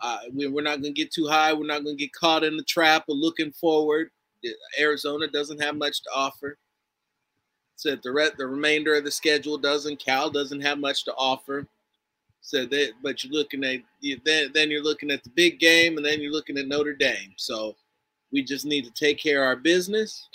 Uh, 0.00 0.20
we, 0.32 0.46
are 0.46 0.62
not 0.62 0.80
going 0.80 0.94
to 0.94 1.02
get 1.02 1.12
too 1.12 1.26
high. 1.26 1.52
We're 1.52 1.66
not 1.66 1.82
going 1.82 1.96
to 1.96 2.02
get 2.02 2.12
caught 2.12 2.44
in 2.44 2.56
the 2.56 2.62
trap 2.62 3.02
of 3.08 3.18
looking 3.18 3.50
forward. 3.50 4.10
Arizona 4.78 5.26
doesn't 5.26 5.60
have 5.60 5.74
much 5.76 6.02
to 6.04 6.10
offer. 6.14 6.56
Said 7.74 7.98
so 7.98 8.00
the 8.04 8.12
re- 8.12 8.30
the 8.38 8.46
remainder 8.46 8.94
of 8.94 9.02
the 9.02 9.10
schedule 9.10 9.58
doesn't. 9.58 9.98
Cal 9.98 10.30
doesn't 10.30 10.60
have 10.60 10.78
much 10.78 11.04
to 11.06 11.14
offer. 11.16 11.66
So 12.42 12.64
that, 12.64 12.92
but 13.02 13.24
you're 13.24 13.32
looking 13.32 13.64
at 13.64 13.80
you, 14.00 14.20
then 14.24 14.52
then 14.54 14.70
you're 14.70 14.84
looking 14.84 15.10
at 15.10 15.24
the 15.24 15.30
big 15.30 15.58
game, 15.58 15.96
and 15.96 16.06
then 16.06 16.20
you're 16.20 16.32
looking 16.32 16.58
at 16.58 16.68
Notre 16.68 16.94
Dame. 16.94 17.34
So 17.36 17.74
we 18.30 18.44
just 18.44 18.64
need 18.64 18.84
to 18.84 18.92
take 18.92 19.18
care 19.18 19.42
of 19.42 19.48
our 19.48 19.56
business 19.56 20.28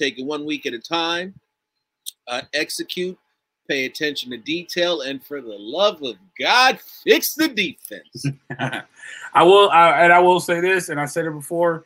take 0.00 0.18
it 0.18 0.24
one 0.24 0.44
week 0.44 0.66
at 0.66 0.72
a 0.72 0.78
time, 0.78 1.34
uh, 2.26 2.42
execute, 2.54 3.18
pay 3.68 3.84
attention 3.84 4.30
to 4.30 4.36
detail, 4.36 5.02
and 5.02 5.24
for 5.24 5.40
the 5.40 5.56
love 5.56 6.02
of 6.02 6.16
God, 6.38 6.80
fix 7.04 7.34
the 7.34 7.48
defense. 7.48 8.26
I 9.34 9.42
will, 9.42 9.70
I, 9.70 10.04
and 10.04 10.12
I 10.12 10.20
will 10.20 10.40
say 10.40 10.60
this, 10.60 10.88
and 10.88 11.00
I 11.00 11.06
said 11.06 11.26
it 11.26 11.32
before. 11.32 11.84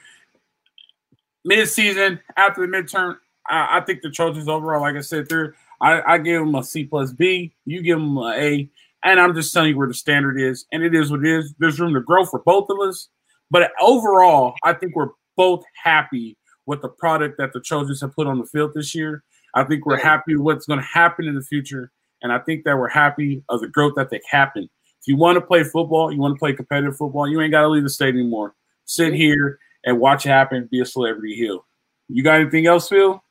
Mid-season, 1.44 2.20
after 2.36 2.66
the 2.66 2.72
midterm, 2.72 3.18
I, 3.48 3.78
I 3.78 3.80
think 3.82 4.00
the 4.00 4.10
Trojans 4.10 4.48
overall, 4.48 4.80
like 4.80 4.96
I 4.96 5.00
said, 5.00 5.28
they're 5.28 5.54
I, 5.80 6.14
I 6.14 6.18
give 6.18 6.40
them 6.40 6.54
a 6.54 6.62
C 6.62 6.84
plus 6.84 7.12
B. 7.12 7.52
You 7.66 7.82
give 7.82 7.98
them 7.98 8.16
an 8.16 8.34
A, 8.34 8.70
and 9.04 9.20
I'm 9.20 9.34
just 9.34 9.52
telling 9.52 9.70
you 9.70 9.76
where 9.76 9.88
the 9.88 9.94
standard 9.94 10.40
is, 10.40 10.64
and 10.72 10.82
it 10.82 10.94
is 10.94 11.10
what 11.10 11.20
it 11.20 11.26
is. 11.26 11.54
There's 11.58 11.78
room 11.78 11.92
to 11.94 12.00
grow 12.00 12.24
for 12.24 12.40
both 12.40 12.70
of 12.70 12.78
us, 12.80 13.08
but 13.50 13.72
overall, 13.80 14.54
I 14.62 14.72
think 14.72 14.96
we're 14.96 15.10
both 15.36 15.64
happy 15.82 16.38
with 16.66 16.82
the 16.82 16.88
product 16.88 17.38
that 17.38 17.52
the 17.52 17.60
Trojans 17.60 18.00
have 18.00 18.14
put 18.14 18.26
on 18.26 18.38
the 18.38 18.46
field 18.46 18.72
this 18.74 18.94
year. 18.94 19.22
I 19.54 19.64
think 19.64 19.86
we're 19.86 19.98
happy 19.98 20.34
with 20.34 20.42
what's 20.42 20.66
going 20.66 20.80
to 20.80 20.86
happen 20.86 21.26
in 21.26 21.34
the 21.34 21.42
future, 21.42 21.92
and 22.22 22.32
I 22.32 22.38
think 22.38 22.64
that 22.64 22.76
we're 22.76 22.88
happy 22.88 23.42
of 23.48 23.60
the 23.60 23.68
growth 23.68 23.94
that 23.96 24.10
they've 24.10 24.20
happened. 24.28 24.68
If 25.00 25.08
you 25.08 25.16
want 25.16 25.36
to 25.36 25.40
play 25.40 25.62
football, 25.62 26.10
you 26.10 26.18
want 26.18 26.34
to 26.34 26.38
play 26.38 26.54
competitive 26.54 26.96
football, 26.96 27.28
you 27.28 27.40
ain't 27.40 27.52
got 27.52 27.62
to 27.62 27.68
leave 27.68 27.82
the 27.82 27.90
state 27.90 28.14
anymore. 28.14 28.54
Sit 28.86 29.14
here 29.14 29.58
and 29.84 30.00
watch 30.00 30.26
it 30.26 30.30
happen. 30.30 30.68
Be 30.70 30.80
a 30.80 30.86
celebrity 30.86 31.34
hill. 31.36 31.66
You 32.08 32.22
got 32.22 32.40
anything 32.40 32.66
else, 32.66 32.88
Phil? 32.88 33.22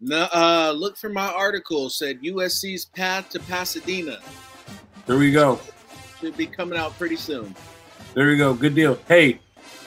No. 0.00 0.28
Uh, 0.32 0.74
look 0.76 0.96
for 0.96 1.08
my 1.08 1.28
article. 1.32 1.88
Said 1.88 2.20
USC's 2.22 2.84
path 2.84 3.30
to 3.30 3.40
Pasadena. 3.40 4.18
There 5.06 5.16
we 5.18 5.32
go. 5.32 5.58
Should 6.20 6.36
be 6.36 6.46
coming 6.46 6.78
out 6.78 6.96
pretty 6.98 7.16
soon. 7.16 7.54
There 8.14 8.26
we 8.26 8.36
go. 8.36 8.54
Good 8.54 8.74
deal. 8.74 8.98
Hey, 9.08 9.40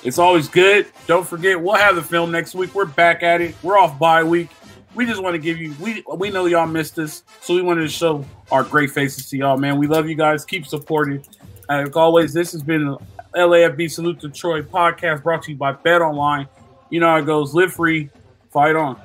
it's 0.04 0.18
always 0.18 0.47
good. 0.47 0.88
Don't 1.08 1.28
forget, 1.28 1.62
we'll 1.62 1.76
have 1.76 1.95
the 1.95 2.02
film 2.02 2.32
next 2.32 2.56
week. 2.56 2.74
We're 2.74 2.86
back 2.86 3.24
at 3.24 3.41
it. 3.41 3.56
We're 3.64 3.78
off 3.78 3.97
bye 4.00 4.24
week. 4.24 4.50
We 4.95 5.06
just 5.06 5.22
want 5.22 5.36
to 5.36 5.39
give 5.39 5.60
you 5.60 5.76
we 5.80 6.04
we 6.16 6.30
know 6.32 6.45
y'all 6.45 6.66
missed 6.68 6.97
us, 7.00 7.24
so 7.41 7.54
we 7.54 7.62
wanted 7.62 7.82
to 7.82 7.89
show 7.89 8.26
our 8.52 8.64
great 8.64 8.91
faces 8.91 9.30
to 9.30 9.38
y'all, 9.38 9.58
man. 9.58 9.78
We 9.78 9.88
love 9.88 10.10
you 10.10 10.16
guys. 10.16 10.45
Keep 10.45 10.66
supporting. 10.66 11.24
And 11.70 11.86
like 11.86 11.95
always, 11.95 12.34
this 12.34 12.52
has 12.54 12.64
been 12.64 12.97
LAFB 13.36 13.91
Salute 13.91 14.20
To 14.22 14.30
Troy 14.30 14.62
podcast 14.62 15.22
brought 15.22 15.43
to 15.43 15.52
you 15.52 15.58
by 15.58 15.74
Bet 15.74 16.02
Online. 16.02 16.47
You 16.89 17.00
know 17.00 17.08
how 17.08 17.18
it 17.18 17.26
goes. 17.26 17.54
Live 17.54 17.74
free, 17.74 18.10
fight 18.52 18.76
on. 18.76 19.00